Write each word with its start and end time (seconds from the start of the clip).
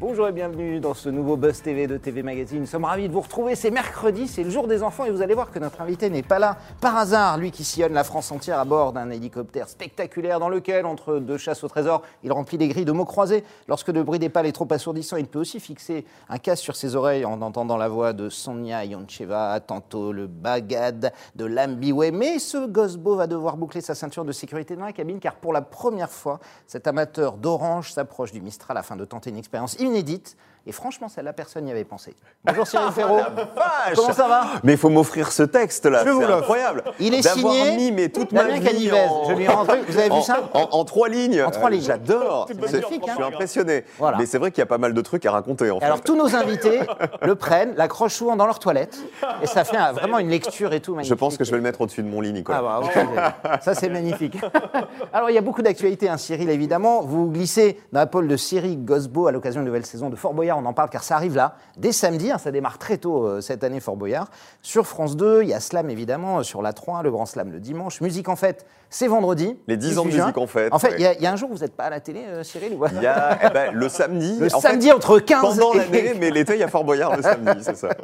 Bonjour 0.00 0.28
et 0.28 0.32
bienvenue 0.32 0.78
dans 0.78 0.94
ce 0.94 1.08
nouveau 1.08 1.36
Buzz 1.36 1.60
TV 1.60 1.88
de 1.88 1.96
TV 1.96 2.22
Magazine. 2.22 2.60
Nous 2.60 2.66
sommes 2.66 2.84
ravis 2.84 3.08
de 3.08 3.12
vous 3.12 3.20
retrouver. 3.20 3.56
C'est 3.56 3.72
mercredi, 3.72 4.28
c'est 4.28 4.44
le 4.44 4.50
jour 4.50 4.68
des 4.68 4.84
enfants 4.84 5.04
et 5.04 5.10
vous 5.10 5.22
allez 5.22 5.34
voir 5.34 5.50
que 5.50 5.58
notre 5.58 5.80
invité 5.80 6.08
n'est 6.08 6.22
pas 6.22 6.38
là 6.38 6.56
par 6.80 6.96
hasard. 6.96 7.36
Lui 7.36 7.50
qui 7.50 7.64
sillonne 7.64 7.94
la 7.94 8.04
France 8.04 8.30
entière 8.30 8.60
à 8.60 8.64
bord 8.64 8.92
d'un 8.92 9.10
hélicoptère 9.10 9.68
spectaculaire 9.68 10.38
dans 10.38 10.50
lequel, 10.50 10.86
entre 10.86 11.18
deux 11.18 11.36
chasses 11.36 11.64
au 11.64 11.68
trésor, 11.68 12.02
il 12.22 12.30
remplit 12.30 12.58
des 12.58 12.68
grilles 12.68 12.84
de 12.84 12.92
mots 12.92 13.06
croisés. 13.06 13.42
Lorsque 13.66 13.88
le 13.88 14.04
bruit 14.04 14.20
des 14.20 14.28
pales 14.28 14.46
est 14.46 14.52
trop 14.52 14.68
assourdissant, 14.70 15.16
il 15.16 15.26
peut 15.26 15.40
aussi 15.40 15.58
fixer 15.58 16.04
un 16.28 16.38
casque 16.38 16.62
sur 16.62 16.76
ses 16.76 16.94
oreilles 16.94 17.24
en 17.24 17.42
entendant 17.42 17.76
la 17.76 17.88
voix 17.88 18.12
de 18.12 18.28
Sonia 18.28 18.84
Yoncheva, 18.84 19.58
tantôt 19.58 20.12
le 20.12 20.28
Bagad 20.28 21.12
de 21.34 21.44
Lambiwe. 21.44 22.12
Mais 22.12 22.38
ce 22.38 22.68
Gosbo 22.68 23.16
va 23.16 23.26
devoir 23.26 23.56
boucler 23.56 23.80
sa 23.80 23.96
ceinture 23.96 24.24
de 24.24 24.30
sécurité 24.30 24.76
dans 24.76 24.84
la 24.84 24.92
cabine 24.92 25.18
car 25.18 25.34
pour 25.34 25.52
la 25.52 25.62
première 25.62 26.10
fois, 26.12 26.38
cet 26.68 26.86
amateur 26.86 27.36
d'orange 27.36 27.90
s'approche 27.90 28.30
du 28.30 28.40
Mistral 28.40 28.76
afin 28.76 28.94
de 28.94 29.04
tenter 29.04 29.30
une 29.30 29.38
expérience 29.38 29.74
inédite. 29.88 30.36
Et 30.68 30.72
franchement, 30.72 31.08
celle-là, 31.08 31.32
personne 31.32 31.64
n'y 31.64 31.70
avait 31.70 31.84
pensé. 31.84 32.14
Bonjour 32.44 32.66
Cyril 32.66 32.90
Ferraud. 32.94 33.16
Vache 33.16 33.94
Comment 33.96 34.12
ça 34.12 34.28
va? 34.28 34.44
Mais 34.64 34.72
il 34.72 34.78
faut 34.78 34.90
m'offrir 34.90 35.32
ce 35.32 35.42
texte 35.42 35.86
là, 35.86 36.04
Je 36.04 36.10
vous 36.10 36.20
c'est 36.20 36.30
incroyable. 36.30 36.84
Il 37.00 37.14
est 37.14 37.26
signé 37.26 37.74
mis 37.74 37.90
mais 37.90 38.10
toute 38.10 38.32
ma 38.32 38.44
vie 38.44 38.60
Canivez. 38.60 38.92
en- 39.08 39.30
Je 39.30 39.32
lui 39.34 39.44
ai 39.44 39.48
rentré. 39.48 39.80
Vous 39.88 39.96
avez 39.96 40.08
vu 40.08 40.12
en, 40.16 40.20
ça? 40.22 40.40
en- 40.52 40.68
en 40.70 40.84
trois 40.84 41.08
lignes. 41.08 41.42
En 41.42 41.50
trois 41.50 41.70
lignes. 41.70 41.80
J'adore. 41.80 42.48
Je 42.50 42.76
hein. 42.76 42.80
suis 43.14 43.22
impressionné. 43.24 43.84
Voilà. 43.98 44.18
Mais 44.18 44.26
c'est 44.26 44.36
vrai 44.36 44.50
qu'il 44.50 44.58
y 44.58 44.62
a 44.62 44.66
pas 44.66 44.76
mal 44.76 44.92
de 44.92 45.00
trucs 45.00 45.24
à 45.24 45.32
raconter 45.32 45.70
en 45.70 45.80
fait. 45.80 45.86
alors 45.86 46.02
tous 46.02 46.16
nos 46.16 46.36
invités 46.36 46.80
le 47.22 47.34
prennent, 47.34 47.72
l'accrochent 47.76 48.12
souvent 48.16 48.36
dans 48.36 48.44
leur 48.46 48.58
toilette, 48.58 48.98
et 49.42 49.46
ça 49.46 49.64
fait 49.64 49.78
un- 49.78 49.92
vraiment 49.92 50.18
une 50.18 50.28
lecture 50.28 50.74
et 50.74 50.80
tout 50.80 50.92
magnifique. 50.94 51.08
je 51.08 51.18
pense 51.18 51.38
que 51.38 51.44
je 51.44 51.50
vais 51.50 51.56
le 51.56 51.62
mettre 51.62 51.80
au-dessus 51.80 52.02
de 52.02 52.08
mon 52.08 52.20
lit, 52.20 52.34
Nicolas. 52.34 52.58
Ah 52.62 52.80
bah, 52.82 53.50
ok. 53.56 53.62
ça 53.62 53.74
c'est 53.74 53.88
magnifique. 53.88 54.36
Alors 55.14 55.30
il 55.30 55.34
y 55.34 55.38
a 55.38 55.42
beaucoup 55.42 55.62
d'actualités, 55.62 56.10
hein, 56.10 56.18
Cyril 56.18 56.50
évidemment. 56.50 57.00
Vous 57.00 57.30
glissez 57.30 57.80
dans 57.90 58.00
la 58.00 58.06
pôle 58.06 58.28
de 58.28 58.36
Cyril 58.36 58.84
Gosbo 58.84 59.28
à 59.28 59.32
l'occasion 59.32 59.60
de 59.62 59.64
la 59.64 59.68
nouvelle 59.70 59.86
saison 59.86 60.10
de 60.10 60.16
Fort 60.16 60.34
Boyard, 60.34 60.57
on 60.58 60.66
en 60.66 60.72
parle 60.72 60.90
car 60.90 61.02
ça 61.02 61.16
arrive 61.16 61.36
là, 61.36 61.56
dès 61.76 61.92
samedi, 61.92 62.30
hein, 62.30 62.38
ça 62.38 62.50
démarre 62.50 62.78
très 62.78 62.98
tôt 62.98 63.24
euh, 63.24 63.40
cette 63.40 63.64
année 63.64 63.80
Fort 63.80 63.96
Boyard. 63.96 64.30
Sur 64.62 64.86
France 64.86 65.16
2, 65.16 65.42
il 65.42 65.48
y 65.48 65.54
a 65.54 65.60
Slam 65.60 65.90
évidemment, 65.90 66.38
euh, 66.38 66.42
sur 66.42 66.62
la 66.62 66.72
3, 66.72 67.02
le 67.02 67.10
Grand 67.10 67.26
Slam 67.26 67.50
le 67.52 67.60
dimanche. 67.60 68.00
Musique 68.00 68.28
en 68.28 68.36
fête, 68.36 68.66
c'est 68.90 69.06
vendredi. 69.06 69.56
Les 69.66 69.76
10 69.76 69.98
ans 69.98 70.04
de 70.04 70.08
18 70.08 70.16
juin. 70.16 70.24
Musique 70.26 70.38
en 70.38 70.46
Fête, 70.46 70.72
En 70.72 70.78
fait, 70.78 70.88
ouais. 70.88 70.94
il 70.98 71.02
y 71.02 71.06
a- 71.06 71.12
il 71.14 71.22
y, 71.22 71.26
a 71.26 71.32
un 71.32 71.36
jour 71.36 71.50
où 71.50 71.54
vous 71.54 71.60
n'êtes 71.60 71.76
pas 71.76 71.84
à 71.84 71.90
la 71.90 72.00
télé, 72.00 72.20
euh, 72.26 72.42
Cyril 72.42 72.74
ou... 72.74 72.84
Il 72.96 73.02
y 73.02 73.06
a 73.06 73.38
eh 73.44 73.50
ben, 73.50 73.72
le 73.74 73.88
samedi. 73.88 74.38
Le 74.38 74.46
en 74.54 74.60
fait, 74.60 74.68
samedi 74.68 74.90
entre 74.92 75.18
15 75.18 75.40
Pendant 75.58 75.74
et- 75.74 75.78
l'année, 75.78 76.14
mais 76.20 76.30
l'été, 76.30 76.54
il 76.54 76.60
y 76.60 76.62
a 76.62 76.68
Fort 76.68 76.84
Boyard 76.84 77.16
le 77.16 77.22
samedi, 77.22 77.58
c'est 77.62 77.76
ça. 77.76 77.88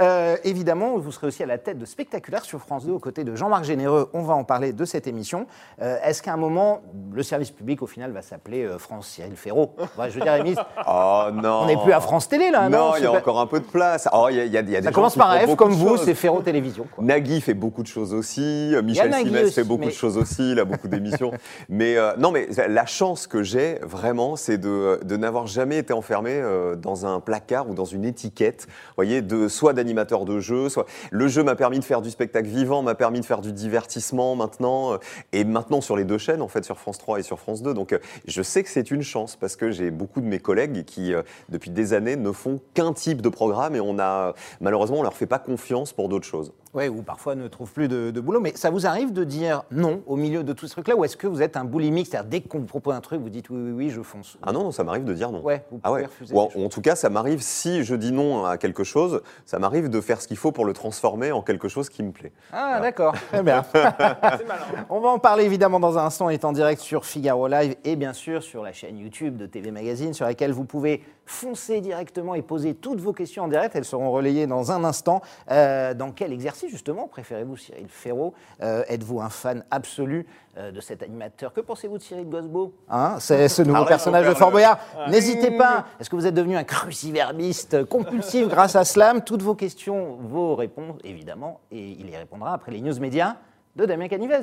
Euh, 0.00 0.36
évidemment, 0.44 0.96
vous 0.98 1.10
serez 1.12 1.26
aussi 1.26 1.42
à 1.42 1.46
la 1.46 1.58
tête 1.58 1.78
de 1.78 1.84
Spectaculaire 1.84 2.44
sur 2.44 2.60
France 2.60 2.84
2 2.86 2.92
aux 2.92 2.98
côtés 2.98 3.24
de 3.24 3.34
Jean-Marc 3.34 3.64
Généreux. 3.64 4.08
On 4.12 4.22
va 4.22 4.34
en 4.34 4.44
parler 4.44 4.72
de 4.72 4.84
cette 4.84 5.06
émission. 5.06 5.46
Euh, 5.82 5.96
Est-ce 6.04 6.22
qu'à 6.22 6.32
un 6.32 6.36
moment, 6.36 6.82
le 7.12 7.22
service 7.22 7.50
public, 7.50 7.82
au 7.82 7.86
final, 7.86 8.12
va 8.12 8.22
s'appeler 8.22 8.68
France 8.78 9.08
Cyril 9.08 9.34
Ferraud? 9.36 9.74
Ouais, 9.98 10.10
Je 10.10 10.14
veux 10.14 10.20
dire, 10.20 10.32
Rémi, 10.32 10.54
Oh 10.86 11.24
non. 11.32 11.60
on 11.62 11.66
n'est 11.66 11.76
plus 11.82 11.92
à 11.92 12.00
France 12.00 12.28
Télé, 12.28 12.50
là. 12.50 12.68
Non, 12.68 12.92
il 12.96 13.02
y 13.02 13.06
a 13.06 13.10
pas- 13.10 13.18
encore 13.18 13.40
un 13.40 13.46
peu 13.46 13.60
de 13.60 13.64
place. 13.64 14.08
Oh, 14.12 14.28
il 14.30 14.36
y 14.36 14.40
a, 14.40 14.44
il 14.44 14.52
y 14.52 14.56
a- 14.56 14.60
il 14.60 14.70
y 14.70 14.76
a 14.76 14.80
des 14.80 14.86
Ça 14.86 14.92
commence 14.92 15.16
par 15.16 15.36
F, 15.40 15.56
comme 15.56 15.72
vous, 15.72 15.96
c'est 15.96 16.14
Ferraud 16.14 16.42
Télévision. 16.42 16.86
quoi. 16.94 17.02
Nagui 17.04 17.40
fait 17.40 17.54
beaucoup 17.54 17.82
de 17.82 17.88
choses 17.88 18.12
aussi, 18.14 18.74
Michel 18.84 19.12
Simès 19.14 19.54
fait 19.54 19.64
beaucoup 19.64 19.86
de 19.86 19.90
choses 19.90 20.16
aussi, 20.18 20.52
il 20.52 20.60
a 20.60 20.64
beaucoup 20.64 20.88
d'émissions. 20.88 21.32
mais 21.68 21.96
euh, 21.96 22.12
non, 22.18 22.30
mais 22.30 22.48
la 22.68 22.86
chance 22.86 23.26
que 23.26 23.42
j'ai 23.42 23.78
vraiment, 23.82 24.36
c'est 24.36 24.58
de, 24.58 25.00
de 25.02 25.16
n'avoir 25.16 25.46
jamais 25.46 25.78
été 25.78 25.92
enfermé 25.92 26.32
euh, 26.32 26.76
dans 26.76 27.06
un 27.06 27.20
placard 27.20 27.68
ou 27.68 27.74
dans 27.74 27.84
une 27.84 28.04
étiquette, 28.04 28.66
vous 28.68 28.94
voyez, 28.96 29.22
de 29.22 29.48
soit 29.48 29.72
d'animateur 29.72 30.24
de 30.24 30.40
jeu, 30.40 30.68
soit 30.68 30.86
le 31.10 31.28
jeu 31.28 31.42
m'a 31.42 31.56
permis 31.56 31.78
de 31.78 31.84
faire 31.84 32.02
du 32.02 32.10
spectacle 32.10 32.48
vivant, 32.48 32.82
m'a 32.82 32.94
permis 32.94 33.20
de 33.20 33.24
faire 33.24 33.40
du 33.40 33.52
divertissement 33.52 34.36
maintenant, 34.36 34.94
euh, 34.94 34.98
et 35.32 35.44
maintenant 35.44 35.80
sur 35.80 35.96
les 35.96 36.04
deux 36.04 36.18
chaînes 36.18 36.42
en 36.42 36.48
fait, 36.48 36.64
sur 36.64 36.78
France 36.78 36.98
3 36.98 37.20
et 37.20 37.22
sur 37.22 37.38
France 37.38 37.62
2. 37.62 37.74
Donc 37.74 37.98
je 38.26 38.42
sais 38.42 38.62
que 38.62 38.68
c'est 38.68 38.90
une 38.90 39.02
chance 39.02 39.36
parce 39.36 39.56
que 39.56 39.70
j'ai 39.70 39.90
beaucoup 39.90 40.20
de 40.20 40.26
mes 40.26 40.38
collègues 40.38 40.84
qui 40.84 41.12
depuis 41.48 41.70
des 41.70 41.92
années 41.92 42.16
ne 42.16 42.32
font 42.32 42.60
qu'un 42.74 42.92
type 42.92 43.22
de 43.22 43.28
programme 43.28 43.76
et 43.76 43.80
on 43.80 43.98
a 43.98 44.34
malheureusement 44.60 44.98
on 44.98 45.02
leur 45.02 45.14
fait 45.14 45.26
pas 45.26 45.38
confiance 45.38 45.92
pour 45.92 46.08
d'autres 46.08 46.26
choses. 46.26 46.52
Ouais, 46.74 46.88
ou 46.88 47.02
parfois 47.02 47.34
ne 47.34 47.48
trouve 47.48 47.72
plus 47.72 47.88
de, 47.88 48.10
de 48.10 48.20
boulot. 48.20 48.40
Mais 48.40 48.52
ça 48.54 48.70
vous 48.70 48.86
arrive 48.86 49.12
de 49.12 49.24
dire 49.24 49.62
non 49.70 50.02
au 50.06 50.16
milieu 50.16 50.42
de 50.44 50.52
tout 50.52 50.66
ce 50.66 50.72
truc-là 50.72 50.96
Ou 50.96 51.04
est-ce 51.04 51.16
que 51.16 51.26
vous 51.26 51.42
êtes 51.42 51.56
un 51.56 51.64
boulimique? 51.64 52.08
C'est-à-dire, 52.10 52.28
dès 52.28 52.40
qu'on 52.42 52.58
vous 52.58 52.66
propose 52.66 52.94
un 52.94 53.00
truc, 53.00 53.20
vous 53.20 53.30
dites 53.30 53.50
oui, 53.50 53.58
oui, 53.58 53.70
oui, 53.72 53.90
je 53.90 54.02
fonce. 54.02 54.36
Ah 54.42 54.52
non, 54.52 54.64
non, 54.64 54.70
ça 54.72 54.84
m'arrive 54.84 55.04
de 55.04 55.14
dire 55.14 55.30
non. 55.32 55.42
Ouais, 55.42 55.64
vous 55.70 55.80
Ah 55.82 55.92
ouais. 55.92 56.04
refuser 56.04 56.34
Ou 56.34 56.40
en, 56.40 56.68
tout 56.68 56.80
cas, 56.80 56.94
ça 56.94 57.08
m'arrive 57.10 57.40
si 57.40 57.84
je 57.84 57.94
dis 57.94 58.12
non 58.12 58.44
à 58.44 58.58
quelque 58.58 58.84
chose, 58.84 59.22
ça 59.46 59.58
m'arrive 59.58 59.88
de 59.88 60.00
faire 60.00 60.20
ce 60.20 60.28
qu'il 60.28 60.36
faut 60.36 60.52
pour 60.52 60.64
le 60.64 60.72
transformer 60.72 61.32
en 61.32 61.42
quelque 61.42 61.68
chose 61.68 61.88
qui 61.88 62.02
me 62.02 62.12
plaît. 62.12 62.32
Ah, 62.52 62.80
d'accord. 62.80 63.14
Très 63.32 63.42
bien. 63.44 63.64
On 64.90 65.00
va 65.00 65.08
en 65.08 65.18
parler 65.18 65.44
évidemment 65.44 65.80
dans 65.80 65.98
un 65.98 66.04
instant. 66.06 66.26
On 66.26 66.30
est 66.30 66.44
en 66.44 66.52
direct 66.52 66.80
sur 66.80 67.04
Figaro 67.04 67.48
Live 67.48 67.76
et 67.84 67.96
bien 67.96 68.12
sûr 68.12 68.42
sur 68.42 68.62
la 68.62 68.72
chaîne 68.72 68.98
YouTube 68.98 69.36
de 69.36 69.46
TV 69.46 69.70
Magazine 69.70 70.12
sur 70.14 70.26
laquelle 70.26 70.52
vous 70.52 70.64
pouvez 70.64 71.02
foncer 71.28 71.80
directement 71.80 72.34
et 72.34 72.42
poser 72.42 72.74
toutes 72.74 73.00
vos 73.00 73.12
questions 73.12 73.44
en 73.44 73.48
direct. 73.48 73.76
Elles 73.76 73.84
seront 73.84 74.10
relayées 74.10 74.46
dans 74.46 74.72
un 74.72 74.82
instant. 74.84 75.20
Euh, 75.50 75.94
dans 75.94 76.10
quel 76.10 76.32
exercice 76.32 76.70
justement 76.70 77.06
préférez-vous 77.06 77.56
Cyril 77.56 77.86
Ferraud? 77.88 78.34
Euh, 78.62 78.82
Êtes-vous 78.88 79.20
un 79.20 79.28
fan 79.28 79.64
absolu 79.70 80.26
euh, 80.56 80.72
de 80.72 80.80
cet 80.80 81.02
animateur? 81.02 81.52
Que 81.52 81.60
pensez-vous 81.60 81.98
de 81.98 82.02
Cyril 82.02 82.28
Gosbo 82.28 82.72
hein? 82.88 83.16
C'est 83.20 83.48
ce 83.48 83.62
nouveau 83.62 83.76
Arrête, 83.76 83.88
personnage 83.88 84.26
de 84.26 84.34
Fort 84.34 84.50
Boyard. 84.50 84.78
N'hésitez 85.08 85.50
pas. 85.50 85.84
Est-ce 86.00 86.08
que 86.10 86.16
vous 86.16 86.26
êtes 86.26 86.34
devenu 86.34 86.56
un 86.56 86.64
cruciverbiste 86.64 87.84
compulsif 87.84 88.48
grâce 88.48 88.74
à 88.74 88.84
Slam? 88.84 89.22
Toutes 89.22 89.42
vos 89.42 89.54
questions, 89.54 90.16
vos 90.20 90.54
réponses, 90.56 90.96
évidemment, 91.04 91.60
et 91.70 91.90
il 91.90 92.08
y 92.10 92.16
répondra 92.16 92.54
après 92.54 92.72
les 92.72 92.80
news 92.80 92.98
médias 93.00 93.36
de 93.76 93.84
Damien 93.84 94.08
Canivez. 94.08 94.40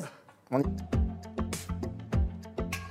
On 0.52 0.59
y- 0.59 0.66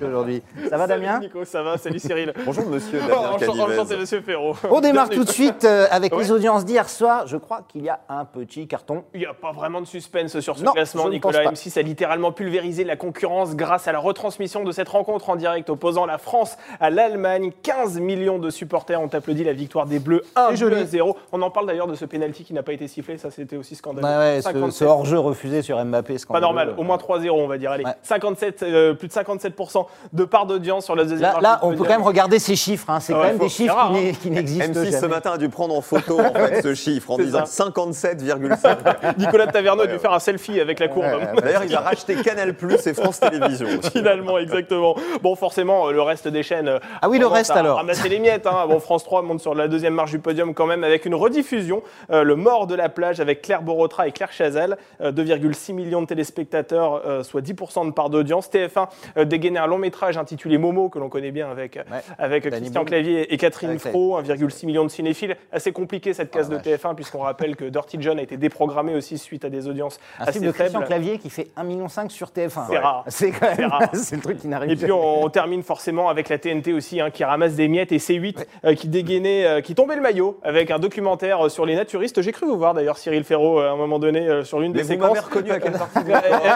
Aujourd'hui. 0.03 0.43
Ça 0.69 0.77
va, 0.77 0.87
Damien 0.89 1.15
Salut 1.15 1.27
Nico, 1.27 1.45
ça 1.45 1.63
va 1.63 1.79
Salut 1.79 1.99
Cyril. 2.01 2.33
Bonjour 2.45 2.67
monsieur 2.69 3.01
Oh, 3.05 3.09
Damien 3.09 3.29
enchanté, 3.35 3.61
enchanté, 3.75 3.97
monsieur 3.97 4.21
Ferraud. 4.23 4.55
On 4.71 4.81
démarre 4.81 5.07
Bienvenue. 5.09 5.17
tout 5.19 5.25
de 5.25 5.31
suite 5.35 5.65
euh, 5.65 5.87
avec 5.91 6.13
Ouais. 6.13 6.23
les 6.25 6.33
audiences 6.33 6.65
d'hier 6.65 6.89
soir. 6.89 7.27
Je 7.29 7.37
crois 7.37 7.61
qu'il 7.69 7.83
y 7.85 7.89
a 7.89 8.01
un 8.09 8.25
petit 8.25 8.67
carton. 8.67 9.05
Il 9.15 9.21
n'y 9.21 9.27
a 9.27 9.35
pas 9.35 9.53
vraiment 9.53 9.81
de 9.81 9.87
suspense 9.87 10.41
sur 10.41 10.59
ce 10.59 10.65
Non, 10.65 10.73
classement. 10.73 11.09
Nicolas 11.09 11.39
pense 11.45 11.45
pas. 11.63 11.69
M6 11.71 11.79
a 11.79 11.83
littéralement 11.83 12.33
pulvérisé 12.33 12.83
la 12.83 12.97
concurrence 12.97 13.55
grâce 13.55 13.87
à 13.87 13.93
la 13.93 14.01
retransmission 14.01 14.65
de 14.65 14.73
cette 14.73 14.89
rencontre 14.89 15.31
en 15.31 15.37
direct 15.37 15.71
opposant 15.71 16.07
la 16.07 16.19
France 16.19 16.57
à 16.81 16.91
l'Allemagne. 16.91 17.53
15 17.63 18.01
millions 18.01 18.39
de 18.39 18.51
supporters 18.51 19.01
ont 19.01 19.07
applaudi 19.13 19.45
la 19.45 19.53
victoire 19.53 19.87
des 19.87 20.01
Bleus 20.01 20.23
1 20.35 20.49
C'est 20.51 20.57
joli. 20.57 20.85
0 20.87 21.17
On 21.33 21.41
en 21.41 21.51
parle 21.51 21.67
d'ailleurs 21.67 21.87
de 21.87 21.95
ce 21.95 22.05
penalty 22.05 22.43
qui 22.45 22.53
n'a 22.53 22.65
pas 22.65 22.73
été 22.73 22.89
sifflé. 22.89 23.17
Ça, 23.17 23.31
c'était 23.31 23.57
aussi 23.57 23.77
scandaleux. 23.77 24.07
Ouais, 24.07 24.37
ce, 24.39 24.43
57. 24.51 24.73
ce 24.73 24.85
hors-jeu 24.85 25.19
refusé 25.21 25.63
sur 25.63 25.83
Mbappé. 25.85 26.15
Pas 26.15 26.19
scandaleux. 26.19 26.43
normal, 26.47 26.75
au 26.77 26.83
moins 26.83 26.97
3-0 26.97 27.31
on 27.31 27.47
va 27.47 27.59
dire. 27.59 27.71
Allez, 27.71 27.85
Ouais. 27.85 27.93
57, 28.03 28.63
euh, 28.65 28.95
plus 28.95 29.07
de 29.09 29.13
57% 29.13 29.84
de 30.13 30.25
part 30.25 30.47
d'audience 30.47 30.85
sur 30.85 30.95
la 30.97 31.03
deuxième 31.05 31.21
Là, 31.21 31.33
marche 31.33 31.43
là, 31.43 31.59
on 31.63 31.71
peut 31.73 31.85
quand 31.85 31.91
même 31.91 32.03
regarder 32.03 32.39
ces 32.39 32.57
chiffres. 32.57 32.89
hein. 32.91 33.01
C'est 33.01 33.13
Ouais, 33.15 33.21
quand 33.21 33.27
même 33.29 33.39
des 33.39 33.49
chiffres 33.49 33.75
rare, 33.75 33.93
qui 33.93 34.09
hein. 34.09 34.13
qui 34.23 34.31
n'existent 34.31 34.81
M6 34.81 35.01
ce 35.01 35.07
matin 35.07 35.33
a 35.33 35.39
dû 35.39 35.49
prendre 35.49 35.75
en 35.77 35.81
photo 35.81 36.19
en 36.21 36.33
fait, 36.35 36.63
ce 36.63 36.75
chiffre 36.75 37.11
en 37.11 37.17
disant 37.19 37.47
ça. 37.47 37.65
57,5. 37.67 39.17
Nicolas 39.19 39.47
Taverneau 39.47 39.83
a 39.83 39.87
dû 39.87 39.99
faire 39.99 40.13
un 40.13 40.19
selfie 40.19 40.61
avec 40.61 40.79
la 40.81 40.89
courbe. 40.89 41.07
D'ailleurs, 41.43 41.65
il 41.65 41.75
a 41.75 41.81
racheté 41.81 42.17
Canal 42.17 42.55
Plus 42.55 42.87
et 42.87 42.95
France 42.95 43.21
Télévisions. 43.21 43.69
aussi. 43.79 43.91
Finalement, 43.91 44.39
exactement. 44.39 44.95
Bon, 45.23 45.35
forcément, 45.35 45.89
euh, 45.89 45.93
le 45.93 46.03
reste 46.03 46.29
des 46.29 46.43
chaînes. 46.43 46.69
euh, 46.69 46.79
Ah 47.03 47.09
oui, 47.09 47.19
le 47.19 47.27
reste, 47.27 47.51
alors. 47.53 47.77
Ramasser 47.77 48.09
les 48.09 48.19
miettes. 48.19 48.47
Hein. 48.47 48.67
Bon, 48.69 48.81
France 48.81 49.05
3 49.05 49.23
monte 49.23 49.41
sur 49.41 49.55
la 49.55 49.69
deuxième 49.69 49.95
marche 49.95 50.11
du 50.11 50.19
podium 50.19 50.55
quand 50.55 50.67
même 50.67 50.85
avec 50.85 51.05
une 51.05 51.15
rediffusion. 51.15 51.83
euh, 52.11 52.23
le 52.25 52.37
mort 52.37 52.67
de 52.67 52.75
la 52.75 52.89
plage 52.89 53.21
avec 53.21 53.43
Claire 53.43 53.63
Borotra 53.63 54.07
et 54.09 54.13
Claire 54.13 54.33
Chazal. 54.33 54.77
euh, 55.01 55.13
2,6 55.13 55.73
millions 55.73 56.03
de 56.03 56.07
téléspectateurs, 56.07 57.03
euh, 57.07 57.23
soit 57.23 57.41
10% 57.41 57.87
de 57.87 57.93
part 57.93 58.11
d'audience. 58.11 58.49
TF1 58.51 58.89
euh, 59.17 59.25
dégainé 59.25 59.59
un 59.59 59.67
long 59.75 59.79
métrage 59.79 60.17
intitulé 60.17 60.59
Momo, 60.59 60.89
que 60.89 60.99
l'on 60.99 61.09
connaît 61.09 61.31
bien 61.33 61.51
avec, 61.51 61.77
Ouais. 61.77 62.01
avec 62.19 62.49
Christian. 62.49 62.85
Clavier 62.85 63.33
et 63.33 63.37
Catherine 63.37 63.79
Fro. 63.79 64.19
1,6 64.21 64.67
million 64.67 64.85
de 64.85 64.89
cinéphiles. 64.89 65.37
Assez 65.53 65.73
compliqué 65.73 66.13
cette 66.15 66.31
case 66.31 66.49
Ah, 66.51 66.55
de 66.55 66.59
TF1, 66.61 66.95
puisqu'on 66.95 67.21
rappelle 67.21 67.57
que 67.57 67.65
Dirty 67.65 67.97
John 68.01 68.19
a 68.19 68.23
été 68.23 68.37
déprogrammé 68.37 68.95
aussi 68.95 69.19
suite 69.19 69.45
à 69.45 69.51
des 69.51 69.69
audiences 69.69 69.99
Un 70.19 70.25
assez 70.25 70.39
film 70.39 70.47
de 70.47 70.53
Christian 70.53 70.81
faibles. 70.81 70.87
Clavier 70.87 71.19
qui 71.19 71.31
fait 71.31 71.49
1,5 71.57 71.65
million 71.65 71.89
sur 72.09 72.29
TF1. 72.29 72.67
C'est 72.69 72.79
rare. 72.79 73.05
C'est 73.09 73.31
quand 73.31 73.57
même 73.57 73.69
rare. 73.71 73.89
c'est 73.95 74.17
le 74.17 74.23
truc 74.23 74.39
qui 74.39 74.49
n'arrive 74.49 74.71
Et 74.71 74.77
puis 74.77 74.93
on, 74.93 75.25
on 75.25 75.29
termine 75.29 75.63
forcément 75.63 76.09
avec 76.09 76.29
la 76.29 76.39
TNT 76.39 76.73
aussi, 76.73 77.01
hein, 77.01 77.11
qui 77.11 77.25
ramasse 77.25 77.55
des 77.55 77.69
miettes 77.69 77.93
et 77.93 77.99
C8 77.99 78.45
euh, 78.65 78.75
qui 78.75 78.89
dégainait, 78.89 79.47
euh, 79.47 79.61
qui 79.61 79.75
tombait 79.75 79.97
le 79.97 80.03
maillot 80.03 80.39
avec 80.43 80.71
un 80.71 80.79
documentaire 80.79 81.47
euh, 81.47 81.49
sur 81.49 81.67
les 81.67 81.75
naturistes. 81.75 82.21
J'ai 82.23 82.33
cru 82.33 82.47
vous 82.47 82.57
voir 82.57 82.75
d'ailleurs 82.75 82.99
Cyril 82.99 83.25
Ferraud 83.25 83.59
à 83.59 83.71
un 83.71 83.77
moment 83.77 83.99
donné 83.99 84.45
sur 84.45 84.61
l'une 84.61 84.73
des 84.73 84.85
séquences. 84.85 85.19
reconnu 85.21 85.51
à 85.51 85.61
quelle 85.61 85.73
partie 85.73 85.99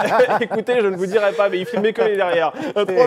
Écoutez, 0.41 0.81
je 0.81 0.87
ne 0.87 0.97
vous 0.97 1.06
dirai 1.06 1.32
pas, 1.32 1.49
mais 1.49 1.59
il 1.59 1.67
filmait 1.67 1.93
que 1.93 2.03
les 2.03 2.17
derrière. 2.17 2.53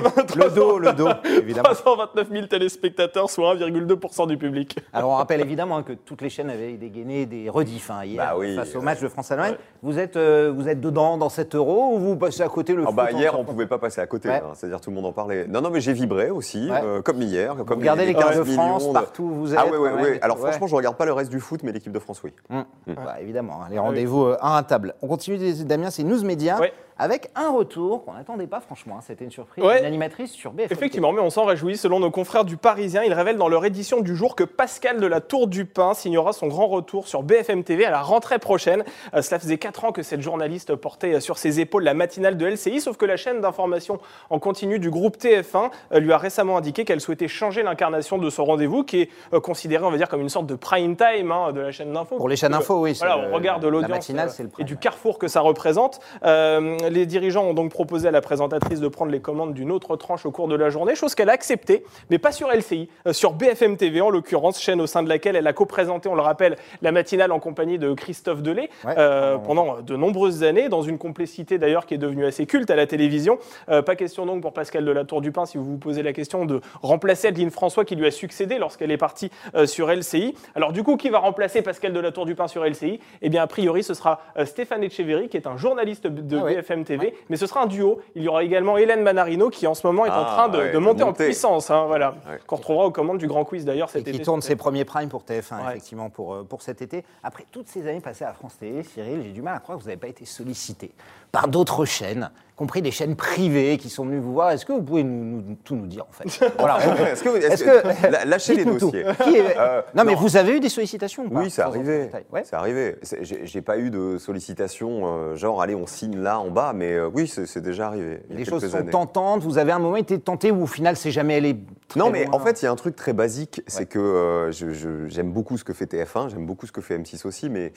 320 0.01 0.35
Le 0.45 0.51
dos, 0.51 0.79
le 0.79 0.93
dos, 0.93 1.09
évidemment. 1.37 1.69
329 1.69 2.29
000 2.31 2.45
téléspectateurs, 2.47 3.29
soit 3.29 3.55
1,2% 3.55 4.27
du 4.27 4.37
public. 4.37 4.77
Alors 4.93 5.11
on 5.11 5.15
rappelle 5.15 5.41
évidemment 5.41 5.83
que 5.83 5.93
toutes 5.93 6.21
les 6.21 6.29
chaînes 6.29 6.49
avaient 6.49 6.73
dégainé 6.73 7.25
des 7.25 7.49
rediffs 7.49 7.89
hein, 7.91 8.03
hier 8.03 8.23
Bah 8.23 8.35
oui, 8.37 8.55
face 8.55 8.75
au 8.75 8.79
ouais. 8.79 8.85
match 8.85 9.01
de 9.01 9.07
France-Allemagne. 9.07 9.55
Vous, 9.83 9.99
êtes, 9.99 10.17
euh, 10.17 10.51
vous 10.55 10.67
êtes 10.67 10.79
dedans 10.81 11.17
dans 11.17 11.29
cet 11.29 11.55
euro 11.55 11.95
ou 11.95 11.99
vous 11.99 12.15
passez 12.15 12.41
à 12.43 12.47
côté 12.49 12.73
le 12.73 12.83
Ah 12.83 12.87
foot 12.87 12.95
bah, 12.95 13.11
hier, 13.11 13.37
on 13.39 13.43
pouvait 13.43 13.67
pas 13.67 13.77
passer 13.77 14.01
à 14.01 14.07
côté. 14.07 14.29
Ouais. 14.29 14.35
hein. 14.35 14.51
C'est-à-dire 14.53 14.79
tout 14.81 14.89
le 14.89 14.95
monde 14.95 15.05
en 15.05 15.11
parlait. 15.13 15.47
Non, 15.47 15.61
non, 15.61 15.69
mais 15.69 15.81
j'ai 15.81 15.93
vibré 15.93 16.29
aussi, 16.29 16.69
Ouais. 16.69 16.79
euh, 16.83 17.01
comme 17.01 17.21
hier. 17.21 17.55
Comme 17.55 17.65
Vous 17.67 17.75
regardez 17.81 18.05
les 18.05 18.13
cartes 18.13 18.37
de 18.37 18.43
15 18.43 18.53
France 18.53 18.87
de- 18.87 18.93
partout 18.93 19.23
où 19.23 19.33
vous 19.35 19.53
êtes 19.53 19.59
Ah 19.61 19.65
ouais, 19.65 19.77
ouais, 19.77 19.89
quand 19.89 19.95
même, 19.95 20.05
ouais. 20.05 20.17
et 20.17 20.21
Alors 20.21 20.37
ouais. 20.39 20.49
franchement, 20.51 20.67
je 20.67 20.75
regarde 20.75 20.95
pas 20.97 21.05
le 21.05 21.13
reste 21.13 21.31
du 21.31 21.39
foot, 21.39 21.61
mais 21.63 21.71
l'équipe 21.71 21.91
de 21.91 21.99
France, 21.99 22.21
oui. 22.23 22.31
Hum. 22.49 22.63
Bah, 22.87 23.15
évidemment, 23.21 23.61
hein, 23.63 23.67
les 23.71 23.79
rendez-vous 23.79 24.25
euh, 24.25 24.37
à 24.41 24.57
un 24.57 24.63
table. 24.63 24.93
On 25.01 25.07
continue, 25.07 25.37
Damien, 25.65 25.89
c'est 25.91 26.03
News 26.03 26.23
Média. 26.23 26.59
Avec 26.97 27.29
un 27.35 27.49
retour 27.51 28.05
qu'on 28.05 28.13
n'attendait 28.13 28.47
pas 28.47 28.59
franchement. 28.59 28.95
hein. 28.97 29.03
C'était 29.05 29.23
une 29.25 29.31
surprise. 29.31 29.63
Ouais. 29.63 29.79
Une 29.79 29.85
animatrice 29.85 30.31
sur 30.31 30.51
BFM. 30.51 30.71
Effectivement, 30.71 31.11
mais 31.11 31.21
on 31.21 31.29
s'en 31.29 31.45
réjouit. 31.45 31.77
Selon 31.77 31.99
nos 31.99 32.11
confrères 32.11 32.45
du 32.45 32.57
Parisien, 32.57 33.03
il 33.03 33.13
révèle 33.13 33.37
dans 33.37 33.47
leur 33.49 33.65
édition 33.65 34.01
du 34.01 34.15
jour 34.15 34.35
que 34.35 34.43
Pascal 34.43 34.99
de 34.99 35.07
la 35.07 35.21
Tour 35.21 35.47
du 35.47 35.65
Pin 35.65 35.93
signera 35.93 36.33
son 36.33 36.47
grand 36.47 36.67
retour 36.67 37.07
sur 37.07 37.23
BFM 37.23 37.63
TV 37.63 37.85
à 37.85 37.91
la 37.91 38.01
rentrée 38.01 38.39
prochaine. 38.39 38.83
Euh, 39.15 39.21
cela 39.21 39.39
faisait 39.39 39.57
4 39.57 39.85
ans 39.85 39.91
que 39.91 40.03
cette 40.03 40.21
journaliste 40.21 40.75
portait 40.75 41.19
sur 41.21 41.37
ses 41.37 41.59
épaules 41.59 41.83
la 41.83 41.93
matinale 41.93 42.37
de 42.37 42.45
LCI, 42.45 42.81
sauf 42.81 42.97
que 42.97 43.05
la 43.05 43.17
chaîne 43.17 43.41
d'information 43.41 43.99
en 44.29 44.39
continu 44.39 44.77
du 44.79 44.89
groupe 44.91 45.17
TF1 45.17 45.71
euh, 45.93 45.99
lui 45.99 46.13
a 46.13 46.17
récemment 46.17 46.57
indiqué 46.57 46.85
qu'elle 46.85 47.01
souhaitait 47.01 47.27
changer 47.27 47.63
l'incarnation 47.63 48.17
de 48.17 48.29
son 48.29 48.45
rendez-vous, 48.45 48.83
qui 48.83 49.01
est 49.01 49.09
euh, 49.33 49.39
considéré, 49.39 49.83
on 49.85 49.91
va 49.91 49.97
dire, 49.97 50.09
comme 50.09 50.21
une 50.21 50.29
sorte 50.29 50.45
de 50.45 50.55
prime 50.55 50.95
time 50.95 51.31
hein, 51.31 51.51
de 51.51 51.61
la 51.61 51.71
chaîne 51.71 51.91
d'info. 51.93 52.17
Pour 52.17 52.29
les 52.29 52.35
chaînes 52.35 52.51
Parce 52.51 52.67
que, 52.67 52.71
info, 52.73 52.81
oui, 52.81 52.95
Voilà, 52.99 53.17
le- 53.17 53.31
on 53.31 53.33
regarde 53.35 53.63
la 53.63 53.69
l'audience 53.69 53.89
matinale, 53.91 54.27
euh, 54.27 54.31
c'est 54.31 54.43
le 54.43 54.49
et 54.59 54.63
du 54.63 54.77
carrefour 54.77 55.17
que 55.17 55.27
ça 55.27 55.41
représente. 55.41 55.99
Euh, 56.25 56.77
les 56.89 57.05
dirigeants 57.05 57.45
ont 57.45 57.53
donc 57.53 57.71
proposé 57.71 58.07
à 58.07 58.11
la 58.11 58.21
présentatrice 58.21 58.79
de 58.79 58.87
prendre 58.87 59.11
les 59.11 59.19
commandes 59.19 59.53
d'une 59.53 59.71
autre 59.71 59.95
tranche 59.95 60.25
au 60.25 60.31
cours 60.31 60.47
de 60.47 60.55
la 60.55 60.69
journée, 60.69 60.95
chose 60.95 61.15
qu'elle 61.15 61.29
a 61.29 61.33
acceptée, 61.33 61.83
mais 62.09 62.17
pas 62.17 62.31
sur 62.31 62.49
LCI, 62.51 62.89
euh, 63.07 63.13
sur 63.13 63.33
BFM 63.33 63.77
TV 63.77 64.01
en 64.01 64.09
l'occurrence, 64.09 64.59
chaîne 64.61 64.81
au 64.81 64.87
sein 64.87 65.03
de 65.03 65.09
laquelle 65.09 65.35
elle 65.35 65.47
a 65.47 65.53
co-présenté, 65.53 66.09
on 66.09 66.15
le 66.15 66.21
rappelle, 66.21 66.57
la 66.81 66.91
matinale 66.91 67.31
en 67.31 67.39
compagnie 67.39 67.77
de 67.79 67.93
Christophe 67.93 68.41
Delay 68.41 68.69
Ouais, 68.85 68.95
euh, 68.97 69.37
pendant 69.37 69.81
de 69.81 69.95
nombreuses 69.95 70.43
années, 70.43 70.69
dans 70.69 70.81
une 70.81 70.97
complicité 70.97 71.57
d'ailleurs 71.57 71.85
qui 71.85 71.93
est 71.93 71.97
devenue 71.97 72.25
assez 72.25 72.45
culte 72.45 72.69
à 72.69 72.75
la 72.75 72.87
télévision. 72.87 73.37
Euh, 73.69 73.81
pas 73.81 73.95
question 73.95 74.25
donc 74.25 74.41
pour 74.41 74.53
Pascal 74.53 74.85
de 74.85 74.91
la 74.91 75.03
Tour 75.03 75.21
du 75.21 75.31
Pin, 75.31 75.45
si 75.45 75.57
vous 75.57 75.65
vous 75.65 75.77
posez 75.77 76.03
la 76.03 76.13
question, 76.13 76.45
de 76.45 76.61
remplacer 76.81 77.27
Adeline 77.27 77.51
François 77.51 77.85
qui 77.85 77.95
lui 77.95 78.05
a 78.05 78.11
succédé 78.11 78.57
lorsqu'elle 78.57 78.91
est 78.91 78.97
partie 78.97 79.29
euh, 79.55 79.65
sur 79.65 79.91
LCI. 79.91 80.35
Alors 80.55 80.73
du 80.73 80.83
coup, 80.83 80.97
qui 80.97 81.09
va 81.09 81.19
remplacer 81.19 81.61
Pascal 81.61 81.93
de 81.93 81.99
la 81.99 82.11
Tour 82.11 82.25
du 82.25 82.35
Pin 82.35 82.47
sur 82.47 82.65
LCI 82.65 82.99
Eh 83.21 83.29
bien, 83.29 83.43
a 83.43 83.47
priori, 83.47 83.83
ce 83.83 83.93
sera 83.93 84.21
Stéphane 84.45 84.83
Echeverry, 84.83 85.29
qui 85.29 85.37
est 85.37 85.47
un 85.47 85.57
journaliste 85.57 86.07
de 86.07 86.37
Ah 86.37 86.43
ouais. 86.43 86.55
BFM 86.55 86.70
TV, 86.85 87.13
mais 87.29 87.37
ce 87.37 87.45
sera 87.45 87.63
un 87.63 87.65
duo. 87.67 87.99
Il 88.15 88.23
y 88.23 88.27
aura 88.27 88.43
également 88.43 88.77
Hélène 88.77 89.03
Manarino, 89.03 89.49
qui 89.49 89.67
en 89.67 89.73
ce 89.73 89.85
moment 89.85 90.05
est 90.05 90.09
en 90.09 90.23
Ah, 90.25 90.33
train 90.35 90.49
de, 90.49 90.57
ouais, 90.57 90.71
de 90.71 90.77
monter 90.77 91.03
en 91.03 91.07
monter. 91.07 91.25
puissance, 91.25 91.69
hein, 91.69 91.85
voilà, 91.87 92.11
Ouais. 92.29 92.39
qu'on 92.47 92.55
retrouvera 92.55 92.85
aux 92.85 92.91
commandes 92.91 93.17
du 93.19 93.27
Grand 93.27 93.43
Quiz 93.45 93.65
d'ailleurs 93.65 93.89
Et 93.89 93.93
cet 93.99 94.03
qui 94.05 94.09
été. 94.11 94.23
tourne 94.23 94.41
ses 94.41 94.55
premiers 94.55 94.85
primes 94.85 95.09
pour 95.09 95.23
TF1, 95.23 95.57
Ouais. 95.57 95.71
effectivement, 95.71 96.09
pour, 96.09 96.33
euh, 96.33 96.43
pour 96.43 96.61
cet 96.61 96.81
été. 96.81 97.03
Après 97.23 97.45
toutes 97.51 97.67
ces 97.67 97.87
années 97.87 97.99
passées 98.01 98.25
à 98.25 98.33
France 98.33 98.57
Télé, 98.59 98.83
Cyril, 98.83 99.21
j'ai 99.23 99.31
du 99.31 99.41
mal 99.41 99.55
à 99.55 99.59
croire 99.59 99.77
que 99.77 99.83
vous 99.83 99.89
n'avez 99.89 99.99
pas 99.99 100.07
été 100.07 100.25
sollicité 100.25 100.91
par 101.31 101.47
d'autres 101.47 101.85
chaînes, 101.85 102.31
compris 102.61 102.83
des 102.83 102.91
chaînes 102.91 103.15
privées 103.15 103.79
qui 103.79 103.89
sont 103.89 104.05
venues 104.05 104.19
vous 104.19 104.33
voir. 104.33 104.51
Est-ce 104.51 104.67
que 104.67 104.71
vous 104.71 104.83
pouvez 104.83 105.03
nous, 105.03 105.41
nous- 105.41 105.55
tout 105.63 105.75
nous 105.75 105.87
dire, 105.87 106.05
en 106.07 106.11
fait 106.13 106.45
Voilà. 106.59 106.77
Est-ce 107.11 107.23
que, 107.23 107.29
est-ce 107.37 107.53
Est-ce 107.53 107.63
que- 107.63 107.81
que- 108.07 108.11
la- 108.11 108.23
lâchez 108.25 108.53
les 108.55 108.65
dossiers. 108.65 108.99
Est- 109.01 109.57
Euh, 109.57 109.81
non, 109.95 110.03
mais 110.05 110.13
vous 110.13 110.37
avez 110.37 110.57
eu 110.57 110.59
des 110.59 110.69
sollicitations 110.69 111.23
ou 111.25 111.29
pas 111.31 111.39
Oui, 111.39 111.49
c'est 111.49 111.63
arrivé. 111.63 112.11
Ouais. 112.31 112.43
C'est 112.45 112.55
arrivé. 112.55 112.97
C'est- 113.01 113.23
J'ai 113.23 113.47
j'ai 113.47 113.61
pas 113.63 113.79
eu 113.79 113.89
de 113.89 114.19
sollicitation, 114.19 115.01
euh, 115.05 115.35
genre, 115.35 115.59
allez, 115.63 115.73
on 115.73 115.87
signe 115.87 116.19
là 116.19 116.39
en 116.39 116.51
bas, 116.51 116.71
mais 116.75 116.93
euh, 116.93 117.09
oui, 117.11 117.27
c'est 117.27 117.47
c'est 117.47 117.61
déjà 117.61 117.87
arrivé. 117.87 118.21
il 118.29 118.35
y 118.35 118.39
Les 118.39 118.45
choses 118.45 118.63
sont 118.69 118.77
années. 118.77 118.91
tentantes. 118.91 119.41
Vous 119.41 119.57
avez 119.57 119.71
un 119.71 119.79
moment 119.79 119.95
été 119.95 120.19
tenté 120.19 120.51
où 120.51 120.61
au 120.61 120.67
final, 120.67 120.95
c'est 120.97 121.09
jamais 121.11 121.35
allé. 121.37 121.55
très 121.87 121.99
Non, 121.99 122.11
mais 122.11 122.25
loin 122.25 122.35
en 122.35 122.39
fait, 122.39 122.61
il 122.61 122.65
y 122.65 122.67
a 122.67 122.71
un 122.71 122.75
truc 122.75 122.95
très 122.95 123.13
basique, 123.13 123.55
Ouais. 123.57 123.63
c'est 123.67 123.85
que 123.87 124.49
je- 124.51 124.71
je- 124.71 125.07
j'aime 125.07 125.31
beaucoup 125.31 125.57
ce 125.57 125.63
que 125.63 125.73
fait 125.73 125.87
TF1, 125.87 126.29
j'aime 126.29 126.45
beaucoup 126.45 126.67
ce 126.67 126.71
que 126.71 126.81
fait 126.81 126.95
M6 126.99 127.25
aussi, 127.25 127.49
mais 127.49 127.73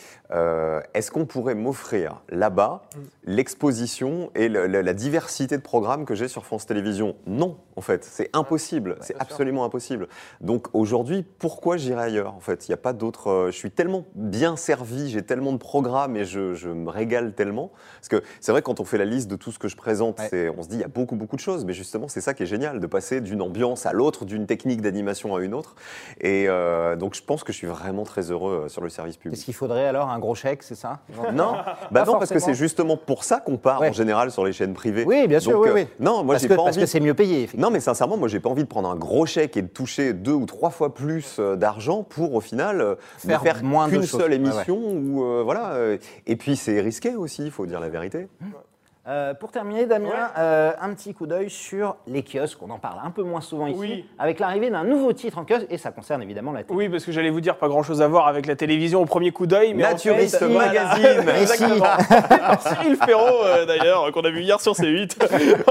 est-ce 0.92 1.10
qu'on 1.10 1.24
pourrait 1.24 1.54
m'offrir 1.54 2.22
là-bas 2.28 2.82
l'exposition 3.26 4.30
et 4.34 4.48
le- 4.48 4.66
la 4.82 4.94
diversité 4.94 5.56
de 5.56 5.62
programmes 5.62 6.04
que 6.04 6.14
j'ai 6.14 6.28
sur 6.28 6.44
France 6.44 6.66
Télévisions. 6.66 7.16
Non, 7.26 7.58
en 7.76 7.80
fait, 7.80 8.04
c'est 8.04 8.30
impossible, 8.32 8.96
c'est 9.00 9.16
absolument 9.18 9.64
impossible. 9.64 10.08
Donc 10.40 10.68
aujourd'hui, 10.74 11.24
pourquoi 11.38 11.76
j'irai 11.76 12.02
ailleurs 12.04 12.34
En 12.34 12.40
fait, 12.40 12.66
il 12.68 12.70
n'y 12.70 12.74
a 12.74 12.78
pas 12.78 12.92
d'autre. 12.92 13.28
euh, 13.30 13.46
je 13.50 13.56
suis 13.56 13.70
tellement 13.70 14.04
bien 14.14 14.56
servi, 14.56 15.10
j'ai 15.10 15.22
tellement 15.22 15.52
de 15.52 15.58
programmes 15.58 16.16
et 16.16 16.24
je, 16.24 16.54
je 16.54 16.68
me 16.68 16.88
régale 16.90 17.34
tellement. 17.34 17.70
Parce 17.96 18.08
que 18.08 18.22
c'est 18.40 18.52
vrai, 18.52 18.62
quand 18.62 18.80
on 18.80 18.84
fait 18.84 18.98
la 18.98 19.04
liste 19.04 19.28
de 19.28 19.36
tout 19.36 19.50
ce 19.52 19.58
que 19.58 19.68
je 19.68 19.76
présente, 19.76 20.20
Ouais. 20.32 20.50
on 20.56 20.62
se 20.62 20.68
dit 20.68 20.76
il 20.76 20.80
y 20.80 20.84
a 20.84 20.88
beaucoup, 20.88 21.16
beaucoup 21.16 21.36
de 21.36 21.40
choses, 21.40 21.64
mais 21.64 21.72
justement, 21.72 22.08
c'est 22.08 22.20
ça 22.20 22.34
qui 22.34 22.42
est 22.44 22.46
génial, 22.46 22.80
de 22.80 22.86
passer 22.86 23.20
d'une 23.20 23.42
ambiance 23.42 23.86
à 23.86 23.92
l'autre, 23.92 24.24
d'une 24.24 24.46
technique 24.46 24.80
d'animation 24.80 25.34
à 25.34 25.40
une 25.40 25.54
autre. 25.54 25.74
Et 26.20 26.46
euh, 26.48 26.96
donc, 26.96 27.14
je 27.14 27.22
pense 27.22 27.42
que 27.44 27.52
je 27.52 27.58
suis 27.58 27.66
vraiment 27.66 28.04
très 28.04 28.30
heureux 28.30 28.64
euh, 28.64 28.68
sur 28.68 28.82
le 28.82 28.88
service 28.88 29.16
public. 29.16 29.36
Qu'est-ce 29.36 29.44
qu'il 29.44 29.54
faudrait 29.54 29.86
alors 29.86 30.10
Un 30.10 30.18
gros 30.18 30.34
chèque, 30.34 30.62
c'est 30.62 30.74
ça? 30.74 31.00
Non, 31.32 31.54
bah 31.90 32.04
non, 32.06 32.18
parce 32.18 32.30
que 32.30 32.38
c'est 32.38 32.54
justement 32.54 32.96
pour 32.96 33.24
ça 33.24 33.40
qu'on 33.40 33.56
part 33.56 33.80
Ouais. 33.80 33.88
en 33.88 33.92
général 33.92 34.30
sur 34.30 34.44
les 34.44 34.52
chaînes 34.52 34.74
privées. 34.74 35.04
Oui, 35.06 35.26
bien 35.26 35.40
sûr, 35.40 35.52
Donc, 35.52 35.66
oui, 35.74 35.80
euh. 35.82 35.84
Non, 35.98 36.22
moi 36.22 36.36
j'ai 36.38 36.46
que 36.48 36.54
pas 36.54 36.62
parce 36.62 36.76
envie. 36.76 36.84
que 36.84 36.90
c'est 36.90 37.00
mieux 37.00 37.14
payé, 37.14 37.38
effectivement. 37.44 37.63
Non, 37.64 37.70
mais 37.70 37.80
sincèrement, 37.80 38.18
moi, 38.18 38.28
j'ai 38.28 38.40
pas 38.40 38.50
envie 38.50 38.64
de 38.64 38.68
prendre 38.68 38.90
un 38.90 38.94
gros 38.94 39.24
chèque 39.24 39.56
et 39.56 39.62
de 39.62 39.68
toucher 39.68 40.12
deux 40.12 40.34
ou 40.34 40.44
trois 40.44 40.68
fois 40.68 40.92
plus 40.92 41.36
euh, 41.38 41.56
d'argent 41.56 42.02
pour, 42.02 42.34
au 42.34 42.40
final, 42.42 42.82
euh, 42.82 42.94
Faire 43.16 43.40
faire 43.40 43.64
moins 43.64 43.88
qu'une 43.88 44.02
seule 44.02 44.32
ouais. 44.32 44.36
émission. 44.36 44.76
Ou 44.76 45.24
euh, 45.24 45.42
voilà. 45.42 45.78
Et 46.26 46.36
puis, 46.36 46.56
c'est 46.56 46.78
risqué 46.82 47.16
aussi, 47.16 47.46
il 47.46 47.50
faut 47.50 47.64
dire 47.64 47.80
la 47.80 47.88
vérité. 47.88 48.28
Euh, 49.06 49.34
pour 49.34 49.50
terminer, 49.50 49.84
Damien, 49.84 50.08
Ouais. 50.08 50.14
euh, 50.38 50.72
un 50.80 50.94
petit 50.94 51.12
coup 51.12 51.26
d'œil 51.26 51.50
sur 51.50 51.96
les 52.06 52.22
kiosques. 52.22 52.62
On 52.62 52.70
en 52.70 52.78
parle 52.78 53.00
un 53.04 53.10
peu 53.10 53.22
moins 53.22 53.42
souvent 53.42 53.66
ici, 53.66 53.78
Oui. 53.78 54.04
avec 54.18 54.40
l'arrivée 54.40 54.70
d'un 54.70 54.82
nouveau 54.84 55.12
titre 55.12 55.36
en 55.36 55.44
kiosque, 55.44 55.66
et 55.68 55.76
ça 55.76 55.90
concerne 55.90 56.22
évidemment 56.22 56.52
la 56.52 56.62
télé. 56.64 56.74
Oui, 56.74 56.88
parce 56.88 57.04
que 57.04 57.12
j'allais 57.12 57.28
vous 57.28 57.42
dire, 57.42 57.56
pas 57.56 57.68
grand-chose 57.68 58.00
à 58.00 58.08
voir 58.08 58.28
avec 58.28 58.46
la 58.46 58.56
télévision 58.56 59.02
au 59.02 59.04
premier 59.04 59.30
coup 59.30 59.46
d'œil. 59.46 59.74
mais 59.74 59.84
en 59.84 59.90
Naturiste 59.90 60.38
fait, 60.38 60.46
voilà. 60.46 60.68
Magazine. 60.72 61.22
Si. 61.22 61.28
Exactement. 61.42 61.80
Par 61.80 62.62
Cyril 62.78 62.96
Ferraud, 62.96 63.44
euh, 63.44 63.66
d'ailleurs, 63.66 64.10
qu'on 64.12 64.22
a 64.22 64.30
vu 64.30 64.40
hier 64.40 64.58
sur 64.58 64.72
C8. 64.72 65.18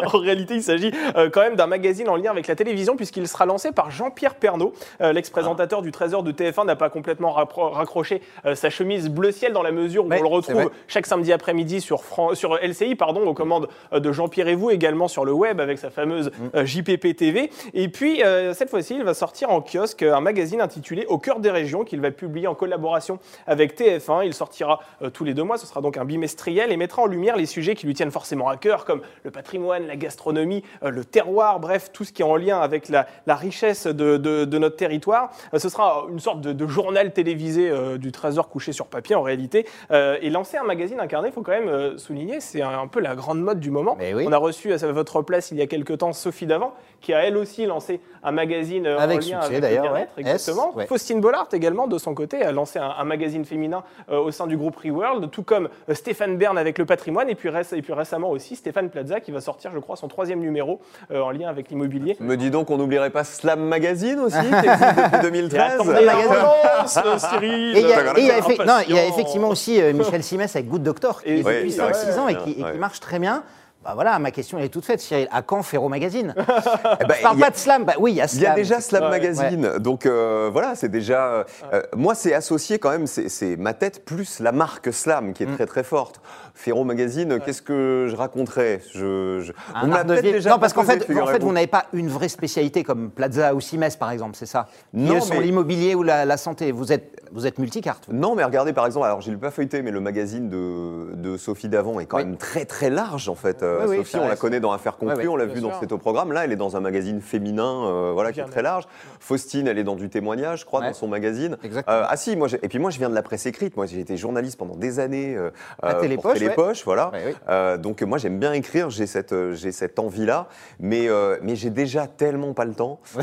en 0.14 0.18
réalité, 0.20 0.54
il 0.54 0.64
s'agit 0.64 0.92
euh, 1.18 1.32
quand 1.32 1.42
même 1.42 1.56
d'un 1.56 1.66
magazine 1.66 2.10
en 2.10 2.16
lien 2.18 2.30
avec 2.30 2.46
la 2.46 2.56
télévision, 2.56 2.96
puisqu'il 2.96 3.28
sera 3.28 3.48
lancé 3.48 3.72
par 3.72 3.90
Jean-Pierre 3.90 4.36
Pernaud. 4.36 4.74
Euh, 5.02 5.12
L'ex-présentateur 5.12 5.82
du 5.82 5.92
Trésor 5.92 6.22
de 6.22 6.32
TF1 6.32 6.66
n'a 6.68 6.76
pas 6.76 6.92
complètement 6.92 7.32
raccroché 7.32 8.22
euh, 8.46 8.54
sa 8.54 8.70
chemise 8.70 9.10
bleu 9.10 9.32
ciel 9.32 9.54
dans 9.54 9.64
la 9.64 9.72
mesure 9.72 10.06
où 10.06 10.14
on 10.14 10.22
le 10.22 10.28
retrouve 10.28 10.70
chaque 10.88 11.08
samedi 11.08 11.34
après-midi 11.34 11.82
sur, 11.82 12.04
Fran- 12.04 12.36
sur 12.36 12.58
LCI, 12.62 12.94
pardon, 12.94 13.23
aux 13.28 13.34
commandes 13.34 13.68
euh, 13.94 14.00
de 14.00 14.12
Jean-Pierre 14.12 14.48
et 14.48 14.56
vous, 14.56 14.70
également 14.70 15.08
sur 15.08 15.26
le 15.26 15.34
web 15.34 15.60
avec 15.60 15.78
sa 15.78 15.90
fameuse 15.90 16.32
euh, 16.56 16.66
JPP 16.66 17.16
TV. 17.16 17.50
Et 17.74 17.88
puis, 17.90 18.24
euh, 18.24 18.54
cette 18.54 18.70
fois-ci, 18.70 18.96
il 18.96 19.04
va 19.04 19.14
sortir 19.14 19.50
en 19.52 19.62
kiosque 19.62 20.04
un 20.04 20.20
magazine 20.22 20.62
intitulé 20.62 21.06
Au 21.08 21.18
cœur 21.18 21.40
des 21.40 21.52
régions 21.52 21.84
qu'il 21.84 22.02
va 22.02 22.12
publier 22.12 22.48
en 22.48 22.56
collaboration 22.56 23.20
avec 23.48 23.78
TF1. 23.80 24.26
Il 24.26 24.34
sortira 24.34 24.80
tous 25.14 25.24
les 25.24 25.34
deux 25.34 25.44
mois, 25.44 25.58
ce 25.58 25.66
sera 25.68 25.82
donc 25.82 25.98
un 25.98 26.06
bimestriel 26.06 26.72
et 26.72 26.78
mettra 26.78 27.02
en 27.02 27.06
lumière 27.06 27.36
les 27.36 27.46
sujets 27.46 27.76
qui 27.76 27.86
lui 27.86 27.94
tiennent 27.94 28.12
forcément 28.12 28.48
à 28.50 28.58
cœur, 28.58 28.86
comme 28.86 29.02
le 29.24 29.32
patrimoine, 29.32 29.88
la 29.88 29.96
gastronomie, 29.96 30.64
le 30.82 31.04
terroir, 31.06 31.60
bref, 31.60 31.92
tout 31.94 32.04
ce 32.04 32.12
qui 32.14 32.22
est 32.22 32.26
en 32.26 32.36
lien 32.36 32.60
avec 32.60 32.90
la, 32.90 33.08
la 33.28 33.36
richesse 33.36 33.88
de, 33.88 34.18
de- 34.18 34.46
de 34.46 34.58
notre 34.58 34.76
territoire. 34.76 35.30
Ce 35.56 35.70
sera 35.70 36.06
une 36.10 36.20
sorte 36.20 36.42
de, 36.42 36.54
de 36.54 36.68
journal 36.68 37.14
télévisé 37.14 37.70
euh, 37.70 37.98
du 37.98 38.12
Trésor 38.12 38.50
couché 38.50 38.72
sur 38.72 38.88
papier 38.88 39.16
en 39.16 39.22
réalité. 39.22 39.66
Euh, 39.92 40.18
et 40.22 40.30
lancer 40.30 40.58
un 40.58 40.64
magazine 40.64 41.00
incarné, 41.00 41.30
il 41.30 41.32
faut 41.34 41.42
quand 41.42 41.52
même 41.52 41.98
souligner, 41.98 42.40
c'est 42.40 42.62
un, 42.62 42.80
un 42.80 42.88
peu 42.88 43.00
la 43.00 43.13
grande 43.16 43.42
mode 43.42 43.60
du 43.60 43.72
moment. 43.72 43.96
Mais 43.98 44.14
oui. 44.14 44.26
On 44.28 44.32
a 44.32 44.38
reçu 44.38 44.74
à 44.74 44.78
sa- 44.78 44.92
votre 44.92 45.22
place 45.22 45.52
il 45.52 45.58
y 45.58 45.62
a 45.62 45.68
quelques 45.68 45.98
temps 46.00 46.14
Sophie 46.14 46.46
Davant, 46.46 46.74
qui 47.02 47.14
a 47.14 47.20
elle 47.24 47.38
aussi 47.38 47.66
lancé 47.66 48.00
un 48.24 48.32
magazine 48.32 48.86
euh, 48.88 48.98
Avec 48.98 49.18
en 49.18 49.20
lien 49.20 49.24
succès, 49.24 49.38
avec 49.38 49.54
le 49.56 49.62
d'ailleurs, 49.62 49.84
bien-être, 49.94 50.12
ouais. 50.18 50.22
exactement. 50.22 50.70
S, 50.72 50.76
ouais. 50.76 50.86
Faustine 50.88 51.20
Bollard 51.22 51.48
également, 51.52 51.88
de 51.88 51.98
son 51.98 52.14
côté, 52.14 52.42
a 52.44 52.52
lancé 52.52 52.80
un, 52.80 52.90
un 52.98 53.04
magazine 53.04 53.44
féminin 53.46 53.84
euh, 54.10 54.20
au 54.20 54.32
sein 54.32 54.48
du 54.48 54.56
groupe 54.58 54.78
Reworld, 54.78 55.30
tout 55.32 55.44
comme 55.44 55.68
euh, 55.90 55.94
Stéphane 55.94 56.38
Bern 56.38 56.58
avec 56.58 56.78
le 56.78 56.86
patrimoine, 56.86 57.30
et 57.30 57.36
puis, 57.36 57.50
réc- 57.50 57.76
et 57.76 57.82
puis 57.82 57.94
récemment 57.94 58.30
aussi 58.30 58.56
Stéphane 58.56 58.90
Plaza 58.90 59.20
qui 59.20 59.32
va 59.32 59.42
sortir, 59.42 59.72
je 59.74 59.80
crois, 59.80 59.96
son 59.98 60.08
troisième 60.08 60.40
numéro 60.40 60.80
euh, 61.12 61.22
en 61.22 61.32
lien 61.32 61.50
avec 61.50 61.70
l'immobilier. 61.70 62.16
Me 62.22 62.38
dis 62.38 62.50
donc, 62.50 62.70
on 62.70 62.78
n'oublierait 62.78 63.10
pas 63.10 63.24
Slam 63.24 63.60
Magazine 63.62 64.20
aussi, 64.20 64.38
qui 64.40 64.46
existe 64.46 64.80
depuis 65.14 65.18
Et 65.18 65.22
2013. 65.22 65.74
attendez 65.74 65.92
la 66.06 66.14
magazine. 66.16 66.32
relance, 66.32 66.98
euh, 66.98 67.18
Cyril 67.18 67.78
Et 67.78 67.82
il 67.82 68.96
y 68.96 69.00
a, 69.00 69.06
effectivement 69.08 69.50
aussi 69.50 69.82
euh, 69.82 69.92
Michel 69.94 70.24
Simès 70.24 70.56
avec 70.56 70.68
Good 70.70 70.84
Doctor, 70.84 71.22
qui 71.22 71.30
Et- 71.30 71.40
est 71.40 71.44
depuis 71.44 71.72
c'est 71.72 71.82
vrai. 71.82 71.92
5-6 71.92 72.20
ans 72.20 72.28
et 72.30 72.36
qui, 72.38 72.52
et 72.52 72.56
qui 72.56 72.64
Ouais. 72.64 72.74
marche 72.78 73.00
très 73.04 73.20
bien. 73.20 73.44
Bah 73.84 73.92
voilà, 73.96 74.18
ma 74.18 74.32
question 74.32 74.58
elle 74.58 74.64
est 74.64 74.70
toute 74.70 74.86
faite, 74.86 75.02
Cyril. 75.02 75.28
À 75.30 75.42
quand 75.42 75.62
Ferro 75.62 75.90
Magazine 75.90 76.34
Eh 77.02 77.06
ben, 77.06 77.16
Je 77.18 77.22
parle 77.22 77.36
il 77.36 77.40
y 77.42 77.44
a- 77.44 77.46
pas 77.48 77.52
de 77.52 77.58
slam. 77.58 77.84
Bah 77.84 77.94
oui, 78.00 78.12
il 78.14 78.16
y 78.16 78.22
a 78.22 78.28
Il 78.34 78.40
y 78.40 78.46
a 78.46 78.52
slam. 78.52 78.56
déjà 78.56 78.80
Slam 78.80 79.04
Ouais, 79.04 79.10
Magazine, 79.10 79.78
donc 79.80 80.06
euh, 80.06 80.50
voilà, 80.54 80.76
c'est 80.76 80.88
déjà. 80.88 81.46
euh, 81.74 81.84
moi, 81.94 82.16
c'est 82.16 82.34
associé 82.34 82.80
quand 82.80 82.92
même, 82.92 83.08
c'est 83.08 83.28
c'est 83.28 83.58
ma 83.58 83.74
tête 83.74 84.06
plus 84.06 84.40
la 84.40 84.54
marque 84.54 84.94
Slam 84.94 85.34
qui 85.34 85.44
est 85.44 85.48
Mm. 85.48 85.56
très 85.56 85.66
très 85.66 85.84
forte. 85.84 86.22
Ferro 86.56 86.84
Magazine, 86.84 87.40
qu'est-ce 87.44 87.62
que 87.64 88.06
je 88.10 88.16
raconterais? 88.16 88.80
Je, 88.94 89.40
je- 89.42 89.52
Un 89.74 89.86
On 89.86 89.88
m'a 89.88 90.04
peut-être 90.06 90.22
déjà 90.22 90.52
Non, 90.52 90.60
parce 90.60 90.72
qu'en 90.74 90.84
fait, 90.84 91.04
en 91.20 91.26
fait, 91.26 91.42
vous 91.42 91.52
n'avez 91.52 91.68
pas 91.68 91.86
une 91.94 92.08
vraie 92.10 92.30
spécialité 92.30 92.84
comme 92.84 93.10
Plaza 93.10 93.56
ou 93.56 93.60
Simès, 93.60 93.96
par 93.96 94.12
exemple, 94.12 94.36
c'est 94.36 94.46
ça? 94.46 94.68
Qui 94.96 95.02
Non, 95.02 95.18
eux, 95.18 95.20
sont 95.20 95.34
mais- 95.36 95.42
l'immobilier 95.42 95.96
ou 95.96 96.04
la, 96.04 96.26
la 96.26 96.38
santé. 96.38 96.72
Vous 96.72 96.92
êtes, 96.94 97.22
vous 97.32 97.48
êtes 97.48 97.58
multicarte. 97.58 98.06
vous. 98.08 98.16
Non, 98.16 98.36
mais 98.36 98.44
regardez 98.44 98.72
par 98.72 98.86
exemple, 98.86 99.06
alors 99.08 99.22
je 99.22 99.32
l'ai 99.32 99.38
pas 99.38 99.50
feuilleté, 99.50 99.82
mais 99.82 99.90
le 99.92 100.00
magazine 100.00 100.50
de, 100.50 101.16
de 101.16 101.38
Sophie 101.38 101.70
Davant 101.70 102.00
est 102.00 102.06
quand 102.06 102.18
Oui. 102.18 102.26
même 102.26 102.38
très 102.38 102.66
très 102.66 102.92
large 102.92 103.30
en 103.30 103.36
fait. 103.36 103.64
Euh, 103.64 103.80
Oui, 103.82 103.88
oui, 103.90 103.98
Sophie, 103.98 104.12
ça 104.12 104.18
on 104.20 104.22
la 104.24 104.30
reste. 104.30 104.42
connaît 104.42 104.60
dans 104.60 104.72
Affaires 104.72 104.98
conclues, 104.98 105.28
on 105.28 105.36
l'a 105.36 105.46
bien 105.46 105.56
vu 105.56 105.62
dans 105.62 105.70
sûr. 105.70 105.78
C'est 105.82 105.92
au 105.92 105.98
programme. 105.98 106.32
Là, 106.32 106.46
elle 106.46 106.52
est 106.52 106.56
dans 106.56 106.78
un 106.78 106.82
magazine 106.82 107.20
féminin, 107.20 107.86
euh, 107.88 108.12
voilà, 108.14 108.32
qui 108.32 108.40
est 108.40 108.44
Bien 108.44 108.52
très 108.52 108.62
large. 108.62 108.84
Faustine, 109.20 109.68
elle 109.68 109.80
est 109.80 109.84
dans 109.84 109.96
du 109.96 110.10
témoignage, 110.10 110.62
je 110.62 110.66
crois, 110.66 110.82
Ouais. 110.82 110.88
dans 110.88 110.94
son 110.94 111.08
magazine. 111.08 111.58
Exactement. 111.64 111.96
Euh, 111.98 112.06
ah 112.08 112.16
si, 112.18 112.36
moi, 112.36 112.48
j'ai- 112.48 112.60
et 112.62 112.68
puis 112.68 112.78
moi, 112.80 112.92
je 112.92 113.00
viens 113.00 113.10
de 113.10 113.16
la 113.16 113.24
presse 113.24 113.46
écrite. 113.48 113.76
Moi, 113.76 113.86
j'ai 113.88 114.00
été 114.00 114.18
journaliste 114.18 114.58
pendant 114.60 114.76
des 114.76 115.00
années 115.00 115.36
euh, 115.36 115.50
euh, 115.84 115.92
pour 115.92 116.02
Télépoche, 116.02 116.40
Télépoche, 116.44 116.84
voilà. 116.86 117.10
Ouais, 117.12 117.24
oui. 117.28 117.34
Euh, 117.50 117.78
donc 117.78 118.02
moi, 118.04 118.18
j'aime 118.18 118.40
bien 118.40 118.54
écrire. 118.54 118.90
J'ai 118.90 119.08
cette, 119.08 119.34
euh, 119.34 119.54
j'ai 119.54 119.72
cette 119.72 120.00
envie-là, 120.00 120.48
mais 120.80 121.08
euh, 121.10 121.38
mais 121.42 121.56
j'ai 121.56 121.70
déjà 121.70 122.08
tellement 122.08 122.54
pas 122.54 122.66
le 122.66 122.74
temps. 122.74 123.00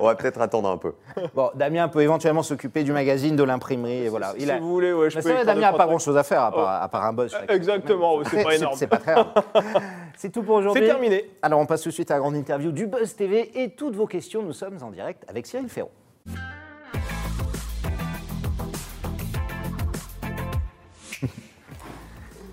on 0.00 0.06
va 0.06 0.14
peut-être 0.14 0.40
attendre 0.40 0.68
un 0.68 0.76
peu. 0.76 0.94
Bon, 1.34 1.50
Damien 1.54 1.88
peut 1.88 2.02
éventuellement 2.02 2.42
s'occuper 2.42 2.82
du 2.84 2.92
magazine, 2.92 3.36
de 3.36 3.42
l'imprimerie, 3.42 4.04
et 4.04 4.08
voilà. 4.08 4.32
Si 4.36 4.42
Il 4.42 4.50
a- 4.50 4.58
vous 4.58 4.68
voulez, 4.70 4.92
ouais, 4.92 5.10
je 5.10 5.16
Mais 5.16 5.22
peux 5.22 5.32
vrai, 5.32 5.44
Damien 5.44 5.60
n'a 5.60 5.66
pas 5.68 5.72
trois 5.74 5.86
grand 5.86 5.98
chose 5.98 6.16
à 6.16 6.22
faire 6.22 6.42
à 6.42 6.50
part, 6.52 6.78
Oh. 6.80 6.84
à 6.84 6.88
part 6.88 7.04
un 7.04 7.12
buzz. 7.12 7.30
chaque 7.32 7.50
Exactement, 7.50 8.18
c'est 8.24 8.42
pas 8.42 8.54
énorme. 8.56 8.74
C'est 8.76 8.86
pas 8.86 8.96
très 8.98 9.12
grave. 9.14 9.26
C'est 10.16 10.30
tout 10.30 10.42
pour 10.42 10.56
aujourd'hui. 10.56 10.82
C'est 10.82 10.88
terminé. 10.88 11.28
Alors 11.42 11.58
on 11.60 11.66
passe 11.66 11.82
tout 11.82 11.88
de 11.88 11.94
suite 11.94 12.10
à 12.10 12.14
la 12.14 12.20
grande 12.20 12.36
interview 12.36 12.70
du 12.70 12.86
Buzz 12.86 13.14
TV 13.16 13.50
et 13.62 13.70
toutes 13.70 13.96
vos 13.96 14.06
questions. 14.06 14.42
Nous 14.42 14.52
sommes 14.52 14.78
en 14.82 14.90
direct 14.90 15.24
avec 15.28 15.46
Cyril 15.46 15.68
Ferraud. 15.68 15.90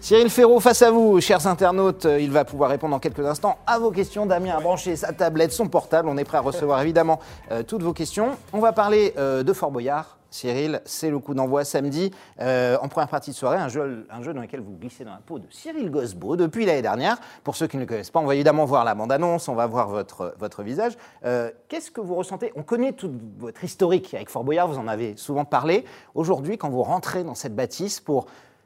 Cyril 0.02 0.32
Ferraud, 0.32 0.60
face 0.60 0.82
à 0.82 0.90
vous, 0.90 1.22
chers 1.22 1.46
internautes, 1.46 2.08
euh, 2.08 2.20
il 2.20 2.32
va 2.32 2.44
pouvoir 2.44 2.72
répondre 2.72 2.92
dans 2.92 3.00
quelques 3.00 3.24
instants 3.24 3.60
à 3.68 3.78
vos 3.78 3.92
questions. 3.92 4.26
Damien 4.26 4.58
a 4.58 4.60
branché 4.60 4.96
sa 4.96 5.14
tablette, 5.14 5.52
son 5.52 5.68
portable. 5.68 6.10
On 6.10 6.18
est 6.18 6.24
prêt 6.24 6.38
à 6.38 6.42
recevoir 6.42 6.82
évidemment 6.84 7.20
euh, 7.52 7.62
toutes 7.62 7.84
vos 7.84 7.94
questions. 7.94 8.36
On 8.52 8.60
va 8.60 8.74
parler 8.74 9.14
euh, 9.18 9.44
de 9.44 9.54
Fort 9.54 9.70
Boyard. 9.70 10.18
Cyril, 10.32 10.82
c'est 10.86 11.10
le 11.10 11.20
coup 11.20 11.34
d'envoi 11.34 11.66
samedi. 11.66 12.10
Euh, 12.40 12.78
en 12.82 12.88
première 12.88 13.10
partie 13.10 13.32
de 13.32 13.36
soirée, 13.36 13.58
un 13.58 13.68
jeu, 13.68 14.08
un 14.10 14.24
jeu 14.24 14.34
dans 14.34 14.42
lequel 14.42 14.62
vous 14.62 14.78
glissez 14.78 15.04
dans 15.04 15.12
la 15.12 15.20
peau 15.24 15.40
de 15.40 15.46
Cyril 15.52 15.92
Gosbeau 15.92 16.38
depuis 16.38 16.66
l'année 16.66 16.82
dernière. 16.82 17.18
Pour 17.44 17.58
ceux 17.58 17.68
qui 17.68 17.76
ne 17.76 17.82
le 17.82 17.88
connaissent 17.88 18.10
pas, 18.10 18.22
on 18.22 18.26
va 18.26 18.34
évidemment 18.34 18.64
voir 18.64 18.86
la 18.86 18.96
bande-annonce, 18.96 19.50
on 19.50 19.56
va 19.56 19.68
voir 19.68 19.90
votre, 19.90 20.34
votre 20.40 20.64
visage. 20.64 20.94
Euh, 21.26 21.52
Qu'est-ce 21.68 21.92
que 21.92 22.00
vous 22.00 22.16
ressentez? 22.16 22.54
On 22.56 22.64
connaît 22.64 22.94
toute 22.94 23.12
votre 23.38 23.62
historique 23.64 24.14
avec 24.14 24.30
Fort 24.30 24.46
Boyard, 24.46 24.70
vous 24.70 24.80
en 24.80 24.88
avez 24.88 25.18
souvent 25.18 25.44
parlé. 25.44 25.84
Aujourd'hui, 26.16 26.58
quand 26.58 26.70
vous 26.70 26.84
rentrez 26.84 27.26
dans 27.26 27.36
cette 27.36 27.56
bâtisse 27.56 28.00
pour 28.00 28.26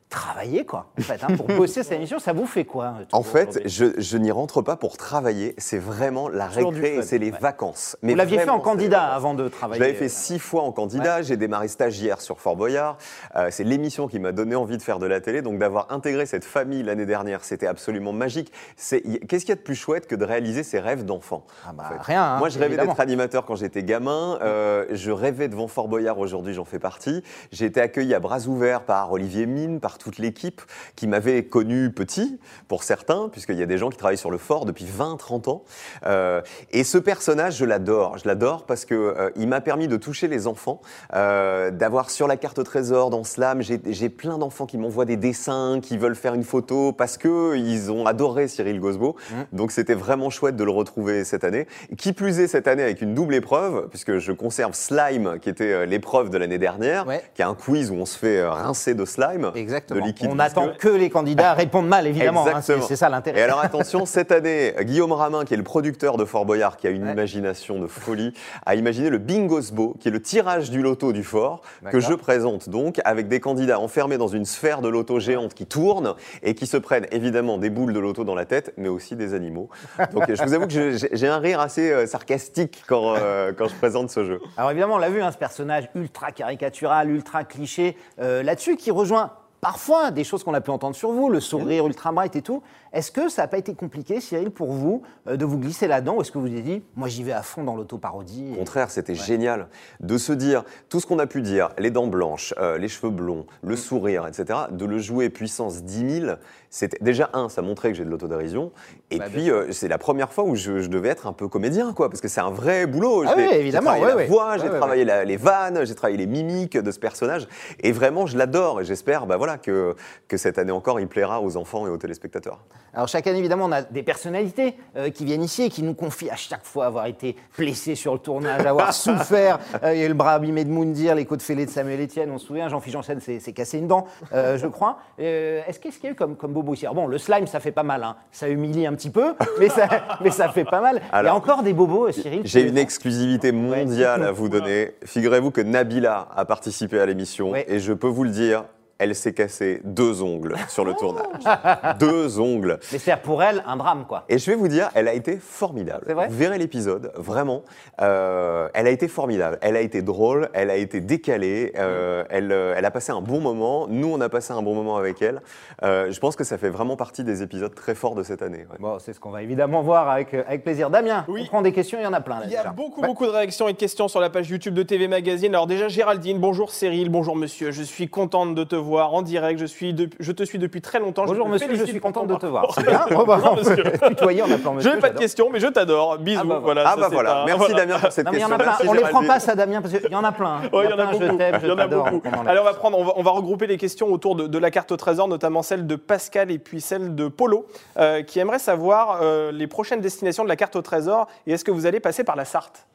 travailler, 0.10 0.66
quoi, 0.66 0.92
en 0.98 1.02
fait, 1.02 1.24
hein, 1.24 1.36
pour 1.36 1.48
bosser 1.48 1.84
cette 1.84 1.94
émission, 1.94 2.20
ça 2.20 2.34
vous 2.34 2.46
fait 2.46 2.64
quoi 2.66 2.96
euh, 3.00 3.06
En 3.12 3.24
fait, 3.24 3.60
je, 3.66 3.86
je 3.98 4.18
n'y 4.18 4.32
rentre 4.32 4.62
pas 4.62 4.76
pour 4.76 4.98
travailler, 4.98 5.56
c'est 5.58 5.78
vraiment 5.80 6.30
la 6.30 6.48
récré 6.48 6.98
et 6.98 7.02
c'est 7.02 7.18
les 7.18 7.32
ouais. 7.32 7.38
vacances. 7.40 7.98
Vous 8.02 8.16
l'aviez 8.16 8.40
fait 8.40 8.50
en 8.50 8.60
candidat 8.60 9.04
avant 9.04 9.34
de 9.34 9.46
Je 9.46 9.50
travailler. 9.50 9.80
l'avais 9.80 9.94
fait 9.94 10.06
euh, 10.06 10.10
six 10.10 10.40
fois 10.40 10.64
en 10.64 10.72
candidat, 10.72 11.22
j'ai 11.22 11.38
démarré 11.38 11.68
stagiaire 11.68 12.22
sur 12.22 12.40
Fort 12.40 12.56
Boyard. 12.56 12.98
Euh, 13.36 13.48
c'est 13.52 13.64
l'émission 13.64 14.08
qui 14.08 14.20
m'a 14.20 14.32
donné 14.32 14.56
envie 14.56 14.78
de 14.78 14.82
faire 14.82 15.00
de 15.00 15.06
la 15.06 15.22
télé, 15.22 15.42
donc 15.42 15.58
d'avoir 15.60 15.88
intégré 15.92 16.26
cette 16.26 16.46
famille 16.46 16.84
l'année 16.84 17.06
dernière, 17.06 17.44
c'était 17.44 17.68
absolument 17.68 18.14
magique. 18.14 18.52
Qu'est-ce 18.78 19.02
qu'il 19.46 19.50
y 19.50 19.52
a 19.52 19.56
de 19.56 19.62
plus 19.62 19.76
chouette 19.76 20.08
que 20.08 20.16
de 20.16 20.24
réaliser 20.24 20.64
ses 20.64 20.80
rêves 20.80 21.04
d'enfant 21.04 21.46
Ah 21.68 21.74
bah, 21.74 21.84
en 21.86 21.94
fait? 21.94 22.02
rien, 22.02 22.24
hein, 22.24 22.38
Moi, 22.38 22.50
je 22.50 22.60
rêvais 22.60 22.78
d'être 22.78 23.00
animateur 23.00 23.46
quand 23.46 23.56
j'étais 23.56 23.84
gamin. 23.84 24.38
Euh, 24.42 24.86
je 24.92 25.12
rêvais 25.12 25.48
devant 25.48 25.68
Fort 25.68 25.88
Boyard. 25.88 26.20
Aujourd'hui, 26.20 26.54
j'en 26.54 26.66
fais 26.66 26.80
partie. 26.80 27.24
J'ai 27.52 27.66
été 27.66 27.82
accueilli 27.82 28.14
à 28.14 28.20
bras 28.20 28.42
ouverts 28.48 28.82
par 28.84 29.12
Olivier 29.12 29.46
Mine, 29.46 29.80
par 29.80 29.95
toute 29.98 30.18
l'équipe 30.18 30.62
qui 30.96 31.08
m'avait 31.08 31.44
connu 31.46 31.92
petit, 31.92 32.40
pour 32.68 32.84
certains, 32.84 33.30
puisqu'il 33.30 33.56
y 33.58 33.64
a 33.64 33.66
des 33.66 33.78
gens 33.78 33.90
qui 33.90 33.98
travaillent 33.98 34.18
sur 34.18 34.32
le 34.32 34.38
fort 34.38 34.66
depuis 34.66 34.86
20, 34.86 35.18
30 35.18 35.48
ans. 35.48 35.64
Euh, 36.06 36.42
et 36.72 36.84
ce 36.84 36.98
personnage, 36.98 37.58
je 37.58 37.66
l'adore. 37.66 38.18
Je 38.18 38.28
l'adore 38.28 38.66
parce 38.66 38.86
que 38.86 38.94
euh, 38.96 39.30
il 39.36 39.48
m'a 39.48 39.62
permis 39.62 39.88
de 39.88 39.98
toucher 39.98 40.28
les 40.28 40.48
enfants, 40.48 40.82
euh, 41.14 41.72
d'avoir 41.72 42.10
sur 42.10 42.28
la 42.28 42.38
carte 42.38 42.64
trésor 42.64 43.10
dans 43.10 43.24
Slam, 43.24 43.62
j'ai 43.62 44.10
plein 44.10 44.38
d'enfants 44.38 44.66
qui 44.66 44.78
m'envoient 44.78 45.06
des 45.06 45.18
dessins, 45.18 45.80
qui 45.82 45.98
veulent 45.98 46.16
faire 46.16 46.34
une 46.34 46.44
photo 46.44 46.92
parce 46.92 47.18
que 47.18 47.56
ils 47.56 47.92
ont 47.92 48.06
adoré 48.06 48.48
Cyril 48.48 48.80
Gosbeau. 48.80 49.16
Donc 49.54 49.72
c'était 49.72 49.94
vraiment 49.94 50.30
chouette 50.30 50.56
de 50.56 50.64
le 50.64 50.72
retrouver 50.72 51.24
cette 51.24 51.44
année. 51.44 51.68
Qui 51.98 52.14
plus 52.14 52.40
est 52.40 52.48
cette 52.48 52.68
année 52.68 52.84
avec 52.84 53.02
une 53.02 53.14
double 53.14 53.36
épreuve, 53.36 53.88
puisque 53.90 54.18
je 54.18 54.32
conserve 54.32 54.74
Slime, 54.74 55.40
qui 55.42 55.50
était 55.50 55.86
l'épreuve 55.86 56.30
de 56.30 56.38
l'année 56.38 56.58
dernière, 56.58 57.08
Ouais. 57.08 57.24
qui 57.36 57.42
est 57.42 57.46
un 57.46 57.56
quiz 57.56 57.92
où 57.92 57.96
on 57.96 58.06
se 58.06 58.18
fait 58.18 58.46
rincer 58.46 58.94
de 58.94 59.06
slime, 59.06 59.52
Exactement. 59.56 59.85
De 59.89 60.00
liquide 60.00 60.30
On 60.32 60.36
n'attend 60.36 60.70
que 60.77 60.88
les 60.89 61.10
candidats 61.10 61.54
répondent 61.56 61.88
mal, 61.88 62.08
évidemment. 62.08 62.42
hein, 62.42 62.62
c'est 62.62 62.74
Exactement. 62.74 62.88
c'est 62.88 62.96
ça 62.96 63.08
Et 63.08 63.12
l'intérêt. 63.12 63.42
alors 63.42 63.60
attention, 63.60 64.06
cette 64.06 64.32
année, 64.32 64.74
Guillaume 64.82 65.12
Ramin, 65.12 65.46
qui 65.46 65.54
est 65.54 65.58
le 65.58 65.63
producteur 65.63 66.18
de 66.18 66.25
Fort 66.25 66.46
Boyard, 66.46 66.77
qui 66.77 66.88
a 66.88 66.89
une 66.89 67.06
Ouais. 67.06 67.12
imagination 67.13 67.80
de 67.80 67.88
folie, 67.88 68.34
a 68.65 68.75
imaginé 68.75 69.10
le 69.10 69.18
Bingosbo, 69.18 69.96
qui 70.00 70.08
est 70.08 70.12
le 70.12 70.22
tirage 70.22 70.70
du 70.72 70.82
loto 70.82 71.13
du 71.13 71.24
fort, 71.24 71.62
que 71.92 72.00
je 72.00 72.13
présente 72.13 72.70
donc 72.70 73.00
avec 73.06 73.27
des 73.27 73.39
candidats 73.39 73.80
enfermés 73.80 74.18
dans 74.18 74.27
une 74.27 74.46
sphère 74.46 74.82
de 74.82 74.88
loto 74.89 75.20
géante 75.20 75.54
qui 75.54 75.65
tourne 75.65 76.15
et 76.44 76.56
qui 76.56 76.65
se 76.68 76.77
prennent 76.77 77.08
évidemment 77.12 77.58
des 77.58 77.70
boules 77.70 77.94
de 77.94 78.00
loto 78.00 78.24
dans 78.24 78.36
la 78.36 78.46
tête, 78.46 78.74
mais 78.77 78.89
aussi 78.89 79.15
des 79.15 79.34
animaux. 79.34 79.70
Donc 80.13 80.25
je 80.34 80.42
vous 80.44 80.54
avoue 80.54 80.68
que 80.68 80.98
j'ai 81.12 81.27
un 81.27 81.38
rire 81.39 81.60
assez 81.60 81.92
euh, 81.92 82.06
sarcastique 82.08 82.84
quand, 82.88 83.15
euh, 83.18 83.51
quand 83.58 83.68
je 83.68 83.75
présente 83.75 84.10
ce 84.10 84.24
jeu. 84.25 84.39
Alors 84.58 84.72
évidemment, 84.72 84.96
on 84.96 85.00
l'a 85.00 85.10
vu, 85.10 85.22
hein, 85.22 85.32
ce 85.32 85.38
personnage 85.38 85.89
ultra 85.96 86.32
caricatural, 86.32 87.10
ultra 87.10 87.44
cliché, 87.44 87.98
euh, 88.22 88.44
là-dessus, 88.44 88.75
qui 88.77 88.92
rejoint 88.92 89.32
parfois 89.66 90.12
des 90.12 90.24
choses 90.24 90.44
qu'on 90.44 90.54
a 90.54 90.62
pu 90.62 90.70
entendre 90.70 90.96
sur 90.96 91.12
vous, 91.12 91.28
le 91.28 91.40
sourire 91.40 91.88
ultra 91.88 92.12
bright 92.12 92.36
et 92.36 92.44
tout. 92.44 92.62
Est-ce 92.96 93.12
que 93.12 93.28
ça 93.30 93.42
n'a 93.44 93.48
pas 93.50 93.58
été 93.58 93.74
compliqué, 93.75 94.22
Cyril, 94.22 94.52
pour 94.52 94.72
vous, 94.72 95.04
euh, 95.28 95.36
de 95.36 95.44
vous 95.44 95.58
glisser 95.60 95.86
là-dedans 95.88 96.16
Ou 96.16 96.22
est-ce 96.22 96.32
que 96.32 96.38
vous 96.38 96.48
vous 96.48 96.56
êtes 96.56 96.64
dit, 96.64 96.82
moi 96.96 97.10
j'y 97.10 97.24
vais 97.24 97.34
à 97.34 97.42
fond 97.44 97.64
dans 97.64 97.75
l'auto-parodie 97.75 98.48
Au 98.52 98.56
et- 98.56 98.58
contraire, 98.60 98.90
c'était 98.90 99.16
génial 99.16 99.68
de 100.00 100.18
se 100.18 100.32
dire 100.32 100.64
tout 100.88 101.02
ce 101.02 101.06
qu'on 101.06 101.20
a 101.20 101.28
pu 101.28 101.42
dire, 101.42 101.70
les 101.78 101.92
dents 101.92 102.08
blanches, 102.08 102.54
euh, 102.58 102.78
les 102.78 102.88
cheveux 102.88 103.12
blonds, 103.12 103.46
Mm. 103.64 103.70
le 103.70 103.75
sourire, 103.75 104.25
etc., 104.28 104.60
de 104.72 104.86
le 104.86 104.98
jouer 104.98 105.30
puissance 105.30 105.84
10 105.84 106.22
000, 106.22 106.36
c'était 106.70 106.98
déjà 107.02 107.30
un, 107.34 107.50
ça 107.50 107.62
montrait 107.62 107.90
que 107.92 107.98
j'ai 107.98 108.06
de 108.06 108.10
l'autodérision, 108.10 108.72
et 109.12 109.20
Bah, 109.20 109.25
puis 109.30 109.52
euh, 109.52 109.72
c'est 109.74 109.88
la 109.90 109.98
première 109.98 110.32
fois 110.32 110.46
où 110.46 110.56
je, 110.56 110.80
je 110.80 110.88
devais 110.88 111.10
être 111.10 111.28
un 111.28 111.34
peu 111.34 111.50
comédien, 111.50 111.92
quoi, 111.94 112.10
parce 112.10 112.22
que 112.22 112.30
c'est 112.30 112.42
un 112.42 112.50
vrai 112.52 112.86
boulot. 112.88 113.24
Ah 113.28 113.34
oui, 113.36 113.44
évidemment, 113.52 113.92
J'ai 113.94 114.00
travaillé 114.00 114.04
ouais, 114.06 114.10
la 114.12 114.16
ouais. 114.16 114.25
voix, 114.28 114.58
j'ai 114.58 114.70
travaillé 114.70 115.04
la- 115.06 115.25
les 115.25 115.38
vannes, 115.38 115.86
j'ai 115.86 115.96
travaillé 115.96 116.18
les 116.18 116.28
mimiques 116.28 116.78
de 116.78 116.92
ce 116.92 117.00
personnage, 117.00 117.46
et 117.82 117.92
vraiment 117.92 118.25
je 118.25 118.38
l'adore, 118.38 118.80
et 118.80 118.86
j'espère, 118.86 119.25
bah 119.25 119.36
voilà, 119.36 119.58
que 119.58 119.96
que 120.30 120.38
cette 120.38 120.58
année 120.58 120.72
encore, 120.72 121.02
il 121.02 121.08
plaira 121.08 121.42
aux 121.42 121.58
enfants 121.58 121.86
et 121.88 121.90
aux 121.90 121.98
téléspectateurs. 121.98 122.64
Alors 122.94 123.08
chaque 123.10 123.27
année, 123.27 123.39
évidemment, 123.39 123.65
on 123.65 123.72
a 123.72 123.82
des 123.82 124.04
personnalités 124.04 124.75
euh, 124.96 125.10
qui 125.10 125.25
viennent 125.25 125.44
ici 125.44 125.63
et 125.63 125.70
qui 125.70 125.84
nous 125.84 125.94
confient 125.94 126.30
à 126.30 126.36
chaque 126.38 126.63
fois 126.63 126.86
avoir 126.86 127.08
été 127.08 127.36
blessés 127.58 127.96
sur 127.96 128.13
le 128.13 128.20
tournage, 128.20 128.65
avoir 128.65 128.94
souffert. 128.94 129.60
Euh, 129.84 129.94
Il 129.94 130.00
y 130.00 130.04
a 130.04 130.06
eu 130.06 130.10
le 130.10 130.13
bras 130.13 130.34
abîmé 130.34 130.63
de 130.63 130.70
Moundir, 130.70 131.13
les 131.15 131.25
côtes 131.25 131.42
fêlées 131.42 131.65
de 131.65 131.72
Samuel 131.72 132.01
Etienne, 132.01 132.32
on 132.32 132.38
se 132.38 132.48
souvient, 132.48 132.70
Jean-Philippe 132.70 132.94
Janssen 133.04 133.20
s'est 133.20 133.54
cassé 133.54 133.80
une 133.80 133.88
dent, 133.88 134.06
euh, 134.34 134.58
je 134.62 134.68
crois. 134.68 135.00
Euh, 135.20 135.62
Est-ce 135.68 135.80
qu'est-ce 135.80 135.98
qu'il 135.98 136.06
y 136.06 136.10
a 136.10 136.12
eu 136.13 136.15
comme, 136.15 136.36
comme 136.38 136.54
bobo 136.54 136.74
ici 136.74 136.86
Alors 136.86 136.96
bon, 136.96 137.08
le 137.08 137.18
slime, 137.18 137.48
ça 137.48 137.60
fait 137.60 137.72
pas 137.74 137.84
mal, 137.84 138.04
hein. 138.04 138.15
ça 138.32 138.48
humilie 138.48 138.88
un 138.88 138.94
petit 138.94 139.10
peu, 139.10 139.34
mais 139.60 139.68
ça, 139.70 139.88
mais 140.22 140.32
ça 140.32 140.48
fait 140.50 140.65
pas 140.65 140.80
mal. 140.82 141.01
Il 141.13 141.25
y 141.25 141.27
a 141.27 141.36
encore 141.36 141.63
des 141.63 141.74
bobos, 141.74 142.12
Cyril 142.13 142.42
J'ai 142.46 142.62
une 142.68 142.77
exclusivité 142.77 143.51
mondiale 143.51 144.24
à 144.24 144.32
vous 144.32 144.48
donner. 144.50 144.96
Figurez-vous 145.06 145.51
que 145.51 145.62
Nabila 145.62 146.30
a 146.36 146.46
participé 146.46 147.00
à 147.00 147.06
l'émission 147.06 147.51
Ouais. 147.51 147.65
et 147.68 147.80
je 147.80 147.92
peux 147.94 148.08
vous 148.08 148.24
le 148.24 148.30
dire, 148.30 148.63
elle 148.98 149.14
s'est 149.16 149.34
cassé 149.34 149.82
deux 149.84 150.22
ongles 150.22 150.56
sur 150.70 150.86
le 150.86 150.92
Oh. 150.94 151.00
tournage. 151.00 151.98
deux 152.00 152.40
ongles. 152.40 152.80
Mais 152.92 152.98
c'est 153.00 153.16
pour 153.18 153.44
elle 153.44 153.64
un 153.68 153.75
drame, 153.78 154.06
quoi. 154.08 154.24
Et 154.30 154.38
je 154.38 154.50
vais 154.50 154.56
vous 154.56 154.68
dire, 154.68 154.90
elle 154.96 155.08
a 155.08 155.14
été 155.14 155.38
formidable. 155.38 156.04
C'est 156.08 156.14
vrai 156.14 156.28
Vous 156.30 156.36
verrez 156.38 156.58
l'épisode, 156.58 157.12
vraiment. 157.16 157.64
Euh, 158.02 158.70
elle 158.74 158.88
a 158.88 158.90
été 158.92 159.08
formidable. 159.08 159.58
Elle 159.62 159.75
a 159.75 159.82
été 159.82 160.02
drôle, 160.02 160.50
elle 160.54 160.70
a 160.70 160.75
été 160.78 161.02
décalée, 161.02 161.74
euh, 161.78 162.24
elle, 162.30 162.52
euh, 162.52 162.74
elle 162.78 162.86
a 162.86 162.92
passé 162.92 163.12
un 163.12 163.22
bon 163.22 163.42
moment. 163.42 163.88
Nous, 163.90 164.08
on 164.08 164.22
a 164.22 164.30
passé 164.30 164.54
un 164.54 164.62
bon 164.62 164.74
moment 164.75 164.98
avec 164.98 165.22
elle. 165.22 165.42
Euh, 165.84 166.12
je 166.12 166.20
pense 166.20 166.36
que 166.36 166.44
ça 166.44 166.58
fait 166.58 166.70
vraiment 166.70 166.96
partie 166.96 167.24
des 167.24 167.42
épisodes 167.42 167.75
très 167.75 167.96
forts 167.96 168.16
de 168.16 168.24
cette 168.24 168.42
année. 168.42 168.60
ouais. 168.72 168.78
Bon, 168.80 168.98
c'est 169.00 169.12
ce 169.14 169.20
qu'on 169.20 169.32
va 169.32 169.42
évidemment 169.44 169.82
voir 169.82 170.10
avec, 170.10 170.34
avec 170.34 170.64
plaisir. 170.64 170.90
Damien, 170.90 171.25
Oui. 171.28 171.42
on 171.44 171.48
prend 171.48 171.62
des 171.62 171.74
questions, 171.74 171.98
il 172.00 172.04
y 172.04 172.08
en 172.08 172.14
a 172.14 172.22
plein 172.22 172.40
là 172.40 172.46
Il 172.46 172.52
y 172.52 172.56
a 172.56 172.60
déjà. 172.60 172.70
beaucoup, 172.72 173.02
beaucoup 173.02 173.25
de 173.25 173.32
réactions 173.32 173.68
et 173.68 173.74
de 173.74 173.78
questions 173.78 174.08
sur 174.08 174.22
la 174.22 174.30
page 174.30 174.50
YouTube 174.50 174.74
de 174.74 174.84
TV 174.84 175.08
Magazine. 175.10 175.54
Alors 175.54 175.68
déjà, 175.68 175.88
Géraldine, 175.90 176.40
bonjour 176.40 176.72
Cyril, 176.72 177.10
bonjour 177.10 177.36
monsieur. 177.36 177.72
Je 177.72 177.84
suis 177.84 178.08
contente 178.08 178.56
de 178.56 178.64
te 178.64 178.75
voir 178.75 178.85
en 178.94 179.22
direct. 179.22 179.60
Je, 179.60 179.65
suis 179.65 179.94
de- 179.94 180.10
je 180.20 180.32
te 180.32 180.44
suis 180.44 180.60
depuis 180.60 180.82
très 180.82 181.00
longtemps. 181.00 181.25
Bonjour 181.25 181.46
te 181.48 181.51
monsieur, 181.51 181.75
je 181.75 181.84
suis 181.86 182.00
ton 182.00 182.25
de 182.25 182.36
te 182.36 182.46
voir. 182.46 182.68
C'est 182.75 182.86
bien 182.86 183.06
Oh, 183.12 183.25
bah, 183.25 183.38
Bonjour, 183.38 183.51
on 183.51 183.56
peut 183.56 183.70
monsieur. 183.70 183.84
tutoyer 184.10 184.42
en 184.44 184.51
appelant 184.51 184.72
Je 184.74 184.75
monsieur. 184.77 184.96
n'ai 184.96 185.00
pas 185.01 185.10
de 185.10 185.18
questions, 185.18 185.50
mais 185.51 185.60
je 185.60 185.68
t'adore. 185.68 186.18
Bisous. 186.20 186.42
Ah 186.44 186.48
bah 186.48 186.60
voilà, 186.62 186.84
Ah 186.86 186.96
bah 186.96 187.08
c'est 187.10 187.13
voilà. 187.15 187.42
un- 187.42 187.46
Merci 187.46 187.60
voilà. 187.72 187.75
Damien 187.86 188.00
pour 188.00 188.12
cette 188.12 188.25
Non, 188.25 188.32
question. 188.32 188.58
Merci, 188.58 188.88
On 188.88 188.94
les 188.94 189.01
prend 189.01 189.24
pas, 189.25 189.39
ça, 189.39 189.56
Damien, 189.56 189.82
parce 189.82 189.94
qu'il 189.98 190.12
y 190.12 190.15
en 190.15 190.24
a 190.24 190.32
plein. 190.32 190.62
Ouais, 190.74 190.86
il 190.86 190.89
y 190.89 190.94
en 190.94 191.00
a 191.00 191.08
plein, 191.08 191.12
beaucoup. 191.12 191.24
Je 191.25 191.38
t'aime, 191.38 191.60
je 191.63 191.72
t'adore. 191.72 192.08
on 192.13 192.48
Allez, 192.48 192.62
va 192.62 192.74
prendre, 192.74 192.98
on 193.00 193.04
va, 193.04 193.13
on 193.15 193.24
va 193.24 193.32
regrouper 193.32 193.68
les 193.68 193.77
questions 193.77 194.08
autour 194.12 194.36
de, 194.36 194.48
de 194.48 194.58
la 194.58 194.72
carte 194.72 194.92
au 194.92 194.98
trésor, 194.98 195.27
notamment 195.27 195.62
celle 195.63 195.88
de 195.88 195.96
Pascal 195.96 196.51
et 196.51 196.60
puis 196.60 196.82
celle 196.82 197.15
de 197.15 197.27
Polo, 197.27 197.65
euh, 197.98 198.22
qui 198.24 198.39
aimerait 198.39 198.60
savoir 198.60 199.20
euh, 199.22 199.51
les 199.51 199.68
prochaines 199.68 200.01
destinations 200.01 200.44
de 200.44 200.50
la 200.50 200.56
carte 200.56 200.75
au 200.75 200.82
trésor 200.82 201.27
et 201.48 201.54
est-ce 201.54 201.63
que 201.65 201.72
vous 201.72 201.86
allez 201.86 202.00
passer 202.00 202.24
par 202.24 202.36
la 202.36 202.46
Sarthe? 202.46 202.86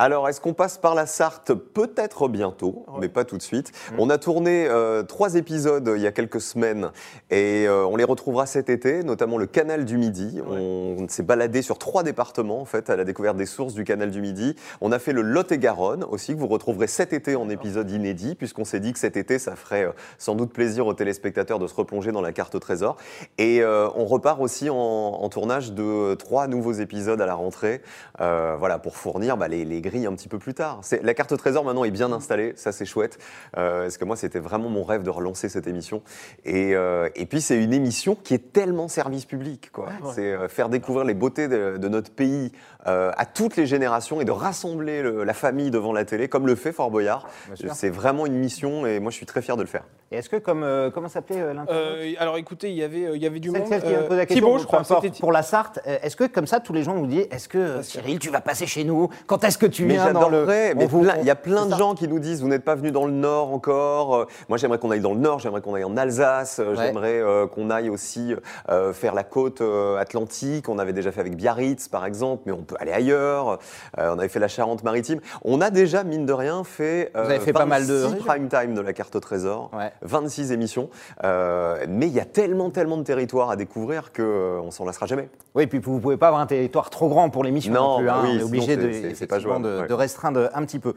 Alors, 0.00 0.28
est-ce 0.28 0.40
qu'on 0.40 0.54
passe 0.54 0.76
par 0.76 0.96
la 0.96 1.06
Sarthe 1.06 1.54
Peut-être 1.54 2.26
bientôt, 2.26 2.84
mais 3.00 3.08
pas 3.08 3.24
tout 3.24 3.36
de 3.36 3.42
suite. 3.42 3.70
On 3.96 4.10
a 4.10 4.18
tourné 4.18 4.66
euh, 4.68 5.04
trois 5.04 5.36
épisodes 5.36 5.88
il 5.94 6.02
y 6.02 6.06
a 6.08 6.10
quelques 6.10 6.40
semaines 6.40 6.90
et 7.30 7.66
euh, 7.68 7.86
on 7.86 7.94
les 7.94 8.02
retrouvera 8.02 8.46
cet 8.46 8.68
été, 8.68 9.04
notamment 9.04 9.38
le 9.38 9.46
canal 9.46 9.84
du 9.84 9.96
Midi. 9.96 10.40
On 10.50 11.06
s'est 11.08 11.22
baladé 11.22 11.62
sur 11.62 11.78
trois 11.78 12.02
départements, 12.02 12.60
en 12.60 12.64
fait, 12.64 12.90
à 12.90 12.96
la 12.96 13.04
découverte 13.04 13.36
des 13.36 13.46
sources 13.46 13.72
du 13.74 13.84
canal 13.84 14.10
du 14.10 14.20
Midi. 14.20 14.56
On 14.80 14.90
a 14.90 14.98
fait 14.98 15.12
le 15.12 15.22
Lot-et-Garonne 15.22 16.02
aussi, 16.10 16.34
que 16.34 16.40
vous 16.40 16.48
retrouverez 16.48 16.88
cet 16.88 17.12
été 17.12 17.36
en 17.36 17.48
épisode 17.48 17.88
inédit, 17.88 18.34
puisqu'on 18.34 18.64
s'est 18.64 18.80
dit 18.80 18.92
que 18.92 18.98
cet 18.98 19.16
été, 19.16 19.38
ça 19.38 19.54
ferait 19.54 19.84
euh, 19.84 19.92
sans 20.18 20.34
doute 20.34 20.52
plaisir 20.52 20.88
aux 20.88 20.94
téléspectateurs 20.94 21.60
de 21.60 21.68
se 21.68 21.74
replonger 21.74 22.10
dans 22.10 22.22
la 22.22 22.32
carte 22.32 22.56
au 22.56 22.58
trésor. 22.58 22.96
Et 23.38 23.62
euh, 23.62 23.88
on 23.94 24.06
repart 24.06 24.40
aussi 24.40 24.70
en, 24.70 24.76
en 24.76 25.28
tournage 25.28 25.72
de 25.72 26.14
trois 26.14 26.48
nouveaux 26.48 26.72
épisodes 26.72 27.20
à 27.20 27.26
la 27.26 27.34
rentrée, 27.34 27.80
euh, 28.20 28.56
voilà, 28.58 28.80
pour 28.80 28.96
fournir 28.96 29.36
bah, 29.36 29.46
les, 29.46 29.64
les 29.64 29.83
grilles 29.84 30.06
un 30.06 30.14
petit 30.14 30.28
peu 30.28 30.38
plus 30.38 30.54
tard. 30.54 30.80
C'est- 30.82 31.02
La 31.02 31.14
carte 31.14 31.32
au 31.32 31.36
trésor 31.36 31.64
maintenant 31.64 31.84
est 31.84 31.90
bien 31.90 32.10
installée, 32.12 32.52
ça 32.56 32.72
c'est 32.72 32.84
chouette. 32.86 33.18
Euh, 33.56 33.82
parce 33.82 33.96
que 33.98 34.04
moi, 34.04 34.16
c'était 34.16 34.38
vraiment 34.40 34.68
mon 34.70 34.82
rêve 34.84 35.02
de 35.02 35.10
relancer 35.10 35.48
cette 35.48 35.66
émission. 35.66 36.02
Et, 36.44 36.74
euh, 36.74 37.08
et 37.14 37.26
puis, 37.26 37.40
c'est 37.40 37.62
une 37.62 37.72
émission 37.72 38.14
qui 38.16 38.34
est 38.34 38.52
tellement 38.52 38.88
service 38.88 39.24
public. 39.26 39.70
quoi. 39.72 39.88
C'est 40.14 40.32
euh, 40.32 40.48
faire 40.48 40.68
découvrir 40.68 41.04
les 41.04 41.14
beautés 41.14 41.48
de, 41.48 41.76
de 41.76 41.88
notre 41.88 42.10
pays 42.10 42.52
euh, 42.86 43.10
à 43.16 43.26
toutes 43.26 43.56
les 43.56 43.66
générations 43.66 44.20
et 44.20 44.24
de 44.24 44.30
rassembler 44.30 45.02
le- 45.02 45.24
la 45.24 45.34
famille 45.34 45.70
devant 45.70 45.92
la 45.92 46.04
télé, 46.04 46.28
comme 46.28 46.46
le 46.46 46.54
fait 46.54 46.72
Fort 46.72 46.90
Boyard. 46.90 47.26
C'est 47.72 47.90
vraiment 47.90 48.26
une 48.26 48.34
mission 48.34 48.86
et 48.86 49.00
moi, 49.00 49.10
je 49.10 49.16
suis 49.16 49.26
très 49.26 49.42
fier 49.42 49.56
de 49.56 49.62
le 49.62 49.68
faire. 49.68 49.84
Et 50.12 50.16
est-ce 50.18 50.28
que, 50.28 50.36
comme, 50.36 50.62
euh, 50.62 50.90
comment 50.90 51.08
s'appelait 51.08 51.40
euh, 51.40 51.54
l'internaute 51.54 51.70
Euh, 51.74 52.12
alors 52.18 52.36
écoutez, 52.36 52.70
il 52.70 52.76
y 52.76 52.82
avait, 52.84 53.10
il 53.14 53.22
y 53.22 53.26
avait 53.26 53.40
du 53.40 53.50
monde. 53.50 53.62
celle 53.68 53.82
qui 53.82 53.94
a 53.94 54.02
posé 54.02 54.16
la 54.16 54.26
question, 54.26 54.46
Thibaut, 54.46 54.56
bon, 54.56 54.58
je 54.62 54.66
crois. 54.66 54.82
pour 55.20 55.32
la 55.32 55.42
Sarthe, 55.42 55.80
est-ce 55.86 56.14
que 56.16 56.24
comme 56.24 56.46
ça, 56.46 56.60
tous 56.60 56.72
les 56.72 56.82
gens 56.82 56.94
nous 56.94 57.06
disent, 57.06 57.26
est-ce 57.30 57.48
que 57.48 57.82
Cyril, 57.82 58.18
tu 58.18 58.30
vas 58.30 58.40
passer 58.40 58.66
chez 58.66 58.84
nous? 58.84 59.08
Quand 59.26 59.42
est-ce 59.44 59.58
que 59.58 59.66
tu 59.66 59.84
Mais 59.86 59.94
viens 59.94 60.12
dans 60.12 60.28
le... 60.28 60.44
mais 60.46 60.74
vous- 60.86 61.00
plein- 61.02 61.16
Il 61.20 61.26
y 61.26 61.30
a 61.30 61.34
plein 61.34 61.66
de 61.66 61.70
ça. 61.72 61.76
gens 61.78 61.94
qui 61.94 62.06
nous 62.06 62.18
disent 62.20 62.42
vous 62.42 62.48
n'êtes 62.48 62.64
pas 62.64 62.74
venu 62.74 62.90
dans 62.92 63.06
le 63.06 63.12
Nord 63.12 63.52
encore. 63.52 64.26
Moi, 64.48 64.58
j'aimerais 64.58 64.78
qu'on 64.78 64.90
aille 64.90 65.00
dans 65.00 65.14
le 65.14 65.20
Nord. 65.20 65.40
J'aimerais 65.40 65.60
qu'on 65.62 65.74
aille 65.74 65.84
en 65.84 65.96
Alsace. 65.96 66.58
Ouais. 66.64 66.74
J'aimerais 66.76 67.20
euh, 67.20 67.46
qu'on 67.46 67.70
aille 67.70 67.88
aussi 67.90 68.34
euh, 68.68 68.92
faire 68.92 69.14
la 69.14 69.24
côte 69.24 69.60
euh, 69.62 69.96
atlantique. 69.96 70.68
On 70.68 70.78
avait 70.78 70.92
déjà 70.92 71.10
fait 71.12 71.20
avec 71.20 71.36
Biarritz, 71.36 71.88
par 71.88 72.06
exemple, 72.06 72.42
mais 72.46 72.52
on 72.52 72.62
peut 72.62 72.73
aller 72.80 72.92
ailleurs. 72.92 73.58
Euh, 73.98 74.14
on 74.14 74.18
avait 74.18 74.28
fait 74.28 74.38
la 74.38 74.48
Charente-Maritime. 74.48 75.20
On 75.44 75.60
a 75.60 75.70
déjà, 75.70 76.04
mine 76.04 76.26
de 76.26 76.32
rien, 76.32 76.64
fait. 76.64 77.10
euh, 77.16 77.22
Vous 77.24 77.30
avez 77.30 77.40
fait 77.40 77.52
pas 77.52 77.66
mal 77.66 77.86
de 77.86 77.92
26 77.94 78.12
régions. 78.12 78.24
prime 78.26 78.48
time 78.48 78.74
de 78.74 78.80
la 78.80 78.92
carte 78.92 79.14
au 79.16 79.20
trésor. 79.20 79.70
Ouais. 79.72 79.92
26 80.02 80.52
émissions. 80.52 80.88
Euh, 81.24 81.84
mais 81.88 82.06
il 82.06 82.12
y 82.12 82.20
a 82.20 82.24
tellement, 82.24 82.70
tellement 82.70 82.96
de 82.96 83.02
territoires 83.04 83.50
à 83.50 83.56
découvrir 83.56 84.12
qu'on 84.12 84.70
s'en 84.70 84.84
lassera 84.84 85.06
jamais. 85.06 85.28
Oui, 85.54 85.66
puis 85.66 85.78
vous 85.78 85.94
ne 85.96 86.00
pouvez 86.00 86.16
pas 86.16 86.28
avoir 86.28 86.42
un 86.42 86.46
territoire 86.46 86.90
trop 86.90 87.08
grand 87.08 87.30
pour 87.30 87.44
l'émission 87.44 87.72
non, 87.72 87.82
Non, 87.82 87.98
plus. 87.98 88.08
hein. 88.10 88.20
oui, 88.24 88.30
on 88.34 88.38
est 88.40 88.42
obligé 88.42 88.76
de, 88.76 88.86
ouais. 88.86 89.94
restreindre 89.94 90.50
un 90.54 90.64
petit 90.64 90.78
peu. 90.78 90.94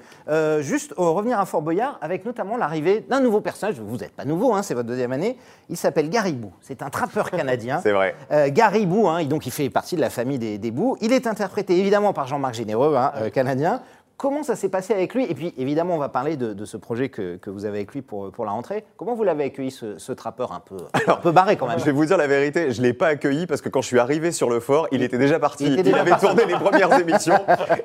Juste 0.61 0.93
revenir 0.97 1.39
à 1.39 1.45
Fort 1.45 1.61
Boyard, 1.61 1.97
avec 2.01 2.25
notamment 2.25 2.57
l'arrivée 2.57 3.05
d'un 3.07 3.19
nouveau 3.19 3.41
personnage. 3.41 3.79
Vous 3.79 3.97
n'êtes 3.97 4.11
pas 4.13 4.25
nouveau, 4.25 4.53
hein, 4.53 4.63
c'est 4.63 4.73
votre 4.73 4.87
deuxième 4.87 5.11
année. 5.11 5.37
Il 5.69 5.77
s'appelle 5.77 6.09
Garibou. 6.09 6.51
C'est 6.61 6.81
un 6.81 6.89
trappeur 6.89 7.29
canadien. 7.31 7.79
C'est 7.83 7.91
vrai. 7.91 8.15
Euh, 8.31 8.49
Garibou, 8.51 9.07
hein, 9.07 9.23
donc 9.25 9.45
il 9.45 9.51
fait 9.51 9.69
partie 9.69 9.95
de 9.95 10.01
la 10.01 10.09
famille 10.09 10.39
des, 10.39 10.57
des 10.57 10.71
Bous. 10.71 10.97
Il 11.01 11.13
est 11.13 11.27
interprété 11.27 11.66
évidemment 11.69 12.13
par 12.13 12.27
Jean-Marc 12.27 12.55
Généreux, 12.55 12.95
hein, 12.95 13.11
euh, 13.17 13.29
canadien. 13.29 13.81
Comment 14.17 14.41
ça 14.41 14.55
s'est 14.55 14.69
passé 14.69 14.93
avec 14.93 15.13
lui? 15.13 15.25
Et 15.29 15.35
puis 15.35 15.53
évidemment, 15.59 15.93
on 15.93 15.99
va 15.99 16.09
parler 16.09 16.37
de, 16.37 16.53
de 16.53 16.65
ce 16.65 16.75
projet 16.75 17.09
que, 17.09 17.35
que 17.35 17.51
vous 17.51 17.65
avez 17.65 17.77
avec 17.77 17.93
lui 17.93 18.01
pour, 18.01 18.31
pour 18.31 18.45
la 18.45 18.51
rentrée. 18.51 18.83
Comment 18.97 19.13
vous 19.13 19.23
l'avez 19.23 19.43
accueilli, 19.43 19.69
ce, 19.69 19.99
ce 19.99 20.11
trappeur 20.11 20.53
un 20.53 20.59
peu, 20.59 20.77
un 21.07 21.17
peu 21.17 21.31
barré 21.31 21.55
quand 21.55 21.67
même? 21.67 21.77
Je 21.77 21.85
vais 21.85 21.91
vous 21.91 22.05
dire 22.05 22.17
la 22.17 22.25
vérité, 22.25 22.71
je 22.71 22.81
ne 22.81 22.87
l'ai 22.87 22.93
pas 22.93 23.07
accueilli 23.09 23.45
parce 23.45 23.61
que 23.61 23.69
quand 23.69 23.81
je 23.81 23.87
suis 23.87 23.99
arrivé 23.99 24.31
sur 24.31 24.49
le 24.49 24.59
fort, 24.59 24.87
il 24.91 25.03
était 25.03 25.19
déjà 25.19 25.37
parti. 25.37 25.65
Il 25.67 25.73
était 25.73 25.81
Il, 25.81 25.83
déjà 25.93 25.99
avait 26.01 26.15
tourné 26.17 26.45
les 26.47 26.55
premières 26.55 26.99
émissions. 26.99 27.37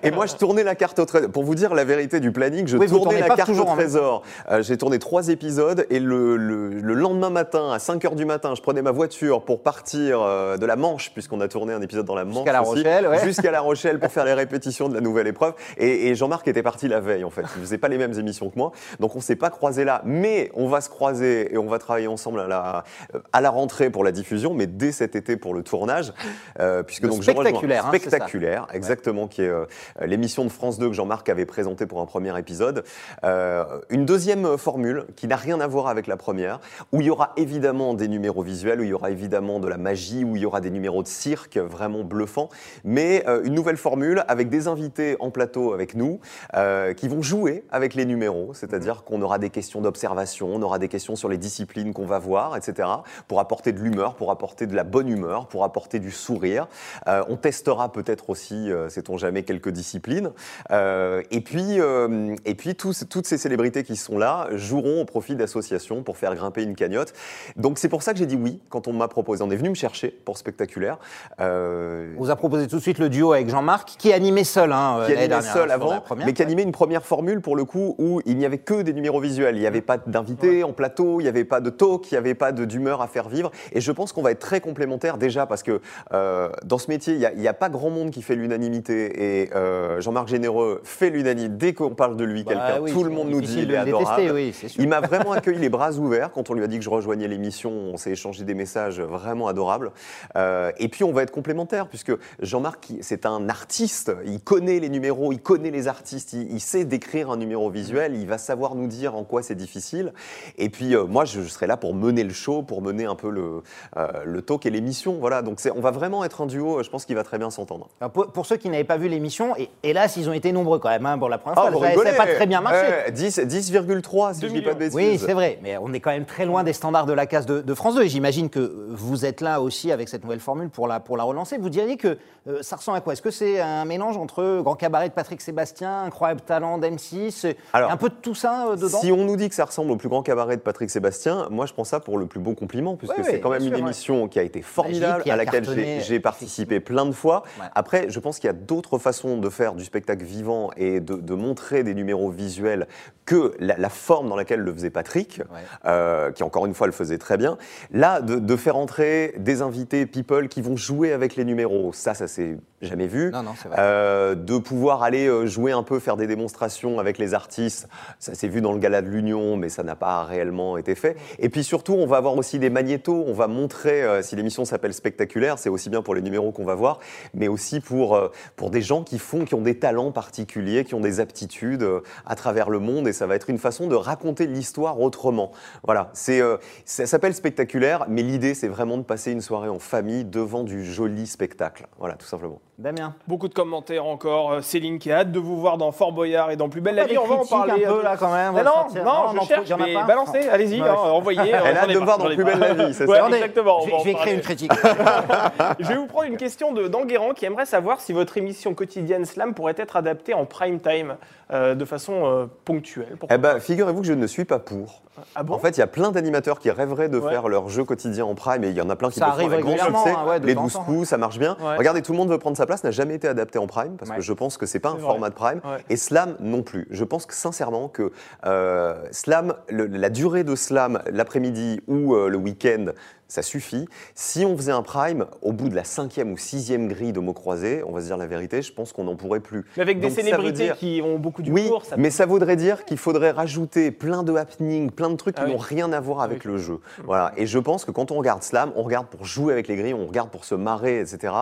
Et 0.02 0.10
moi, 0.10 0.24
je 0.24 0.34
tournais 0.36 0.64
la 0.64 0.74
carte 0.74 0.98
au 1.00 1.04
trésor. 1.04 1.30
Pour 1.30 1.44
vous 1.44 1.54
dire 1.54 1.74
la 1.74 1.84
vérité 1.84 2.18
du 2.18 2.32
planning, 2.32 2.66
je 2.66 2.78
Oui, 2.78 2.86
tournais 2.86 3.20
la 3.20 3.28
carte 3.28 3.50
au 3.50 3.52
même 3.66 3.66
trésor. 3.76 4.22
Euh, 4.50 4.62
J'ai 4.62 4.78
tourné 4.78 4.98
trois 4.98 5.28
épisodes 5.28 5.86
et 5.90 6.00
le, 6.00 6.38
le- 6.38 6.70
le 6.70 6.94
lendemain 6.94 7.28
matin, 7.28 7.70
à 7.72 7.78
5 7.78 8.02
h 8.04 8.14
du 8.14 8.24
matin, 8.24 8.54
je 8.56 8.62
prenais 8.62 8.80
ma 8.80 8.90
voiture 8.90 9.44
pour 9.44 9.62
partir 9.62 10.22
euh, 10.22 10.56
de 10.56 10.64
la 10.64 10.76
Manche, 10.76 11.12
puisqu'on 11.12 11.42
a 11.42 11.48
tourné 11.48 11.74
un 11.74 11.82
épisode 11.82 12.06
dans 12.06 12.14
la 12.14 12.24
Manche. 12.24 12.36
Jusqu'à 12.38 12.52
La 12.52 12.60
Rochelle, 12.60 13.06
ouais. 13.06 13.22
Jusqu'à 13.22 13.50
La 13.50 13.60
Rochelle 13.60 13.98
pour 14.00 14.10
faire 14.10 14.24
les 14.24 14.32
répétitions 14.32 14.88
de 14.88 14.94
la 14.94 15.02
nouvelle 15.02 15.26
épreuve. 15.26 15.52
Et, 15.76 16.08
et 16.08 16.14
Jean-Marc 16.22 16.46
était 16.46 16.62
parti 16.62 16.86
la 16.86 17.00
veille, 17.00 17.24
en 17.24 17.30
fait. 17.30 17.42
Il 17.56 17.62
faisait 17.62 17.78
pas 17.78 17.88
les 17.88 17.98
mêmes 17.98 18.16
émissions 18.16 18.48
que 18.48 18.56
moi. 18.56 18.70
Donc 19.00 19.16
on 19.16 19.20
s'est 19.20 19.34
pas 19.34 19.50
croisés 19.50 19.82
là. 19.84 20.02
Mais 20.04 20.52
on 20.54 20.68
va 20.68 20.80
se 20.80 20.88
croiser 20.88 21.52
et 21.52 21.58
on 21.58 21.66
va 21.66 21.80
travailler 21.80 22.06
ensemble 22.06 22.38
à 22.38 22.46
la, 22.46 22.84
à 23.32 23.40
la 23.40 23.50
rentrée 23.50 23.90
pour 23.90 24.04
la 24.04 24.12
diffusion, 24.12 24.54
mais 24.54 24.68
dès 24.68 24.92
cet 24.92 25.16
été 25.16 25.36
pour 25.36 25.52
le 25.52 25.64
tournage. 25.64 26.12
Euh, 26.60 26.84
puisque 26.84 27.02
Le 27.02 27.08
donc 27.08 27.22
je 27.22 27.30
rejoins- 27.32 27.42
spectaculaire, 27.42 27.86
hein, 27.86 27.88
spectaculaire, 27.88 28.66
exactement, 28.72 29.26
qui 29.26 29.42
est 29.42 29.48
euh, 29.48 29.64
l'émission 30.00 30.44
de 30.44 30.48
France 30.50 30.78
2 30.78 30.90
que 30.90 30.94
Jean-Marc 30.94 31.28
avait 31.28 31.44
présentée 31.44 31.86
pour 31.86 32.00
un 32.00 32.06
premier 32.06 32.38
épisode. 32.38 32.84
Euh, 33.24 33.64
une 33.90 34.06
deuxième 34.06 34.56
formule 34.58 35.06
qui 35.16 35.26
n'a 35.26 35.34
rien 35.34 35.58
à 35.60 35.66
voir 35.66 35.88
avec 35.88 36.06
la 36.06 36.16
première, 36.16 36.60
où 36.92 37.00
il 37.00 37.08
y 37.08 37.10
aura 37.10 37.32
évidemment 37.36 37.94
des 37.94 38.06
numéros 38.06 38.42
visuels, 38.44 38.78
où 38.78 38.84
il 38.84 38.90
y 38.90 38.94
aura 38.94 39.10
évidemment 39.10 39.58
de 39.58 39.66
la 39.66 39.76
magie, 39.76 40.22
où 40.22 40.36
il 40.36 40.42
y 40.42 40.46
aura 40.46 40.60
des 40.60 40.70
numéros 40.70 41.02
de 41.02 41.08
cirque 41.08 41.56
vraiment 41.58 42.04
bluffants, 42.04 42.48
mais 42.84 43.24
une 43.44 43.54
nouvelle 43.54 43.76
formule 43.76 44.22
avec 44.28 44.50
des 44.50 44.68
invités 44.68 45.16
en 45.18 45.30
plateau 45.32 45.72
avec 45.72 45.96
nous 45.96 46.11
euh, 46.56 46.94
qui 46.94 47.08
vont 47.08 47.22
jouer 47.22 47.64
avec 47.70 47.94
les 47.94 48.04
numéros, 48.04 48.54
c'est-à-dire 48.54 49.04
qu'on 49.04 49.22
aura 49.22 49.38
des 49.38 49.50
questions 49.50 49.80
d'observation, 49.80 50.48
on 50.54 50.62
aura 50.62 50.78
des 50.78 50.88
questions 50.88 51.16
sur 51.16 51.28
les 51.28 51.38
disciplines 51.38 51.92
qu'on 51.92 52.06
va 52.06 52.18
voir, 52.18 52.56
etc., 52.56 52.88
pour 53.28 53.40
apporter 53.40 53.72
de 53.72 53.80
l'humeur, 53.80 54.14
pour 54.14 54.30
apporter 54.30 54.66
de 54.66 54.74
la 54.74 54.84
bonne 54.84 55.08
humeur, 55.08 55.46
pour 55.46 55.64
apporter 55.64 55.98
du 56.00 56.10
sourire. 56.10 56.66
Euh, 57.08 57.22
on 57.28 57.36
testera 57.36 57.92
peut-être 57.92 58.30
aussi, 58.30 58.70
euh, 58.70 58.88
sait-on 58.88 59.16
jamais, 59.18 59.42
quelques 59.42 59.70
disciplines. 59.70 60.30
Euh, 60.70 61.22
et 61.30 61.40
puis, 61.40 61.80
euh, 61.80 62.34
et 62.44 62.54
puis 62.54 62.74
tous- 62.74 63.04
toutes 63.08 63.26
ces 63.26 63.38
célébrités 63.38 63.82
qui 63.84 63.96
sont 63.96 64.18
là 64.18 64.48
joueront 64.52 65.00
au 65.00 65.04
profit 65.04 65.36
d'associations 65.36 66.02
pour 66.02 66.16
faire 66.16 66.34
grimper 66.34 66.62
une 66.62 66.74
cagnotte. 66.74 67.12
Donc 67.56 67.78
c'est 67.78 67.88
pour 67.88 68.02
ça 68.02 68.12
que 68.12 68.18
j'ai 68.18 68.26
dit 68.26 68.36
oui 68.36 68.60
quand 68.68 68.88
on 68.88 68.92
m'a 68.92 69.08
proposé. 69.08 69.42
On 69.42 69.50
est 69.50 69.56
venu 69.56 69.70
me 69.70 69.74
chercher 69.74 70.08
pour 70.24 70.38
spectaculaire. 70.38 70.98
Euh, 71.40 72.12
On 72.16 72.24
vous 72.24 72.30
a 72.30 72.36
proposé 72.36 72.66
tout 72.66 72.76
de 72.76 72.80
suite 72.82 72.98
le 72.98 73.08
duo 73.08 73.32
avec 73.32 73.48
Jean-Marc, 73.48 73.94
qui 73.98 74.12
animait 74.12 74.44
seul 74.44 74.72
hein, 74.72 75.02
qui 75.06 75.12
animait 75.12 75.28
dernière, 75.28 75.52
seul 75.52 75.68
la 75.68 75.74
avant, 75.74 76.01
première. 76.02 76.26
mais 76.26 76.32
qui 76.32 76.42
animait 76.42 76.62
une 76.62 76.72
première 76.72 77.04
formule 77.04 77.40
pour 77.40 77.56
le 77.56 77.64
coup 77.64 77.94
où 77.98 78.20
il 78.26 78.36
n'y 78.36 78.44
avait 78.44 78.58
que 78.58 78.82
des 78.82 78.92
numéros 78.92 79.20
visuels. 79.20 79.56
Il 79.56 79.60
n'y 79.60 79.66
avait 79.66 79.80
pas 79.80 79.98
d'invités 79.98 80.64
en 80.64 80.72
plateau, 80.72 81.20
il 81.20 81.24
n'y 81.24 81.28
avait 81.28 81.44
pas 81.44 81.60
de 81.60 81.70
talk, 81.70 82.10
il 82.10 82.14
n'y 82.14 82.18
avait 82.18 82.34
pas 82.34 82.52
d'humeur 82.52 83.00
à 83.02 83.06
faire 83.06 83.28
vivre. 83.28 83.50
Et 83.72 83.80
je 83.80 83.92
pense 83.92 84.12
qu'on 84.12 84.22
va 84.22 84.30
être 84.30 84.40
très 84.40 84.60
complémentaires 84.60 85.18
déjà 85.18 85.46
parce 85.46 85.62
que 85.62 85.80
euh, 86.12 86.50
dans 86.64 86.78
ce 86.78 86.90
métier, 86.90 87.14
il 87.14 87.40
n'y 87.40 87.48
a, 87.48 87.54
pas 87.54 87.68
grand 87.68 87.90
monde 87.90 88.10
qui 88.10 88.22
fait 88.22 88.34
l'unanimité. 88.34 89.42
Et 89.42 89.54
euh, 89.54 90.00
Jean-Marc 90.00 90.28
Généreux 90.28 90.80
fait 90.84 91.10
l'unanimité. 91.10 91.54
Dès 91.54 91.72
qu'on 91.74 91.94
parle 91.94 92.16
de 92.16 92.24
lui, 92.24 92.44
Bah 92.44 92.52
quelqu'un, 92.52 92.80
oui, 92.80 92.92
tout 92.92 93.04
le 93.04 93.10
monde 93.10 93.28
nous 93.28 93.40
dit 93.40 93.60
il 93.62 93.72
est 93.72 93.76
adorable. 93.76 94.32
oui. 94.32 94.54
Il 94.78 94.88
m'a 94.88 95.00
vraiment 95.00 95.32
accueilli 95.32 95.58
les 95.58 95.68
bras 95.68 95.92
ouverts 95.92 96.30
quand 96.32 96.50
on 96.50 96.54
lui 96.54 96.64
a 96.64 96.66
dit 96.66 96.78
que 96.78 96.84
je 96.84 96.90
rejoignais 96.90 97.28
l'émission. 97.28 97.70
On 97.70 97.96
s'est 97.96 98.12
échangé 98.12 98.44
des 98.44 98.54
messages 98.54 99.00
vraiment 99.00 99.48
adorables. 99.48 99.92
Euh, 100.36 100.72
et 100.78 100.88
puis 100.88 101.04
on 101.04 101.12
va 101.12 101.22
être 101.22 101.30
complémentaires 101.30 101.88
puisque 101.88 102.12
Jean-Marc, 102.40 102.92
c'est 103.00 103.26
un 103.26 103.48
artiste. 103.48 104.12
Il 104.26 104.40
connaît 104.40 104.78
les 104.78 104.88
numéros, 104.88 105.32
il 105.32 105.40
connaît 105.40 105.70
les 105.70 105.88
artistes, 105.92 106.32
il, 106.32 106.50
il 106.52 106.60
sait 106.60 106.84
décrire 106.84 107.30
un 107.30 107.36
numéro 107.36 107.70
visuel. 107.70 108.16
Il 108.16 108.26
va 108.26 108.38
savoir 108.38 108.74
nous 108.74 108.86
dire 108.86 109.14
en 109.14 109.24
quoi 109.24 109.42
c'est 109.42 109.54
difficile. 109.54 110.12
Et 110.58 110.68
puis 110.68 110.94
euh, 110.94 111.04
moi, 111.04 111.24
je, 111.24 111.42
je 111.42 111.48
serai 111.48 111.66
là 111.66 111.76
pour 111.76 111.94
mener 111.94 112.24
le 112.24 112.32
show, 112.32 112.62
pour 112.62 112.82
mener 112.82 113.04
un 113.04 113.14
peu 113.14 113.30
le, 113.30 113.62
euh, 113.96 114.08
le 114.24 114.42
talk 114.42 114.66
et 114.66 114.70
l'émission. 114.70 115.16
Voilà. 115.20 115.42
Donc 115.42 115.60
on 115.74 115.80
va 115.80 115.90
vraiment 115.90 116.24
être 116.24 116.40
un 116.40 116.46
duo. 116.46 116.82
Je 116.82 116.90
pense 116.90 117.04
qu'il 117.04 117.16
va 117.16 117.24
très 117.24 117.38
bien 117.38 117.50
s'entendre. 117.50 117.88
Alors, 118.00 118.10
pour, 118.12 118.32
pour 118.32 118.46
ceux 118.46 118.56
qui 118.56 118.68
n'avaient 118.68 118.84
pas 118.84 118.96
vu 118.96 119.08
l'émission, 119.08 119.56
et 119.56 119.70
hélas, 119.82 120.16
ils 120.16 120.28
ont 120.28 120.32
été 120.32 120.52
nombreux 120.52 120.78
quand 120.78 120.88
même 120.88 121.06
hein, 121.06 121.18
pour 121.18 121.28
la 121.28 121.38
première 121.38 121.60
fois. 121.60 121.70
vous 121.70 122.02
ça 122.02 122.10
n'a 122.10 122.16
pas 122.16 122.26
très 122.26 122.46
bien 122.46 122.60
marché. 122.60 122.86
Eh, 123.06 123.10
10 123.12 123.38
10,3 123.40 124.34
si 124.34 124.40
je 124.42 124.46
dis 124.46 124.62
pas 124.62 124.74
de 124.74 124.78
bêtises. 124.78 124.94
Oui, 124.96 125.18
c'est 125.18 125.34
vrai, 125.34 125.58
mais 125.62 125.76
on 125.78 125.92
est 125.92 126.00
quand 126.00 126.10
même 126.10 126.24
très 126.24 126.46
loin 126.46 126.64
des 126.64 126.72
standards 126.72 127.06
de 127.06 127.12
la 127.12 127.26
case 127.26 127.46
de, 127.46 127.60
de 127.60 127.74
France 127.74 127.94
2. 127.94 128.02
Et 128.02 128.08
j'imagine 128.08 128.50
que 128.50 128.88
vous 128.90 129.24
êtes 129.24 129.40
là 129.40 129.60
aussi 129.60 129.92
avec 129.92 130.08
cette 130.08 130.22
nouvelle 130.22 130.40
formule 130.40 130.68
pour 130.70 130.88
la, 130.88 131.00
pour 131.00 131.16
la 131.16 131.24
relancer. 131.24 131.58
Vous 131.58 131.70
diriez 131.70 131.96
que 131.96 132.18
euh, 132.48 132.58
ça 132.62 132.76
ressemble 132.76 132.98
à 132.98 133.00
quoi? 133.00 133.12
Est-ce 133.12 133.22
que 133.22 133.30
c'est 133.30 133.60
un 133.60 133.84
mélange 133.84 134.16
entre 134.16 134.60
Grand 134.62 134.74
Cabaret 134.74 135.08
de 135.08 135.14
Patrick 135.14 135.40
Sébastien, 135.40 135.81
Incroyable 135.90 136.40
Talent 136.40 136.78
d'M6 136.78 137.54
Alors, 137.72 137.90
Un 137.90 137.96
peu 137.96 138.08
de 138.08 138.14
tout 138.14 138.34
ça 138.34 138.68
euh, 138.68 138.76
dedans 138.76 138.98
Si 139.00 139.10
on 139.12 139.24
nous 139.24 139.36
dit 139.36 139.48
que 139.48 139.54
ça 139.54 139.64
ressemble 139.64 139.90
au 139.90 139.96
plus 139.96 140.08
grand 140.08 140.22
cabaret 140.22 140.56
de 140.56 140.62
Patrick 140.62 140.90
Sébastien, 140.90 141.48
moi 141.50 141.66
je 141.66 141.72
prends 141.72 141.84
ça 141.84 142.00
pour 142.00 142.18
le 142.18 142.26
plus 142.26 142.40
beau 142.40 142.54
compliment, 142.54 142.96
puisque 142.96 143.16
Ouais, 143.18 143.24
c'est 143.24 143.40
quand 143.40 143.50
même 143.50 143.62
une 143.66 143.74
ouais. 143.74 143.80
émission 143.80 144.28
qui 144.28 144.38
a 144.38 144.42
été 144.42 144.62
formidable, 144.62 145.22
a 145.28 145.32
à 145.32 145.36
laquelle 145.36 145.64
j'ai 146.02 146.20
participé 146.20 146.80
plein 146.80 147.06
de 147.06 147.12
fois. 147.12 147.42
Ouais. 147.60 147.66
Après, 147.74 148.06
je 148.08 148.18
pense 148.20 148.38
qu'il 148.38 148.46
y 148.48 148.50
a 148.50 148.54
d'autres 148.54 148.98
façons 148.98 149.38
de 149.38 149.48
faire 149.50 149.74
du 149.74 149.84
spectacle 149.84 150.24
vivant 150.24 150.70
et 150.76 151.00
de, 151.00 151.14
de 151.14 151.34
montrer 151.34 151.82
des 151.84 151.94
numéros 151.94 152.30
visuels 152.30 152.86
que 153.24 153.54
la, 153.60 153.76
la 153.76 153.88
forme 153.88 154.28
dans 154.28 154.36
laquelle 154.36 154.60
le 154.60 154.72
faisait 154.72 154.90
Patrick, 154.90 155.40
euh, 155.84 156.32
qui 156.32 156.42
encore 156.42 156.66
une 156.66 156.74
fois 156.74 156.86
le 156.86 156.92
faisait 156.92 157.18
très 157.18 157.36
bien. 157.36 157.56
Là, 157.92 158.20
de, 158.20 158.36
de 158.36 158.56
faire 158.56 158.76
entrer 158.76 159.34
des 159.38 159.62
invités 159.62 160.06
people 160.06 160.48
qui 160.48 160.60
vont 160.62 160.76
jouer 160.76 161.12
avec 161.12 161.36
les 161.36 161.44
numéros, 161.44 161.92
ça, 161.92 162.14
ça 162.14 162.26
s'est 162.26 162.56
jamais 162.86 163.06
vu. 163.06 163.30
Non, 163.32 163.42
non, 163.42 163.52
c'est 163.60 163.68
vrai. 163.68 163.76
Euh, 163.78 164.34
de 164.34 164.58
pouvoir 164.58 165.02
aller 165.02 165.26
euh, 165.26 165.46
jouer 165.46 165.72
un 165.72 165.82
peu, 165.82 165.98
faire 165.98 166.16
des 166.16 166.26
démonstrations 166.26 166.98
avec 166.98 167.18
les 167.18 167.34
artistes. 167.34 167.88
Ça 168.18 168.34
s'est 168.34 168.48
vu 168.48 168.60
dans 168.60 168.72
le 168.72 168.78
gala 168.78 169.02
de 169.02 169.08
l'Union, 169.08 169.56
mais 169.56 169.68
ça 169.68 169.82
n'a 169.82 169.96
pas 169.96 170.24
réellement 170.24 170.76
été 170.78 170.94
fait. 170.94 171.16
Et 171.38 171.48
puis 171.48 171.64
surtout, 171.64 171.94
on 171.94 172.06
va 172.06 172.16
avoir 172.16 172.36
aussi 172.36 172.58
des 172.58 172.70
magnétos. 172.70 173.24
On 173.26 173.32
va 173.32 173.46
montrer, 173.46 174.02
euh, 174.02 174.22
si 174.22 174.36
l'émission 174.36 174.64
s'appelle 174.64 174.94
spectaculaire, 174.94 175.58
c'est 175.58 175.68
aussi 175.68 175.90
bien 175.90 176.02
pour 176.02 176.14
les 176.14 176.22
numéros 176.22 176.52
qu'on 176.52 176.64
va 176.64 176.74
voir, 176.74 176.98
mais 177.34 177.48
aussi 177.48 177.80
pour, 177.80 178.14
euh, 178.14 178.28
pour 178.56 178.70
des 178.70 178.82
gens 178.82 179.04
qui 179.04 179.18
font, 179.18 179.44
qui 179.44 179.54
ont 179.54 179.62
des 179.62 179.78
talents 179.78 180.12
particuliers, 180.12 180.84
qui 180.84 180.94
ont 180.94 181.00
des 181.00 181.20
aptitudes 181.20 181.86
à 182.26 182.34
travers 182.34 182.70
le 182.70 182.78
monde. 182.78 183.08
Et 183.08 183.12
ça 183.12 183.26
va 183.26 183.34
être 183.36 183.50
une 183.50 183.58
façon 183.58 183.86
de 183.86 183.94
raconter 183.94 184.46
l'histoire 184.46 185.00
autrement. 185.00 185.52
Voilà, 185.84 186.10
c'est, 186.12 186.40
ça 186.84 187.06
s'appelle 187.06 187.34
spectaculaire, 187.34 188.06
mais 188.08 188.22
l'idée, 188.22 188.54
c'est 188.54 188.68
vraiment 188.68 188.98
de 188.98 189.02
passer 189.02 189.32
une 189.32 189.40
soirée 189.40 189.68
en 189.68 189.78
famille 189.78 190.24
devant 190.24 190.64
du 190.64 190.84
joli 190.84 191.26
spectacle. 191.26 191.86
Voilà, 191.98 192.14
tout 192.14 192.26
simplement. 192.26 192.60
Damien. 192.78 193.14
Beaucoup 193.28 193.48
de 193.48 193.54
commentaires 193.54 194.06
encore. 194.06 194.52
Euh, 194.52 194.60
Céline 194.62 194.98
qui 194.98 195.12
a 195.12 195.18
hâte 195.18 195.30
de 195.30 195.38
vous 195.38 195.60
voir 195.60 195.76
dans 195.78 195.92
Fort 195.92 196.10
Boyard 196.12 196.50
et 196.50 196.56
dans 196.56 196.68
Plus 196.68 196.80
belle 196.80 196.94
la 196.94 197.04
vie. 197.04 197.18
On 197.18 197.26
va 197.26 197.34
en 197.36 197.46
parler. 197.46 197.84
un 197.84 197.92
peu 197.92 198.02
là 198.02 198.16
quand 198.16 198.32
même. 198.32 198.54
non, 198.54 199.04
non, 199.04 199.40
je 199.42 199.46
cherche, 199.46 199.70
mais 199.78 199.94
pas 199.94 200.04
balancez, 200.04 200.48
allez-y, 200.48 200.80
Ouais. 200.80 200.88
hein, 200.88 200.94
envoyez. 200.94 201.40
Elle 201.48 201.54
a 201.76 201.82
hâte 201.82 201.90
de 201.90 201.98
me 201.98 202.04
voir 202.04 202.18
dans 202.18 202.26
Plus 202.26 202.42
belle 202.44 202.58
la 202.58 202.74
vie, 202.74 202.94
c'est 202.94 203.06
Ouais, 203.06 203.18
ça 203.18 203.28
exactement. 203.28 203.80
Je 203.82 203.84
va 203.84 203.90
vais, 203.90 203.94
en 203.96 203.98
je 204.00 204.04
vais 204.04 204.10
écrire 204.12 204.34
une 204.34 204.40
critique. 204.40 204.72
Je 205.78 205.86
vais 205.86 205.96
vous 205.96 206.06
prendre 206.06 206.26
une 206.28 206.36
question 206.36 206.72
de 206.72 206.88
d'Enguerrand 206.88 207.32
qui 207.34 207.44
aimerait 207.44 207.66
savoir 207.66 208.00
si 208.00 208.12
votre 208.12 208.36
émission 208.38 208.74
quotidienne 208.74 209.24
Slam 209.24 209.54
pourrait 209.54 209.74
être 209.76 209.96
adaptée 209.96 210.34
en 210.34 210.44
prime 210.44 210.80
time 210.80 211.16
euh, 211.52 211.74
de 211.74 211.84
façon 211.84 212.24
euh, 212.24 212.46
ponctuelle. 212.64 213.16
Eh 213.30 213.38
ben, 213.38 213.60
figurez-vous 213.60 214.00
que 214.00 214.06
je 214.06 214.12
ne 214.14 214.26
suis 214.26 214.44
pas 214.44 214.58
pour. 214.58 215.02
Ah 215.34 215.42
bon 215.42 215.54
En 215.54 215.58
fait, 215.58 215.76
il 215.76 215.80
y 215.80 215.82
a 215.82 215.86
plein 215.86 216.10
d'animateurs 216.10 216.58
qui 216.58 216.70
rêveraient 216.70 217.08
de 217.08 217.18
Ouais. 217.18 217.30
faire 217.30 217.48
leur 217.48 217.68
jeu 217.68 217.84
quotidien 217.84 218.24
en 218.24 218.34
prime, 218.34 218.64
et 218.64 218.70
il 218.70 218.76
y 218.76 218.80
en 218.80 218.88
a 218.90 218.96
plein 218.96 219.10
qui 219.10 219.18
Ça 219.18 219.26
le 219.26 219.32
font 219.32 219.46
avec 219.46 219.60
grand 219.60 219.72
succès. 219.76 220.10
hein, 220.10 220.26
ouais, 220.26 220.38
les 220.40 220.54
temps 220.54 220.60
en 220.60 220.64
12 220.64 220.72
temps. 220.72 220.84
coups, 220.84 221.08
ça 221.08 221.18
marche 221.18 221.38
bien. 221.38 221.56
Ouais. 221.60 221.76
Regardez, 221.76 222.00
tout 222.02 222.12
le 222.12 222.18
monde 222.18 222.30
veut 222.30 222.38
prendre 222.38 222.56
sa 222.56 222.64
place, 222.66 222.82
n'a 222.84 222.90
jamais 222.90 223.14
été 223.14 223.28
adapté 223.28 223.58
en 223.58 223.66
prime, 223.66 223.96
parce 223.98 224.10
que 224.10 224.20
je 224.22 224.32
pense 224.32 224.56
que 224.56 224.64
c'est 224.66 224.80
pas 224.80 224.88
un 224.90 224.94
vrai. 224.94 225.02
format 225.02 225.28
de 225.28 225.34
prime. 225.34 225.60
Et 225.90 225.96
Slam 225.96 226.36
non 226.40 226.62
plus. 226.62 226.86
Je 226.90 227.04
pense 227.04 227.26
que 227.26 227.34
sincèrement 227.34 227.88
que 227.88 228.10
euh, 228.46 228.94
Slam, 229.10 229.54
le- 229.68 229.86
la 229.86 230.08
durée 230.08 230.44
de 230.44 230.54
Slam 230.56 231.00
l'après-midi 231.10 231.82
ou 231.88 232.14
euh, 232.14 232.28
le 232.28 232.36
week-end, 232.38 232.86
ça 233.32 233.40
suffit. 233.40 233.88
Si 234.14 234.44
on 234.44 234.54
faisait 234.58 234.72
un 234.72 234.82
prime, 234.82 235.24
au 235.40 235.52
bout 235.52 235.70
de 235.70 235.74
la 235.74 235.84
cinquième 235.84 236.32
ou 236.32 236.36
sixième 236.36 236.86
grille 236.88 237.14
de 237.14 237.20
mots 237.20 237.32
croisés, 237.32 237.82
on 237.86 237.92
va 237.92 238.02
se 238.02 238.06
dire 238.06 238.18
la 238.18 238.26
vérité, 238.26 238.60
je 238.60 238.70
pense 238.74 238.92
qu'on 238.92 239.04
n'en 239.04 239.16
pourrait 239.16 239.40
plus. 239.40 239.64
Mais 239.78 239.82
avec 239.82 240.00
des 240.00 240.08
Donc, 240.08 240.16
célébrités 240.16 240.64
dire- 240.64 240.76
qui 240.76 241.00
ont 241.02 241.18
beaucoup 241.18 241.40
oui, 241.46 241.62
d'humour, 241.64 241.86
ça 241.86 241.96
mais 241.96 242.10
ça 242.10 242.26
voudrait 242.26 242.56
dire 242.56 242.84
qu'il 242.84 242.98
faudrait 242.98 243.30
rajouter 243.30 243.90
plein 243.90 244.22
de 244.22 244.34
happenings, 244.34 244.90
plein 244.90 245.08
de 245.08 245.16
trucs 245.16 245.36
Ah 245.38 245.44
qui 245.44 245.46
oui. 245.46 245.52
n'ont 245.54 245.58
rien 245.62 245.90
à 245.94 246.00
voir 246.00 246.20
avec 246.20 246.44
Oui. 246.44 246.50
le 246.52 246.58
jeu. 246.58 246.80
Voilà. 247.04 247.32
Et 247.38 247.46
je 247.46 247.58
pense 247.58 247.86
que 247.86 247.90
quand 247.90 248.10
on 248.10 248.16
regarde 248.18 248.42
Slam, 248.42 248.70
on 248.76 248.82
regarde 248.82 249.06
pour 249.06 249.24
jouer 249.24 249.54
avec 249.54 249.66
les 249.66 249.76
grilles, 249.76 249.94
on 249.94 250.06
regarde 250.06 250.28
pour 250.28 250.44
se 250.44 250.54
marrer, 250.54 251.00
etc. 251.00 251.32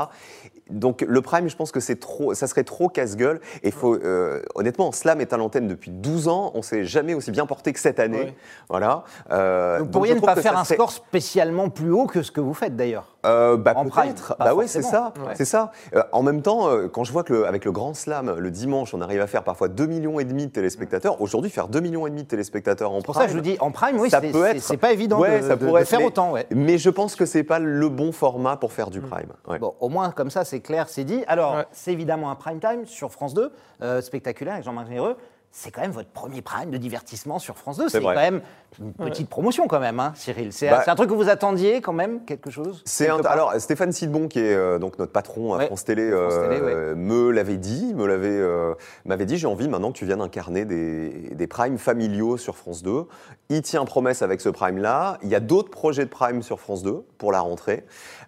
Donc 0.70 1.04
le 1.06 1.20
Prime, 1.22 1.48
je 1.48 1.56
pense 1.56 1.72
que 1.72 1.80
c'est 1.80 1.98
trop, 2.00 2.35
ça 2.35 2.46
serait 2.46 2.64
trop 2.64 2.88
casse-gueule. 2.88 3.40
Et 3.62 3.70
faut, 3.70 3.94
euh, 3.94 4.42
honnêtement, 4.54 4.92
Slam 4.92 5.20
est 5.20 5.33
à 5.33 5.37
l'antenne 5.37 5.68
depuis 5.68 5.90
12 5.90 6.28
ans. 6.28 6.50
On 6.54 6.62
s'est 6.62 6.85
jamais 6.85 7.14
aussi 7.14 7.30
bien 7.30 7.46
porté 7.46 7.72
que 7.72 7.80
cette 7.80 8.00
année. 8.00 8.35
Voilà. 8.68 9.04
Euh, 9.30 9.78
Vous 9.80 9.87
pourriez 9.87 10.14
ne 10.14 10.20
pas 10.20 10.37
faire 10.37 10.56
un 10.59 10.64
serait- 10.64 10.74
score 10.76 10.92
spécialement 10.92 11.68
plus 11.68 11.90
haut 11.92 12.06
que 12.06 12.22
ce 12.22 12.30
que 12.30 12.40
vous 12.40 12.54
faites 12.54 12.76
d'ailleurs. 12.76 13.16
euh, 13.26 13.56
bah, 13.56 13.74
En 13.76 13.85
prime, 13.87 14.14
Bah 14.38 14.54
oui, 14.54 14.66
c'est 14.66 14.83
ça. 14.83 15.12
Ouais. 15.26 15.35
C'est 15.35 15.44
ça. 15.44 15.72
Euh, 15.94 16.02
en 16.12 16.22
même 16.22 16.40
temps, 16.42 16.68
quand 16.92 17.04
je 17.04 17.12
vois 17.12 17.22
que 17.24 17.33
le- 17.35 17.46
avec 17.46 17.64
le 17.64 17.72
Grand 17.72 17.92
Slam, 17.94 18.35
le 18.38 18.50
dimanche, 18.50 18.94
on 18.94 19.00
arrive 19.02 19.20
à 19.20 19.26
faire 19.26 19.44
parfois 19.44 19.68
2 19.68 19.87
millions 19.87 20.18
et 20.20 20.24
demi 20.24 20.46
de 20.46 20.50
téléspectateurs. 20.52 21.20
Aujourd'hui, 21.20 21.50
faire 21.50 21.68
2 21.68 21.80
millions 21.80 22.06
et 22.06 22.11
demi 22.11 22.22
de 22.22 22.28
téléspectateurs 22.28 22.92
en 22.92 23.00
C'est 23.00 23.04
pour 23.06 23.14
prime. 23.14 23.26
ça 23.26 23.30
je 23.30 23.37
vous 23.37 23.42
dis, 23.42 23.56
en 23.61 23.70
prime, 23.72 23.98
oui, 24.00 24.09
ça 24.11 24.20
peut 24.20 24.44
être- 24.46 24.62
c'est 24.62 24.76
pas 24.78 24.92
évident 24.92 25.18
Ouais, 25.20 25.40
de, 25.42 25.48
ça 25.48 25.56
de- 25.56 25.66
de 25.66 25.85
faire 25.85 25.98
mais- 25.98 26.04
autant. 26.06 26.33
Ouais. 26.33 26.46
Mais 26.50 26.78
je 26.78 26.88
pense 26.90 27.14
que 27.14 27.26
c'est 27.26 27.42
pas 27.42 27.59
le 27.59 27.88
bon 27.88 28.12
format 28.12 28.56
pour 28.56 28.72
faire 28.72 28.88
du 28.90 29.00
prime. 29.00 29.28
Ouais. 29.48 29.59
Bon, 29.59 29.74
au 29.80 29.88
moins, 29.90 30.11
comme 30.12 30.30
ça, 30.30 30.44
c'est 30.44 30.60
clair, 30.61 30.88
c'est 30.88 31.05
dit. 31.05 31.25
Alors, 31.27 31.55
Ouais. 31.57 31.66
c'est 31.73 31.92
évidemment 31.92 32.31
un 32.31 32.35
prime 32.37 32.61
time 32.61 32.87
sur 32.87 33.11
France 33.12 33.35
2, 33.35 33.53
euh, 33.83 34.01
spectaculaire 34.01 34.55
avec 34.55 34.64
Jean-Marc 34.64 34.87
Généreux. 34.88 35.16
C'est 35.53 35.73
quand 35.73 35.81
même 35.81 35.90
votre 35.90 36.11
premier 36.11 36.42
prime 36.42 36.70
de 36.70 36.77
divertissement 36.77 37.38
sur 37.40 37.59
France 37.59 37.77
2. 37.79 37.88
C'est 37.88 37.99
C'est 37.99 38.03
quand 38.05 38.14
même 38.14 38.40
une 38.78 38.92
petite 38.92 39.28
promotion, 39.28 39.66
quand 39.66 39.80
même, 39.80 39.98
hein, 40.00 40.12
Cyril. 40.14 40.52
C'est 40.52 40.70
Bah, 40.70 40.83
c'est 40.85 40.90
un 40.90 40.94
truc 40.94 41.11
que 41.11 41.14
vous 41.14 41.28
attendiez, 41.28 41.80
quand 41.80 41.92
même, 41.92 42.24
quelque 42.24 42.50
chose 42.50 42.83
C'est 42.85 43.09
un- 43.09 43.16
quelque 43.16 43.26
alors 43.28 43.54
Stéphane 43.59 43.92
Sidbon 43.92 44.28
qui 44.28 44.38
est 44.38 44.54
euh, 44.54 44.78
donc 44.78 44.98
notre 44.98 45.12
patron 45.12 45.54
à 45.54 45.59
Ouais, 45.59 45.66
France 45.66 45.85
Télé, 45.85 46.11
France 46.11 46.35
euh, 46.37 46.48
Télé, 46.48 46.61
ouais. 46.61 46.94
me 46.94 47.30
l'avait 47.30 47.56
dit, 47.56 47.92
me 47.94 48.06
l'avait 48.06 48.28
euh, 48.30 48.74
m'avait 49.04 49.26
dit 49.26 49.37
j'ai 49.38 49.46
envie 49.46 49.68
maintenant 49.68 49.90
que 49.92 49.98
tu 49.98 50.06
viennes 50.06 50.20
incarner 50.20 50.64
des, 50.64 51.11
des 51.35 51.46
primes 51.46 51.78
familiaux 51.78 52.37
sur 52.37 52.56
France 52.56 52.83
2. 52.83 53.04
Il 53.48 53.62
tient 53.62 53.85
promesse 53.85 54.22
avec 54.22 54.40
ce 54.40 54.48
prime 54.48 54.78
là. 54.78 55.18
Il 55.22 55.28
y 55.28 55.35
a 55.35 55.40
d'autres 55.40 55.70
projets 55.70 56.04
de 56.04 56.11
prime 56.11 56.42
sur 56.42 56.61
France 56.61 56.83
2 56.83 57.02
pour 57.18 57.33
la 57.33 57.40
rentrée. 57.40 57.85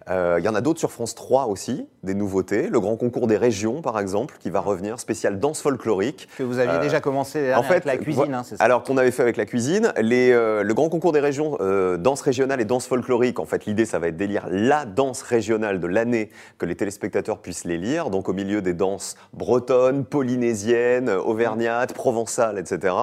Euh, 0.09 0.35
il 0.39 0.43
y 0.43 0.49
en 0.49 0.55
a 0.55 0.59
d'autres 0.59 0.79
sur 0.79 0.91
France 0.91 1.15
3 1.15 1.45
aussi, 1.47 1.87
des 2.03 2.13
nouveautés. 2.13 2.67
Le 2.67 2.79
grand 2.81 2.97
concours 2.97 3.27
des 3.27 3.37
régions 3.37 3.81
par 3.81 3.97
exemple 3.99 4.35
qui 4.39 4.49
va 4.49 4.59
revenir 4.59 4.99
spécial 4.99 5.39
danse 5.39 5.61
folklorique. 5.61 6.27
Que 6.37 6.43
vous 6.43 6.59
aviez 6.59 6.73
Euh, 6.75 6.79
déjà 6.81 6.99
commencé 6.99 7.53
En 7.53 7.59
avec 7.59 7.71
fait, 7.71 7.85
la 7.85 7.95
cuisine, 7.97 8.33
hein, 8.33 8.43
c'est 8.43 8.57
ça 8.57 8.63
alors 8.63 8.83
qu'on 8.83 8.97
avait 8.97 9.11
fait 9.11 9.21
avec 9.21 9.37
la 9.37 9.45
cuisine, 9.45 9.93
les, 10.01 10.32
euh, 10.33 10.63
le 10.63 10.73
grand 10.73 10.89
concours 10.89 11.11
des 11.11 11.19
régions, 11.19 11.57
euh, 11.61 11.97
danse 11.97 12.21
régionale 12.21 12.61
et 12.61 12.65
danse 12.65 12.87
folklorique, 12.87 13.39
en 13.39 13.45
fait, 13.45 13.65
l'idée, 13.65 13.85
ça 13.85 13.99
va 13.99 14.07
être 14.07 14.17
d'élire 14.17 14.45
la 14.49 14.85
danse 14.85 15.21
régionale 15.21 15.79
de 15.79 15.87
l'année, 15.87 16.29
que 16.57 16.65
les 16.65 16.75
téléspectateurs 16.75 17.39
puissent 17.39 17.65
les 17.65 17.77
lire, 17.77 18.09
donc 18.09 18.29
au 18.29 18.33
milieu 18.33 18.61
des 18.61 18.73
danses 18.73 19.15
bretonnes, 19.33 20.05
polynésiennes, 20.05 21.09
euh, 21.09 21.19
auvergnates, 21.19 21.93
provençales, 21.93 22.57
etc. 22.59 22.95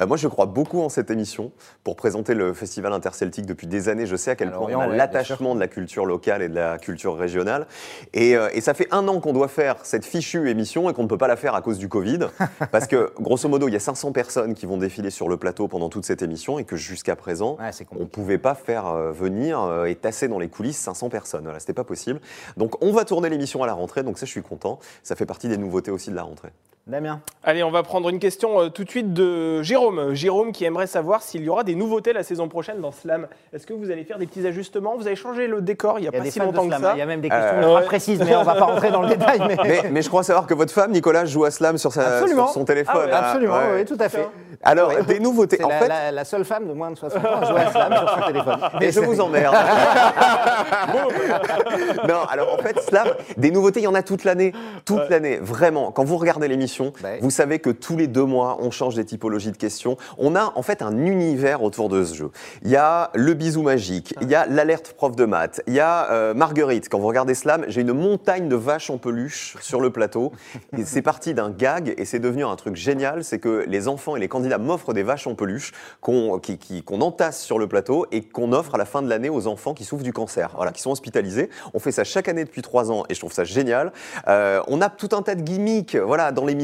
Euh, 0.00 0.06
moi, 0.06 0.16
je 0.16 0.28
crois 0.28 0.46
beaucoup 0.46 0.80
en 0.80 0.88
cette 0.88 1.10
émission 1.10 1.52
pour 1.82 1.96
présenter 1.96 2.34
le 2.34 2.52
festival 2.52 2.92
interceltique 2.92 3.46
depuis 3.46 3.66
des 3.66 3.88
années. 3.88 4.06
Je 4.06 4.16
sais 4.16 4.30
à 4.30 4.36
quel 4.36 4.48
À 4.48 4.52
point 4.52 4.72
on 4.74 4.80
a 4.80 4.88
ouais, 4.88 4.96
l'attachement 4.96 5.54
de 5.54 5.60
la 5.60 5.68
culture 5.68 6.06
locale 6.06 6.42
et 6.42 6.48
de 6.48 6.54
la 6.54 6.78
culture 6.78 7.16
régionale. 7.16 7.66
Et, 8.12 8.32
et 8.52 8.60
ça 8.60 8.74
fait 8.74 8.88
un 8.90 9.06
an 9.08 9.20
qu'on 9.20 9.32
doit 9.32 9.48
faire 9.48 9.76
cette 9.82 10.04
fichue 10.04 10.48
émission 10.48 10.88
et 10.88 10.94
qu'on 10.94 11.02
ne 11.02 11.08
peut 11.08 11.18
pas 11.18 11.28
la 11.28 11.36
faire 11.36 11.54
à 11.54 11.62
cause 11.62 11.78
du 11.78 11.88
Covid. 11.88 12.20
parce 12.72 12.86
que, 12.86 13.12
grosso 13.20 13.48
modo, 13.48 13.68
il 13.68 13.72
y 13.72 13.76
a 13.76 13.80
500 13.80 14.12
personnes 14.12 14.54
qui 14.54 14.66
vont 14.66 14.76
défiler 14.76 15.10
sur 15.10 15.28
le 15.28 15.36
plateau 15.36 15.68
pendant 15.68 15.88
toute 15.88 16.04
cette 16.04 16.22
émission 16.22 16.58
et 16.58 16.64
que 16.64 16.73
jusqu'à 16.74 17.16
présent, 17.16 17.56
Ouais, 17.58 17.70
on 17.92 18.00
ne 18.00 18.04
pouvait 18.04 18.38
pas 18.38 18.54
faire 18.54 18.86
euh, 18.86 19.12
venir 19.12 19.60
euh, 19.60 19.86
et 19.86 19.94
tasser 19.94 20.28
dans 20.28 20.38
les 20.38 20.48
coulisses 20.48 20.78
500 20.78 21.08
personnes. 21.08 21.44
Voilà, 21.44 21.60
c'était 21.60 21.72
pas 21.72 21.84
possible. 21.84 22.20
Donc, 22.56 22.82
on 22.82 22.92
va 22.92 23.04
tourner 23.04 23.28
l'émission 23.28 23.62
à 23.62 23.66
la 23.66 23.74
rentrée. 23.74 24.02
Donc, 24.02 24.18
ça, 24.18 24.26
je 24.26 24.30
suis 24.30 24.42
content. 24.42 24.78
Ça 25.02 25.16
fait 25.16 25.26
partie 25.26 25.48
des 25.48 25.56
nouveautés 25.56 25.90
aussi 25.90 26.10
de 26.10 26.16
la 26.16 26.22
rentrée. 26.22 26.50
Damien 26.86 27.20
Allez, 27.42 27.62
on 27.62 27.70
va 27.70 27.82
prendre 27.82 28.10
une 28.10 28.18
question 28.18 28.60
euh, 28.60 28.68
tout 28.68 28.84
de 28.84 28.90
suite 28.90 29.14
de 29.14 29.62
Jérôme. 29.62 30.12
Jérôme 30.12 30.52
qui 30.52 30.66
aimerait 30.66 30.86
savoir 30.86 31.22
s'il 31.22 31.42
y 31.42 31.48
aura 31.48 31.64
des 31.64 31.74
nouveautés 31.74 32.12
la 32.12 32.22
saison 32.22 32.46
prochaine 32.48 32.80
dans 32.82 32.92
Slam. 32.92 33.26
Est-ce 33.54 33.66
que 33.66 33.72
vous 33.72 33.90
allez 33.90 34.04
faire 34.04 34.18
des 34.18 34.26
petits 34.26 34.46
ajustements? 34.46 34.94
Vous 34.96 35.06
avez 35.06 35.16
changé 35.16 35.46
le 35.46 35.62
décor 35.62 35.98
il 35.98 36.02
n'y 36.02 36.08
a, 36.08 36.10
a 36.10 36.12
pas 36.12 36.20
des 36.20 36.30
si 36.30 36.40
longtemps 36.40 36.60
que 36.62 36.68
slam, 36.68 36.82
ça. 36.82 36.90
hein. 36.90 36.94
Il 36.96 36.98
y 36.98 37.02
a 37.02 37.06
même 37.06 37.22
des 37.22 37.30
Euh, 37.32 37.52
questions 37.52 37.74
ouais. 37.74 37.82
précises, 37.84 38.22
mais 38.22 38.36
on 38.36 38.42
va 38.42 38.54
pas 38.54 38.64
rentrer 38.66 38.90
dans 38.90 39.00
le 39.00 39.08
détail. 39.08 39.40
Mais... 39.48 39.56
Mais, 39.64 39.82
mais 39.90 40.02
je 40.02 40.08
crois 40.08 40.22
savoir 40.22 40.46
que 40.46 40.52
votre 40.52 40.72
femme, 40.74 40.90
Nicolas, 40.92 41.24
joue 41.24 41.44
à 41.44 41.50
Slam 41.50 41.78
sur, 41.78 41.90
sa, 41.92 42.18
Absolument. 42.18 42.46
sur 42.48 42.54
son 42.54 42.64
téléphone. 42.66 42.94
Ah 42.96 43.06
ouais, 43.06 43.10
Ah, 43.14 43.28
Absolument, 43.30 43.54
ouais. 43.56 43.74
oui, 43.76 43.84
tout 43.86 43.96
à 43.98 44.08
fait. 44.10 44.28
Alors, 44.62 44.92
des 45.06 45.20
nouveautés. 45.20 45.64
En 45.64 45.68
la, 45.68 45.78
fait, 45.78 45.88
la- 45.88 46.12
la 46.12 46.24
seule 46.26 46.44
femme 46.44 46.68
de 46.68 46.74
moins 46.74 46.90
de 46.90 46.96
60 46.98 47.24
ans 47.24 47.40
à 47.40 47.44
jouer 47.46 47.60
à 47.60 47.70
slam 47.70 47.94
sur 47.96 48.10
son 48.14 48.20
téléphone. 48.26 48.58
et 48.82 48.92
je 48.92 49.00
vous 49.00 49.20
emmerde. 49.22 49.54
non, 52.08 52.24
alors 52.30 52.52
en 52.54 52.58
fait, 52.58 52.78
Slam, 52.82 53.08
des 53.38 53.50
nouveautés, 53.50 53.80
il 53.80 53.84
y 53.84 53.88
en 53.88 53.94
a 53.94 54.02
toute 54.02 54.24
l'année. 54.24 54.52
Toute 54.84 55.08
l'année, 55.08 55.38
vraiment. 55.40 55.90
Quand 55.92 56.04
vous 56.04 56.16
regardez 56.18 56.46
l'émission, 56.48 56.73
Ouais. 56.80 57.18
vous 57.22 57.30
savez 57.30 57.58
que 57.58 57.70
tous 57.70 57.96
les 57.96 58.06
deux 58.06 58.24
mois, 58.24 58.58
on 58.60 58.70
change 58.70 58.94
des 58.94 59.04
typologies 59.04 59.52
de 59.52 59.56
questions. 59.56 59.96
On 60.18 60.34
a 60.36 60.52
en 60.54 60.62
fait 60.62 60.82
un 60.82 60.96
univers 60.98 61.62
autour 61.62 61.88
de 61.88 62.04
ce 62.04 62.14
jeu. 62.14 62.30
Il 62.62 62.70
y 62.70 62.76
a 62.76 63.10
le 63.14 63.34
bisou 63.34 63.62
magique, 63.62 64.14
il 64.20 64.28
y 64.28 64.34
a 64.34 64.46
l'alerte 64.46 64.92
prof 64.96 65.14
de 65.16 65.24
maths, 65.24 65.60
il 65.66 65.74
y 65.74 65.80
a 65.80 66.10
euh, 66.10 66.34
Marguerite. 66.34 66.88
Quand 66.88 66.98
vous 66.98 67.06
regardez 67.08 67.34
Slam, 67.34 67.64
j'ai 67.68 67.80
une 67.82 67.92
montagne 67.92 68.48
de 68.48 68.56
vaches 68.56 68.90
en 68.90 68.98
peluche 68.98 69.56
sur 69.60 69.80
le 69.80 69.90
plateau. 69.90 70.32
C'est 70.84 71.02
parti 71.02 71.34
d'un 71.34 71.50
gag 71.50 71.94
et 71.96 72.04
c'est 72.04 72.18
devenu 72.18 72.44
un 72.44 72.56
truc 72.56 72.76
génial. 72.76 73.24
C'est 73.24 73.38
que 73.38 73.64
les 73.68 73.88
enfants 73.88 74.16
et 74.16 74.20
les 74.20 74.28
candidats 74.28 74.58
m'offrent 74.58 74.92
des 74.92 75.02
vaches 75.02 75.26
en 75.26 75.34
peluche 75.34 75.72
qu'on 76.00 76.38
qui- 76.38 76.58
qui- 76.58 76.82
qu'on 76.82 77.00
entasse 77.00 77.40
sur 77.42 77.58
le 77.58 77.66
plateau 77.66 78.06
et 78.12 78.22
qu'on 78.22 78.52
offre 78.52 78.74
à 78.74 78.78
la 78.78 78.84
fin 78.84 79.02
de 79.02 79.08
l'année 79.08 79.28
aux 79.30 79.46
enfants 79.46 79.74
qui 79.74 79.84
souffrent 79.84 80.02
du 80.04 80.12
cancer, 80.12 80.50
voilà, 80.56 80.72
qui 80.72 80.82
sont 80.82 80.90
hospitalisés. 80.90 81.50
On 81.74 81.78
fait 81.78 81.92
ça 81.92 82.04
chaque 82.04 82.28
année 82.28 82.44
depuis 82.44 82.62
trois 82.62 82.90
ans 82.90 83.04
et 83.08 83.14
je 83.14 83.20
trouve 83.20 83.32
ça 83.32 83.44
génial. 83.44 83.92
Euh, 84.28 84.60
on 84.68 84.80
a 84.80 84.88
tout 84.90 85.10
un 85.12 85.22
tas 85.22 85.34
de 85.34 85.42
gimmicks 85.42 85.96
voilà, 85.96 86.32
dans 86.32 86.44
l'émission 86.44 86.63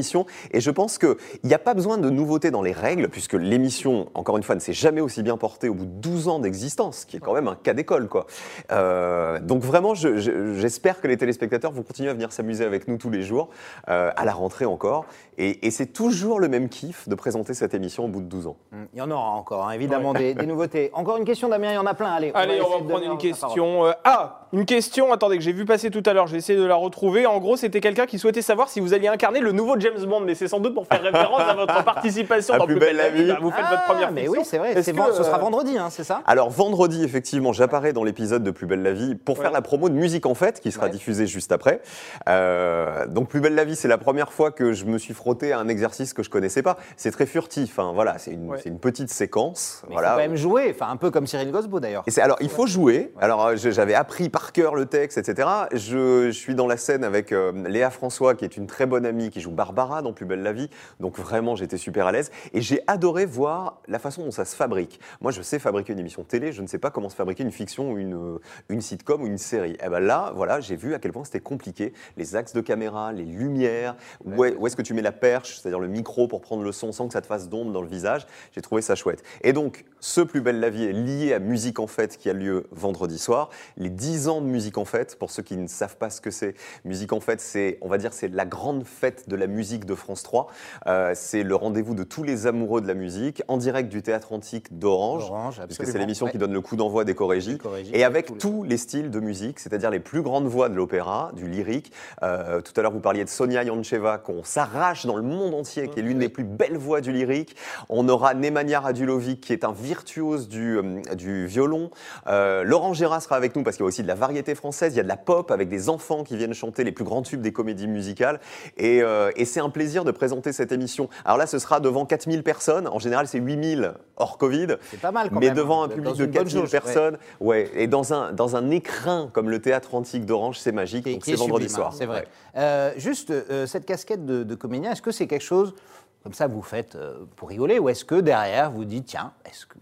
et 0.52 0.60
je 0.60 0.70
pense 0.70 0.98
qu'il 0.98 1.16
n'y 1.44 1.54
a 1.54 1.58
pas 1.58 1.74
besoin 1.74 1.98
de 1.98 2.10
nouveautés 2.10 2.50
dans 2.50 2.62
les 2.62 2.72
règles 2.72 3.08
puisque 3.08 3.34
l'émission, 3.34 4.08
encore 4.14 4.36
une 4.36 4.42
fois, 4.42 4.54
ne 4.54 4.60
s'est 4.60 4.72
jamais 4.72 5.00
aussi 5.00 5.22
bien 5.22 5.36
portée 5.36 5.68
au 5.68 5.74
bout 5.74 5.84
de 5.86 5.90
12 5.90 6.28
ans 6.28 6.38
d'existence, 6.38 7.00
ce 7.00 7.06
qui 7.06 7.16
est 7.16 7.20
quand 7.20 7.34
même 7.34 7.48
un 7.48 7.56
cas 7.56 7.74
d'école. 7.74 8.08
quoi. 8.08 8.26
Euh, 8.72 9.38
donc 9.40 9.62
vraiment, 9.62 9.94
je- 9.94 10.18
je- 10.18 10.54
j'espère 10.54 11.00
que 11.00 11.08
les 11.08 11.16
téléspectateurs 11.16 11.72
vont 11.72 11.82
continuer 11.82 12.10
à 12.10 12.12
venir 12.14 12.32
s'amuser 12.32 12.64
avec 12.64 12.88
nous 12.88 12.96
tous 12.98 13.10
les 13.10 13.22
jours, 13.22 13.48
euh, 13.88 14.10
à 14.16 14.24
la 14.24 14.32
rentrée 14.32 14.64
encore. 14.64 15.06
Et, 15.42 15.66
et 15.66 15.70
c'est 15.70 15.86
toujours 15.86 16.38
le 16.38 16.48
même 16.48 16.68
kiff 16.68 17.08
de 17.08 17.14
présenter 17.14 17.54
cette 17.54 17.72
émission 17.72 18.04
au 18.04 18.08
bout 18.08 18.20
de 18.20 18.26
12 18.26 18.46
ans. 18.48 18.56
Hum, 18.74 18.86
Il 18.92 18.98
y 18.98 19.02
en 19.02 19.10
aura 19.10 19.30
encore, 19.30 19.66
hein, 19.68 19.72
évidemment, 19.72 20.12
des, 20.12 20.34
des 20.34 20.44
nouveautés. 20.44 20.90
Encore 20.92 21.16
une 21.16 21.24
question, 21.24 21.48
Damien, 21.48 21.70
il 21.70 21.76
y 21.76 21.78
en 21.78 21.86
a 21.86 21.94
plein. 21.94 22.12
Allez, 22.12 22.30
Allez, 22.34 22.60
on 22.60 22.78
va 22.78 22.84
prendre 22.94 23.10
une 23.12 23.16
question. 23.18 23.86
Euh, 23.86 23.92
ah, 24.04 24.48
une 24.52 24.66
question, 24.66 25.12
attendez, 25.14 25.38
que 25.38 25.42
j'ai 25.42 25.52
vu 25.52 25.64
passer 25.64 25.90
tout 25.90 26.02
à 26.04 26.12
l'heure, 26.12 26.26
je 26.26 26.32
vais 26.32 26.38
essayer 26.38 26.58
de 26.58 26.64
la 26.64 26.74
retrouver. 26.74 27.24
En 27.24 27.38
gros, 27.38 27.56
c'était 27.56 27.80
quelqu'un 27.80 28.04
qui 28.04 28.18
souhaitait 28.18 28.42
savoir 28.42 28.68
si 28.68 28.80
vous 28.80 28.92
alliez 28.92 29.08
incarner 29.08 29.40
le 29.40 29.52
nouveau 29.52 29.78
James 29.80 30.04
Bond, 30.04 30.20
mais 30.20 30.34
c'est 30.34 30.48
sans 30.48 30.60
doute 30.60 30.74
pour 30.74 30.86
faire 30.86 31.00
référence 31.00 31.40
à 31.40 31.54
votre 31.54 31.84
participation 31.84 32.54
À 32.54 32.58
dans 32.58 32.66
Plus 32.66 32.74
Plus 32.74 32.80
belle 32.86 32.96
la 32.96 33.08
vie. 33.08 33.22
vie. 33.24 33.28
Bah, 33.32 33.38
Vous 33.40 33.50
faites 33.50 33.64
Ah, 33.66 33.70
votre 33.70 33.84
première 33.86 34.12
mais 34.12 34.22
fiction. 34.22 34.40
oui, 34.40 34.46
c'est 34.46 34.58
vrai. 34.58 34.72
Est-ce 34.72 34.82
c'est 34.82 34.92
que, 34.92 35.12
Ce 35.14 35.22
sera 35.22 35.38
euh, 35.38 35.40
vendredi, 35.40 35.78
hein, 35.78 35.88
c'est 35.88 36.04
ça 36.04 36.20
Alors 36.26 36.50
vendredi, 36.50 37.02
effectivement, 37.02 37.52
j'apparais 37.54 37.94
dans 37.94 38.04
l'épisode 38.04 38.42
de 38.42 38.50
Plus 38.50 38.66
belle 38.66 38.82
la 38.82 38.92
vie 38.92 39.14
pour 39.14 39.38
faire 39.38 39.52
la 39.52 39.62
promo 39.62 39.88
de 39.88 39.94
Musique 39.94 40.26
en 40.26 40.34
fête, 40.34 40.60
qui 40.60 40.70
sera 40.70 40.84
Ouais. 40.86 40.90
diffusée 40.92 41.26
juste 41.26 41.52
après. 41.52 41.80
Euh, 42.28 43.06
donc 43.06 43.28
Plus 43.28 43.40
belle 43.40 43.54
la 43.54 43.64
vie, 43.64 43.76
c'est 43.76 43.88
la 43.88 43.98
première 43.98 44.32
fois 44.34 44.50
que 44.50 44.72
je 44.74 44.84
me 44.84 44.98
suis 44.98 45.14
frotté 45.14 45.29
frotter 45.30 45.52
à 45.52 45.60
un 45.60 45.68
exercice 45.68 46.12
que 46.12 46.24
je 46.24 46.30
connaissais 46.30 46.62
pas. 46.62 46.76
C'est 46.96 47.12
très 47.12 47.26
furtif. 47.26 47.78
hein, 47.78 47.92
voilà, 47.94 48.18
c'est 48.18 48.32
une, 48.32 48.48
Ouais. 48.50 48.58
c'est 48.60 48.68
une 48.68 48.80
petite 48.80 49.10
séquence. 49.10 49.82
Mais 49.84 49.90
il 49.90 49.92
voilà. 49.92 50.08
faut 50.08 50.14
quand 50.16 50.22
même 50.22 50.36
jouer, 50.36 50.72
enfin 50.74 50.90
un 50.90 50.96
peu 50.96 51.10
comme 51.12 51.26
Cyril 51.28 51.52
Gosbo 51.52 51.78
d'ailleurs. 51.78 52.02
Alors, 52.20 52.36
il 52.40 52.48
faut 52.48 52.66
jouer. 52.66 53.12
Alors, 53.20 53.46
euh, 53.46 53.54
j'avais 53.56 53.94
appris 53.94 54.28
par 54.28 54.50
cœur 54.52 54.74
le 54.74 54.86
texte, 54.86 55.18
etc. 55.18 55.48
Je, 55.72 56.26
je 56.26 56.30
suis 56.30 56.56
dans 56.56 56.66
la 56.66 56.76
scène 56.76 57.04
avec 57.04 57.30
euh, 57.30 57.52
Léa 57.68 57.90
François, 57.90 58.34
qui 58.34 58.44
est 58.44 58.56
une 58.56 58.66
très 58.66 58.86
bonne 58.86 59.06
amie, 59.06 59.30
qui 59.30 59.40
joue 59.40 59.52
Barbara 59.52 60.02
dans 60.02 60.12
Plus 60.12 60.26
belle 60.26 60.42
la 60.42 60.52
vie. 60.52 60.68
Donc, 60.98 61.16
vraiment, 61.18 61.54
j'étais 61.54 61.76
super 61.76 62.08
à 62.08 62.12
l'aise. 62.12 62.32
Et 62.52 62.60
j'ai 62.60 62.80
adoré 62.88 63.24
voir 63.24 63.80
la 63.86 64.00
façon 64.00 64.24
dont 64.24 64.30
ça 64.32 64.44
se 64.44 64.56
fabrique. 64.56 64.98
Moi, 65.20 65.30
je 65.30 65.42
sais 65.42 65.60
fabriquer 65.60 65.92
une 65.92 66.00
émission 66.00 66.22
de 66.22 66.26
télé. 66.26 66.50
Je 66.52 66.62
ne 66.62 66.66
sais 66.66 66.78
pas 66.78 66.90
comment 66.90 67.08
se 67.08 67.14
fabriquer 67.16 67.44
une 67.44 67.52
fiction 67.52 67.96
une, 67.96 68.14
euh, 68.14 68.38
une 68.68 68.80
sitcom 68.80 69.22
ou 69.22 69.26
une 69.26 69.38
série. 69.38 69.76
Et 69.84 69.88
ben 69.88 70.00
là, 70.00 70.32
voilà, 70.34 70.58
j'ai 70.60 70.74
vu 70.76 70.94
à 70.94 70.98
quel 70.98 71.12
point 71.12 71.24
c'était 71.24 71.40
compliqué. 71.40 71.92
Les 72.16 72.34
axes 72.34 72.52
de 72.52 72.60
caméra, 72.60 73.12
les 73.12 73.24
lumières, 73.24 73.94
où 74.24 74.66
est-ce 74.66 74.76
que 74.76 74.82
tu 74.82 74.94
mets 74.94 75.02
la 75.02 75.12
perche, 75.20 75.58
c'est-à-dire 75.60 75.78
le 75.80 75.88
micro 75.88 76.26
pour 76.28 76.40
prendre 76.40 76.62
le 76.62 76.72
son 76.72 76.92
sans 76.92 77.06
que 77.06 77.12
ça 77.12 77.20
te 77.20 77.26
fasse 77.26 77.48
d'ombre 77.48 77.72
dans 77.72 77.82
le 77.82 77.88
visage. 77.88 78.26
J'ai 78.54 78.62
trouvé 78.62 78.82
ça 78.82 78.94
chouette. 78.94 79.22
Et 79.42 79.52
donc, 79.52 79.84
ce 80.00 80.20
Plus 80.20 80.40
belle 80.40 80.60
la 80.60 80.70
vie 80.70 80.84
est 80.84 80.92
lié 80.92 81.34
à 81.34 81.38
Musique 81.38 81.78
en 81.78 81.86
fête 81.86 82.16
qui 82.16 82.30
a 82.30 82.32
lieu 82.32 82.66
vendredi 82.70 83.18
soir. 83.18 83.50
Les 83.76 83.90
10 83.90 84.28
ans 84.28 84.40
de 84.40 84.46
Musique 84.46 84.78
en 84.78 84.84
fête, 84.84 85.16
pour 85.18 85.30
ceux 85.30 85.42
qui 85.42 85.56
ne 85.56 85.66
savent 85.66 85.96
pas 85.96 86.08
ce 86.10 86.20
que 86.20 86.30
c'est, 86.30 86.54
Musique 86.84 87.12
en 87.12 87.20
fête, 87.20 87.40
c'est, 87.40 87.78
on 87.82 87.88
va 87.88 87.98
dire, 87.98 88.12
c'est 88.12 88.28
la 88.28 88.46
grande 88.46 88.84
fête 88.84 89.28
de 89.28 89.36
la 89.36 89.46
musique 89.46 89.84
de 89.84 89.94
France 89.94 90.22
3. 90.22 90.46
Euh, 90.86 91.12
c'est 91.14 91.42
le 91.42 91.54
rendez-vous 91.54 91.94
de 91.94 92.04
tous 92.04 92.22
les 92.22 92.46
amoureux 92.46 92.80
de 92.80 92.86
la 92.86 92.94
musique, 92.94 93.42
en 93.48 93.56
direct 93.56 93.88
du 93.90 94.02
théâtre 94.02 94.32
antique 94.32 94.78
d'Orange. 94.78 95.24
Orange, 95.24 95.54
Puisque 95.56 95.62
absolument. 95.80 95.92
c'est 95.92 95.98
l'émission 95.98 96.26
Ouais. 96.26 96.32
qui 96.32 96.38
donne 96.38 96.52
le 96.52 96.60
coup 96.60 96.76
d'envoi 96.76 97.04
des 97.04 97.14
chorégies. 97.14 97.54
Des 97.54 97.58
chorégies, 97.58 97.90
Et 97.94 98.04
avec 98.04 98.26
tous 98.26 98.34
les- 98.34 98.38
tous 98.40 98.62
les 98.64 98.76
styles 98.78 99.10
de 99.10 99.20
musique, 99.20 99.58
c'est-à-dire 99.58 99.90
les 99.90 100.00
plus 100.00 100.22
grandes 100.22 100.46
voix 100.46 100.68
de 100.68 100.74
l'opéra, 100.74 101.30
du 101.34 101.48
lyrique. 101.48 101.92
Euh, 102.22 102.60
tout 102.60 102.72
à 102.76 102.82
l'heure, 102.82 102.92
vous 102.92 103.00
parliez 103.00 103.24
de 103.24 103.28
Sonia 103.28 103.62
Yancheva, 103.64 104.18
qu'on 104.18 104.44
s'arrache 104.44 105.04
dans 105.10 105.16
le 105.16 105.22
monde 105.24 105.54
entier, 105.54 105.88
qui 105.88 105.98
est 105.98 106.02
l'une 106.02 106.20
des 106.20 106.28
plus 106.28 106.44
belles 106.44 106.76
voix 106.76 107.00
du 107.00 107.10
lyrique. 107.10 107.56
On 107.88 108.08
aura 108.08 108.32
Nemanja 108.32 108.78
Radulovic, 108.78 109.40
qui 109.40 109.52
est 109.52 109.64
un 109.64 109.72
virtuose 109.72 110.48
du, 110.48 110.78
euh, 110.78 111.00
du 111.16 111.48
violon. 111.48 111.90
Euh, 112.28 112.62
Laurent 112.62 112.94
Gérard 112.94 113.20
sera 113.20 113.34
avec 113.34 113.56
nous 113.56 113.64
parce 113.64 113.76
qu'il 113.76 113.82
y 113.82 113.86
a 113.86 113.88
aussi 113.88 114.04
de 114.04 114.06
la 114.06 114.14
variété 114.14 114.54
française, 114.54 114.94
il 114.94 114.98
y 114.98 115.00
a 115.00 115.02
de 115.02 115.08
la 115.08 115.16
pop 115.16 115.50
avec 115.50 115.68
des 115.68 115.88
enfants 115.88 116.22
qui 116.22 116.36
viennent 116.36 116.54
chanter 116.54 116.84
les 116.84 116.92
plus 116.92 117.02
grands 117.02 117.22
tubes 117.22 117.40
des 117.40 117.52
comédies 117.52 117.88
musicales. 117.88 118.38
Et, 118.76 119.02
euh, 119.02 119.32
et 119.34 119.44
c'est 119.44 119.58
un 119.58 119.68
plaisir 119.68 120.04
de 120.04 120.12
présenter 120.12 120.52
cette 120.52 120.70
émission. 120.70 121.08
Alors 121.24 121.38
là, 121.38 121.48
ce 121.48 121.58
sera 121.58 121.80
devant 121.80 122.06
4000 122.06 122.44
personnes. 122.44 122.86
En 122.86 123.00
général, 123.00 123.26
c'est 123.26 123.40
8000 123.40 123.94
hors 124.16 124.38
Covid. 124.38 124.76
C'est 124.92 125.00
pas 125.00 125.10
mal 125.10 125.30
quand 125.30 125.40
Mais 125.40 125.46
même, 125.46 125.56
devant 125.56 125.82
hein, 125.82 125.86
un 125.86 125.88
public 125.88 126.14
de 126.14 126.24
bonne 126.24 126.34
4000 126.34 126.52
jauge, 126.54 126.62
ouais. 126.62 126.70
personnes, 126.70 127.18
ouais. 127.40 127.68
et 127.74 127.88
dans 127.88 128.14
un, 128.14 128.32
dans 128.32 128.54
un 128.54 128.70
écrin 128.70 129.28
comme 129.32 129.50
le 129.50 129.60
théâtre 129.60 129.96
antique 129.96 130.24
d'Orange, 130.24 130.60
c'est 130.60 130.70
magique. 130.70 131.08
C'est 131.24 131.32
est 131.32 131.34
vendredi 131.34 131.68
sublime, 131.68 131.86
hein, 131.86 131.90
soir. 131.90 131.94
C'est 131.94 132.06
vrai. 132.06 132.20
Ouais. 132.20 132.26
Euh, 132.56 132.92
juste, 132.96 133.32
cette 133.66 133.86
casquette 133.86 134.24
de, 134.24 134.44
de 134.44 134.54
comédien, 134.54 134.89
est-ce 134.90 135.02
que 135.02 135.10
c'est 135.10 135.26
quelque 135.26 135.42
chose 135.42 135.74
comme 136.22 136.34
ça 136.34 136.46
que 136.46 136.52
vous 136.52 136.62
faites 136.62 136.96
euh, 136.96 137.24
pour 137.36 137.48
rigoler 137.48 137.78
ou 137.78 137.88
est-ce 137.88 138.04
que 138.04 138.16
derrière 138.16 138.70
vous 138.70 138.84
dites, 138.84 139.06
tiens, 139.06 139.32
est-ce 139.44 139.66
que. 139.66 139.74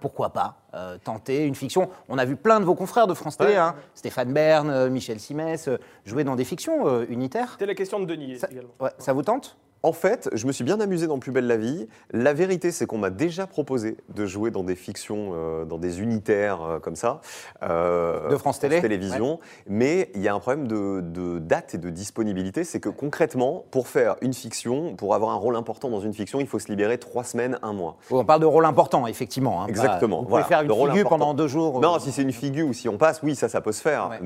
Pourquoi 0.00 0.30
pas 0.30 0.56
euh, 0.74 0.98
tenter 1.04 1.44
une 1.46 1.54
fiction? 1.54 1.88
On 2.08 2.18
a 2.18 2.24
vu 2.24 2.34
plein 2.34 2.58
de 2.58 2.64
vos 2.64 2.74
confrères 2.74 3.06
de 3.06 3.14
France 3.14 3.36
Télé, 3.36 3.50
Ouais. 3.50 3.56
hein, 3.56 3.76
Stéphane 3.94 4.32
Bern, 4.32 4.68
euh, 4.68 4.90
Michel 4.90 5.20
Simès, 5.20 5.68
jouer 6.04 6.24
dans 6.24 6.34
des 6.34 6.42
fictions 6.42 6.88
euh, 6.88 7.06
unitaires. 7.08 7.50
C'était 7.52 7.66
la 7.66 7.76
question 7.76 8.00
de 8.00 8.04
Denis 8.06 8.36
Ça, 8.40 8.48
également. 8.50 8.72
ouais, 8.80 8.90
ça 8.98 9.12
vous 9.12 9.22
tente? 9.22 9.56
En 9.84 9.92
fait, 9.92 10.30
je 10.32 10.46
me 10.46 10.52
suis 10.52 10.62
bien 10.62 10.78
amusé 10.80 11.08
dans 11.08 11.18
Plus 11.18 11.32
belle 11.32 11.48
la 11.48 11.56
vie. 11.56 11.88
La 12.12 12.32
vérité, 12.32 12.70
c'est 12.70 12.86
qu'on 12.86 12.98
m'a 12.98 13.10
déjà 13.10 13.48
proposé 13.48 13.96
de 14.14 14.26
jouer 14.26 14.52
dans 14.52 14.62
des 14.62 14.76
fictions, 14.76 15.32
euh, 15.34 15.64
dans 15.64 15.78
des 15.78 16.00
unitaires 16.00 16.62
euh, 16.62 16.78
comme 16.78 16.94
ça. 16.94 17.20
euh, 17.64 18.28
De 18.28 18.36
France 18.36 18.60
Télé 18.60 18.80
Télévision. 18.80 19.40
Mais 19.66 20.10
il 20.14 20.22
y 20.22 20.28
a 20.28 20.34
un 20.34 20.38
problème 20.38 20.68
de, 20.68 21.00
de 21.00 21.40
date 21.40 21.74
et 21.74 21.78
de 21.78 21.90
disponibilité. 21.90 22.62
C'est 22.62 22.78
que 22.78 22.88
concrètement, 22.88 23.64
pour 23.72 23.88
faire 23.88 24.14
une 24.20 24.34
fiction, 24.34 24.94
pour 24.94 25.14
avoir 25.16 25.32
un 25.32 25.36
rôle 25.36 25.56
important 25.56 25.88
dans 25.90 26.00
une 26.00 26.14
fiction, 26.14 26.38
il 26.38 26.46
faut 26.46 26.60
se 26.60 26.68
libérer 26.68 26.98
trois 26.98 27.24
semaines, 27.24 27.58
un 27.62 27.72
mois. 27.72 27.96
On 28.10 28.24
parle 28.24 28.40
de 28.40 28.46
rôle 28.46 28.66
important, 28.66 29.06
effectivement. 29.08 29.62
hein, 29.62 29.64
pas- 29.64 29.70
Exactement, 29.70 30.18
Vous 30.18 30.22
pouvez 30.26 30.30
voilà, 30.30 30.46
faire 30.46 30.60
une 30.62 30.70
figure 30.70 30.90
important. 30.92 31.08
pendant 31.18 31.34
deux 31.34 31.48
jours. 31.48 31.80
Non, 31.80 31.98
si 31.98 32.12
c'est 32.12 32.22
une 32.22 32.32
figure 32.32 32.68
ou 32.68 32.72
si 32.72 32.88
on 32.88 32.98
passe, 32.98 33.20
oui, 33.24 33.34
ça, 33.34 33.48
ça 33.48 33.60
peut 33.60 33.72
se 33.72 33.82
faire. 33.82 34.10
Ouais. 34.10 34.18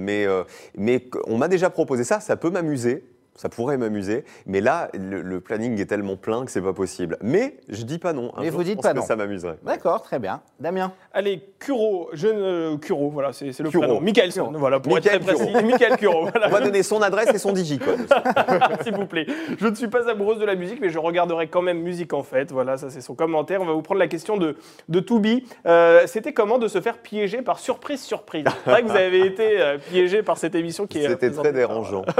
Mais, 0.77 1.01
on 1.27 1.38
m'a 1.38 1.49
déjà 1.49 1.71
proposé 1.71 2.05
ça, 2.05 2.21
ça 2.21 2.37
peut 2.37 2.51
m'amuser. 2.51 3.05
Ça 3.37 3.49
pourrait 3.49 3.77
m'amuser, 3.77 4.25
mais 4.46 4.61
là, 4.61 4.88
le, 4.94 5.20
le 5.22 5.40
planning 5.40 5.79
est 5.81 5.87
tellement 5.87 6.16
plein 6.16 6.44
que 6.44 6.51
c'est 6.51 6.62
pas 6.62 6.72
possible. 6.72 7.18
Mais 7.22 7.57
je 7.68 7.83
dis 7.83 7.99
pas 7.99 8.12
non. 8.12 8.33
Un 8.37 8.40
Mais 8.40 8.46
jour, 8.49 8.57
vous 8.57 8.61
je 8.62 8.66
dites 8.68 8.77
pense 8.77 8.85
pas 8.85 8.92
que 8.94 8.99
non. 8.99 9.05
Ça 9.05 9.14
m'amuserait. 9.16 9.59
D'accord, 9.62 10.01
très 10.03 10.18
bien. 10.18 10.40
Damien 10.59 10.92
Allez, 11.12 11.42
Curo, 11.59 12.09
jeune 12.12 12.37
euh, 12.38 12.77
Curo, 12.79 13.11
voilà, 13.11 13.33
c'est 13.33 13.53
c'est 13.53 13.62
le 13.62 13.70
Curo. 13.70 13.83
prénom. 13.85 14.01
Michaelson, 14.01 14.53
voilà, 14.57 14.81
pour 14.81 14.94
Mickaël 14.94 15.16
être 15.16 15.27
très 15.27 15.35
précis. 15.35 15.53
Curo. 15.53 15.66
Michael 15.66 15.96
Curo, 15.99 16.20
voilà. 16.31 16.46
On 16.49 16.51
va 16.51 16.61
donner 16.61 16.83
son 16.83 17.03
adresse 17.03 17.33
et 17.35 17.38
son 17.38 17.53
digicode. 17.53 17.99
S'il 18.83 18.94
vous 18.94 19.07
plaît. 19.07 19.27
Je 19.59 19.66
ne 19.66 19.75
suis 19.75 19.88
pas 19.88 20.09
amoureuse 20.11 20.38
de 20.38 20.44
la 20.46 20.55
musique, 20.55 20.81
mais 20.81 20.88
je 20.90 20.99
regarderai 20.99 21.49
quand 21.49 21.62
même 21.62 21.81
musique 21.81 22.12
en 22.14 22.22
fait. 22.22 22.51
Voilà, 22.53 22.77
ça 22.79 22.88
c'est 22.90 23.01
son 23.03 23.14
commentaire. 23.14 23.61
On 23.61 23.66
va 23.66 23.72
vous 23.72 23.83
prendre 23.83 24.01
la 24.01 24.09
question 24.09 24.37
de, 24.38 24.57
de 24.88 25.01
Toubi. 25.01 25.44
Euh, 25.66 26.03
C'était 26.07 26.33
comment 26.33 26.59
de 26.59 26.68
se 26.68 26.81
faire 26.81 26.99
piéger 26.99 27.42
par 27.42 27.59
surprise, 27.59 28.01
surprise? 28.03 28.44
C'est 28.64 28.70
vrai 28.70 28.83
que 28.83 28.88
vous 28.88 28.96
avez 28.96 29.27
été 29.27 29.61
euh, 29.61 29.77
piégé 29.79 30.22
par 30.22 30.38
cette 30.38 30.55
émission 30.55 30.87
qui 30.87 30.99
est. 30.99 31.09
C'était 31.09 31.31
très 31.31 31.53
dérangeant. 31.53 32.05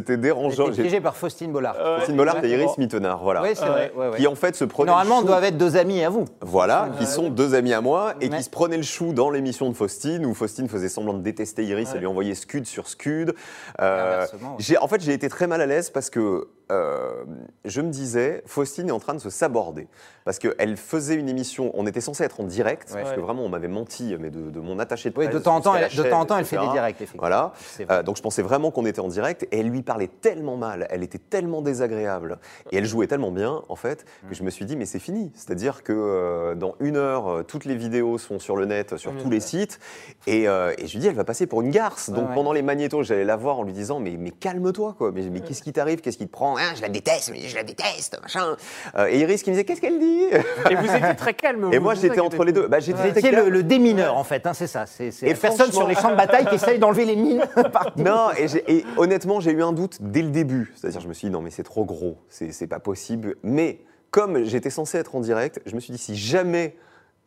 Euh, 0.00 0.02
C'était 0.02 0.12
J'ai 0.14 0.18
dérangeant. 0.18 0.66
été 0.66 0.74
J'ai- 0.76 0.82
piégé 0.82 1.00
par 1.00 1.16
Faustine 1.16 1.52
Bollard. 1.52 1.76
Euh, 1.78 1.96
Christine 1.96 2.16
Mollard 2.16 2.44
et. 2.44 2.50
Iris 2.50 2.78
Mittenard, 2.78 3.22
voilà. 3.22 3.42
oui, 3.42 3.50
c'est 3.54 3.66
vrai. 3.66 3.92
ouais, 3.94 4.08
ouais. 4.08 4.16
Qui 4.16 4.26
en 4.26 4.34
fait 4.34 4.54
se 4.56 4.64
prenaient 4.64 4.90
Normalement, 4.90 5.16
le 5.16 5.22
chou. 5.22 5.26
doivent 5.28 5.44
être 5.44 5.58
deux 5.58 5.76
amis 5.76 6.02
à 6.02 6.08
vous. 6.10 6.24
Voilà, 6.40 6.88
qui 6.98 7.06
sont 7.06 7.28
deux 7.30 7.54
amis 7.54 7.72
à 7.72 7.80
moi 7.80 8.14
et 8.20 8.28
Ouais. 8.28 8.36
qui 8.38 8.42
se 8.42 8.50
prenaient 8.50 8.76
le 8.76 8.82
chou 8.82 9.12
dans 9.12 9.30
l'émission 9.30 9.68
de 9.68 9.74
Faustine 9.74 10.24
où 10.26 10.34
Faustine 10.34 10.68
faisait 10.68 10.88
semblant 10.88 11.14
de 11.14 11.20
détester 11.22 11.64
Iris 11.64 11.94
et 11.94 11.98
lui 11.98 12.06
envoyait 12.06 12.34
scud 12.34 12.66
sur 12.66 12.88
scud. 12.88 13.34
En 13.78 14.88
fait, 14.88 15.00
j'ai 15.00 15.12
été 15.12 15.28
très 15.28 15.46
mal 15.46 15.60
à 15.60 15.66
l'aise 15.66 15.90
parce 15.90 16.10
que 16.10 16.48
euh, 16.70 17.24
je 17.64 17.80
me 17.80 17.90
disais, 17.90 18.42
Faustine 18.46 18.88
est 18.88 18.92
en 18.92 19.00
train 19.00 19.14
de 19.14 19.18
se 19.18 19.30
saborder. 19.30 19.88
Parce 20.24 20.38
qu'elle 20.38 20.76
faisait 20.76 21.14
une 21.14 21.28
émission, 21.28 21.70
on 21.74 21.86
était 21.86 22.00
censé 22.00 22.22
être 22.24 22.40
en 22.40 22.44
direct, 22.44 22.90
Ouais. 22.94 23.02
parce 23.02 23.14
que 23.14 23.20
vraiment 23.20 23.42
on 23.42 23.48
m'avait 23.48 23.68
menti, 23.68 24.14
mais 24.20 24.30
de, 24.30 24.50
de 24.50 24.60
mon 24.60 24.78
attaché 24.78 25.10
de 25.10 25.18
Oui, 25.18 25.24
presse. 25.26 25.36
de 25.38 25.42
temps 25.42 25.56
en 25.56 25.60
temps, 25.60 25.74
elle, 25.74 25.88
de 25.94 26.02
temps 26.04 26.20
en 26.20 26.24
temps, 26.26 26.36
elle 26.38 26.44
fait 26.44 26.58
des 26.58 26.68
directs, 26.68 26.96
effectivement. 26.96 27.22
Voilà. 27.22 27.52
Euh, 27.90 28.02
donc 28.02 28.16
je 28.16 28.22
pensais 28.22 28.42
vraiment 28.42 28.70
qu'on 28.70 28.86
était 28.86 29.00
en 29.00 29.08
direct 29.08 29.44
et 29.50 29.60
elle 29.60 29.68
lui 29.68 29.82
parlait 29.82 30.08
tellement 30.20 30.56
mal, 30.56 30.86
elle 30.90 31.02
était 31.02 31.18
tellement 31.18 31.62
désagréable 31.62 32.38
et 32.70 32.76
elle 32.76 32.84
jouait 32.86 33.06
tellement 33.06 33.32
bien 33.32 33.62
en 33.68 33.76
fait 33.76 34.04
que 34.28 34.34
je 34.34 34.42
me 34.42 34.50
suis 34.50 34.64
dit 34.66 34.76
mais 34.76 34.86
c'est 34.86 34.98
fini. 34.98 35.32
C'est-à-dire 35.34 35.82
que 35.82 35.92
euh, 35.92 36.54
dans 36.54 36.74
une 36.80 36.96
heure, 36.96 37.44
toutes 37.46 37.64
les 37.64 37.74
vidéos 37.76 38.18
sont 38.18 38.38
sur 38.38 38.56
le 38.56 38.66
net, 38.66 38.96
sur 38.96 39.12
Oui, 39.12 39.22
tous 39.22 39.30
les 39.30 39.40
sites 39.40 39.80
et, 40.26 40.42
et 40.44 40.86
je 40.86 40.92
lui 40.92 40.98
dis 41.00 41.06
elle 41.08 41.14
va 41.14 41.24
passer 41.24 41.46
pour 41.46 41.62
une 41.62 41.70
garce. 41.70 42.10
Donc 42.10 42.28
ouais. 42.28 42.34
pendant 42.34 42.52
les 42.52 42.62
magnétos, 42.62 43.02
j'allais 43.02 43.24
la 43.24 43.36
voir 43.36 43.58
en 43.58 43.62
lui 43.64 43.72
disant 43.72 43.98
mais, 44.00 44.16
mais 44.18 44.30
calme-toi 44.30 44.94
quoi. 44.98 45.10
Mais, 45.12 45.28
mais 45.30 45.40
qu'est-ce 45.40 45.62
qui 45.62 45.72
t'arrive? 45.72 46.00
Qu'est-ce 46.00 46.18
qui 46.18 46.26
te 46.26 46.32
prend? 46.32 46.56
Hein, 46.60 46.74
Je 46.76 46.82
la 46.82 46.90
déteste, 46.90 47.30
mais 47.32 47.48
je 47.48 47.56
la 47.56 47.62
déteste, 47.62 48.18
machin. 48.20 48.56
Euh, 48.96 49.06
et 49.06 49.18
Iris 49.20 49.42
qui 49.42 49.50
me 49.50 49.54
disait 49.54 49.64
qu'est-ce 49.64 49.80
qu'elle 49.80 49.98
dit? 49.98 50.24
Et 50.70 50.74
vous 50.74 50.84
étiez 50.84 51.16
très 51.16 51.32
calme. 51.32 51.70
Et 51.72 51.78
moi 51.78 51.94
j'étais 51.94 52.20
entre 52.20 52.44
les 52.44 52.52
deux. 52.52 52.68
Bah, 52.68 52.80
j'étais 52.80 53.30
le, 53.30 53.62
démineur, 53.62 54.16
en 54.16 54.24
fait, 54.24 54.46
hein, 54.46 54.52
c'est 54.52 54.66
ça. 54.66 54.84
C'est 54.86 55.10
Et 55.22 55.34
personne 55.34 55.72
sur 55.72 55.88
les 55.88 55.94
champs 55.94 56.10
de 56.10 56.16
bataille 56.16 56.44
qui 56.46 56.56
essaye 56.56 56.78
d'enlever 56.78 57.06
les 57.06 57.16
mines. 57.16 57.42
partout. 57.72 58.02
Non, 58.02 58.28
et, 58.36 58.84
honnêtement, 58.98 59.40
j'ai 59.40 59.52
eu 59.52 59.62
un 59.62 59.72
doute 59.72 59.98
dès 60.00 60.22
le 60.22 60.30
début. 60.30 60.72
C'est-à-dire, 60.76 61.00
je 61.00 61.08
me 61.08 61.14
suis 61.14 61.28
dit, 61.28 61.32
non, 61.32 61.40
mais 61.40 61.50
c'est 61.50 61.62
trop 61.62 61.84
gros, 61.84 62.18
c'est 62.28 62.52
c'est 62.52 62.66
pas 62.66 62.80
possible. 62.80 63.36
Mais 63.42 63.80
comme 64.10 64.44
j'étais 64.44 64.70
censé 64.70 64.98
être 64.98 65.14
en 65.14 65.20
direct, 65.20 65.60
je 65.64 65.74
me 65.74 65.80
suis 65.80 65.92
dit, 65.92 65.98
si 65.98 66.16
jamais 66.16 66.76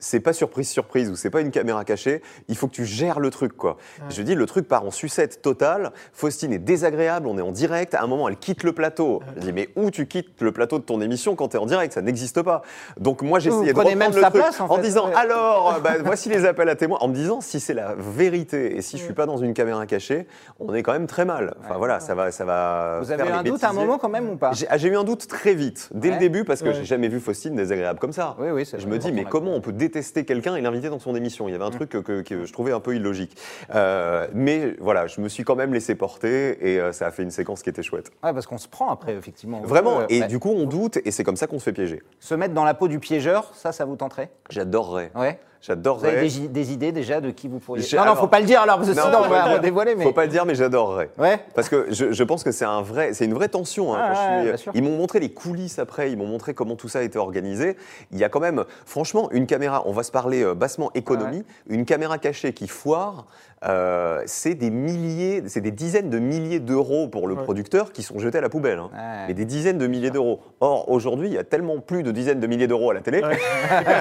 c'est 0.04 0.20
pas 0.20 0.34
surprise, 0.34 0.70
surprise, 0.70 1.10
ou 1.10 1.16
c'est 1.16 1.30
pas 1.30 1.40
une 1.42 1.50
caméra 1.52 1.86
cachée, 1.86 2.22
il 2.50 2.58
faut 2.58 2.68
que 2.68 2.74
tu 2.74 2.86
gères 2.86 3.20
le 3.22 3.30
truc, 3.30 3.56
quoi. 3.56 3.78
Je 4.10 4.22
dis, 4.22 4.36
le 4.36 4.46
truc 4.46 4.68
part 4.68 4.86
en 4.86 4.92
sucette 4.92 5.42
totale. 5.42 5.92
Faustine 6.12 6.52
est 6.52 6.60
désagréable, 6.60 7.26
on 7.28 7.38
est 7.38 7.42
en 7.42 7.52
direct. 7.52 7.94
À 7.96 8.04
un 8.04 8.08
moment, 8.08 8.28
elle 8.28 8.36
quitte 8.38 8.64
le 8.64 8.74
plateau. 8.74 9.22
Je 9.38 9.42
dis, 9.42 9.54
mais 9.54 9.70
où 9.78 9.92
tu 9.92 10.06
quittes 10.08 10.42
le 10.42 10.52
plateau 10.52 10.78
de 10.78 10.84
ton 10.84 11.00
émission 11.00 11.36
quand 11.36 11.50
tu 11.50 11.58
es 11.58 11.60
en 11.60 11.66
direct? 11.66 11.94
Ça 11.94 12.02
n'existe 12.02 12.42
pas. 12.42 12.64
Donc, 13.00 13.22
moi, 13.22 13.40
j'essayais 13.40 13.72
de 13.74 13.78
reprendre 13.78 13.98
même 13.98 14.14
le 14.14 14.22
sa 14.22 14.30
truc 14.30 14.42
place, 14.42 14.60
en 14.60 14.66
en 14.70 14.76
fait. 14.76 14.82
disant, 14.82 15.08
Ouais. 15.08 15.16
alors, 15.16 15.80
bah, 15.84 15.94
voici 16.04 16.28
les 16.30 16.46
appels 16.46 16.68
à 16.70 16.76
témoins, 16.76 16.98
en 17.00 17.08
me 17.08 17.14
disant, 17.16 17.40
si 17.40 17.60
c'est 17.62 17.74
la 17.74 17.96
vérité 17.98 18.76
et 18.76 18.82
si 18.82 18.98
je 18.98 19.04
suis 19.04 19.14
pas 19.14 19.26
dans 19.26 19.38
une 19.38 19.54
caméra 19.54 19.86
cachée, 19.86 20.28
on 20.60 20.74
est 20.74 20.84
quand 20.84 20.94
même 20.94 21.08
très 21.08 21.24
mal. 21.26 21.56
Enfin, 21.64 21.78
voilà, 21.78 22.00
ça 22.02 22.14
va, 22.14 22.32
ça 22.32 22.44
va. 22.46 23.00
Vous 23.02 23.12
avez 23.12 23.24
eu 23.28 23.32
un 23.32 23.44
doute 23.44 23.64
à 23.64 23.70
un 23.70 23.74
moment 23.74 23.98
quand 23.98 24.10
même 24.10 24.30
ou 24.30 24.36
pas? 24.36 24.52
J'ai 24.52 24.68
ah, 24.70 24.78
j'ai 24.78 24.90
eu 24.90 24.98
un 24.98 25.04
doute 25.06 25.28
très 25.28 25.54
vite, 25.54 25.90
dès 25.94 26.10
Ouais. 26.10 26.14
le 26.16 26.20
début, 26.20 26.44
parce 26.44 26.62
que 26.62 26.68
Ouais. 26.68 26.74
j'ai 26.74 26.86
jamais 26.86 27.08
vu 27.08 27.20
Faustine 27.20 27.56
désagréable 27.56 28.00
comme 28.00 28.12
ça. 28.14 28.36
Oui, 28.40 28.50
oui, 28.52 28.66
c'est 28.66 28.80
Je 28.80 28.88
me 28.88 28.98
dis, 28.98 29.12
mais 29.12 29.24
comment 29.24 29.54
on 29.54 29.62
peut 29.62 29.72
détester 29.94 30.26
quelqu'un 30.26 30.56
et 30.56 30.62
l'inviter 30.62 30.90
dans 30.90 31.00
son 31.00 31.16
émission 31.16 31.48
Il 31.48 31.52
y 31.52 31.56
avait 31.56 31.64
un 31.64 31.70
Mm. 31.70 31.76
truc 31.76 31.90
que, 31.90 31.98
que- 32.00 32.22
que 32.22 32.46
je 32.46 32.54
trouvais 32.54 32.72
un 32.72 32.80
peu 32.80 32.96
illogique. 32.96 33.38
Euh, 33.76 34.28
mais 34.34 34.76
voilà, 34.80 35.08
je 35.08 35.22
me 35.22 35.30
suis 35.30 35.44
quand 35.44 35.56
même 35.56 35.74
laissé 35.74 35.96
porter 35.96 36.58
et 36.74 36.80
euh, 36.80 36.92
ça 36.92 37.08
a 37.08 37.12
fait 37.12 37.24
une 37.24 37.32
séquence 37.32 37.62
qui 37.64 37.70
était 37.70 37.84
chouette. 37.84 38.12
Ouais, 38.24 38.34
parce 38.34 38.48
qu'on 38.48 38.58
se 38.58 38.68
prend 38.68 38.90
après, 38.90 39.14
effectivement. 39.14 39.62
Vraiment, 39.62 40.02
euh, 40.02 40.06
et 40.10 40.22
ouais. 40.22 40.28
du 40.28 40.40
coup, 40.40 40.50
on 40.50 40.66
doute 40.66 40.98
et 41.06 41.12
c'est 41.12 41.24
comme 41.24 41.36
ça 41.38 41.48
qu'on 41.48 41.60
se 41.60 41.64
fait 41.66 41.74
piéger. 41.74 42.02
Se 42.20 42.34
mettre 42.36 42.54
dans 42.54 42.64
la 42.66 42.74
peau 42.74 42.88
du 42.88 43.00
piégeur, 43.00 43.52
ça, 43.54 43.72
ça 43.72 43.86
vous 43.86 43.96
tenterait? 43.96 44.30
J'adorerais. 44.50 45.12
Ouais. 45.16 45.40
Vous 45.66 45.72
avez 45.72 45.76
J'adorerais. 45.82 46.22
des, 46.28 46.48
des 46.50 46.74
idées 46.74 46.92
déjà 46.92 47.22
de 47.22 47.32
qui 47.32 47.48
vous 47.48 47.60
pourriez. 47.60 47.84
Non, 47.94 47.98
non, 47.98 48.04
alors- 48.04 48.18
faut 48.20 48.28
pas 48.28 48.42
le 48.42 48.46
dire 48.46 48.62
alors, 48.62 48.78
parce 48.78 48.90
que 48.90 48.96
Non, 48.96 49.04
sinon 49.04 49.18
on 49.20 49.24
faut 49.24 49.30
va 49.30 49.40
pas 49.42 49.46
le 49.48 49.52
dire. 49.54 49.62
dévoiler. 49.62 49.96
Mais... 49.96 50.04
Faut 50.04 50.12
pas 50.12 50.26
le 50.26 50.32
dire, 50.32 50.46
mais 50.46 50.56
j'adorerais. 50.56 51.10
Ouais. 51.18 51.40
Parce 51.56 51.70
que 51.70 51.88
je, 51.90 52.12
je 52.12 52.24
pense 52.26 52.44
que 52.44 52.52
c'est 52.52 52.66
un 52.66 52.82
vrai, 52.82 53.14
c'est 53.14 53.24
une 53.26 53.34
vraie 53.34 53.48
tension. 53.48 53.94
hein, 53.96 54.00
Ah, 54.02 54.08
quand 54.10 54.16
je 54.16 54.20
ouais, 54.20 54.36
suis- 54.42 54.48
bien 54.50 54.58
sûr. 54.58 54.72
ils 54.76 54.84
m'ont 54.84 54.98
montré 54.98 55.20
les 55.22 55.30
coulisses 55.32 55.80
après, 55.80 56.12
ils 56.12 56.18
m'ont 56.18 56.28
montré 56.28 56.54
comment 56.54 56.76
tout 56.76 56.90
ça 56.90 57.00
a 57.00 57.02
été 57.04 57.18
organisé. 57.18 57.78
Il 58.12 58.18
y 58.18 58.24
a 58.26 58.30
quand 58.30 58.42
même, 58.42 58.66
franchement, 58.86 59.30
une 59.32 59.46
caméra. 59.48 59.84
On 59.86 59.94
va 59.94 60.04
se 60.04 60.12
parler 60.12 60.44
euh, 60.44 60.54
bassement 60.54 60.92
économie. 60.96 61.44
Une 61.70 61.86
caméra 61.86 62.18
cachée 62.18 62.52
qui 62.54 62.68
foire, 62.68 63.26
euh, 63.66 64.22
c'est 64.26 64.56
des 64.56 64.70
milliers, 64.70 65.44
c'est 65.48 65.62
des 65.62 65.72
dizaines 65.72 66.10
de 66.10 66.20
milliers 66.20 66.60
d'euros 66.60 67.08
pour 67.08 67.26
le 67.30 67.36
producteur 67.36 67.94
qui 67.94 68.04
sont 68.04 68.20
jetés 68.20 68.40
à 68.40 68.42
la 68.42 68.50
poubelle. 68.50 68.80
hein. 68.80 68.90
Mais 69.30 69.34
des 69.34 69.46
dizaines 69.46 69.78
de 69.78 69.88
milliers 69.88 70.12
d'euros. 70.12 70.42
Or 70.60 70.90
aujourd'hui, 70.90 71.30
il 71.30 71.34
y 71.34 71.38
a 71.38 71.46
tellement 71.46 71.80
plus 71.80 72.04
de 72.04 72.12
dizaines 72.12 72.42
de 72.42 72.48
milliers 72.48 72.68
d'euros 72.68 72.92
à 72.92 72.94
la 72.94 73.00
télé 73.00 73.22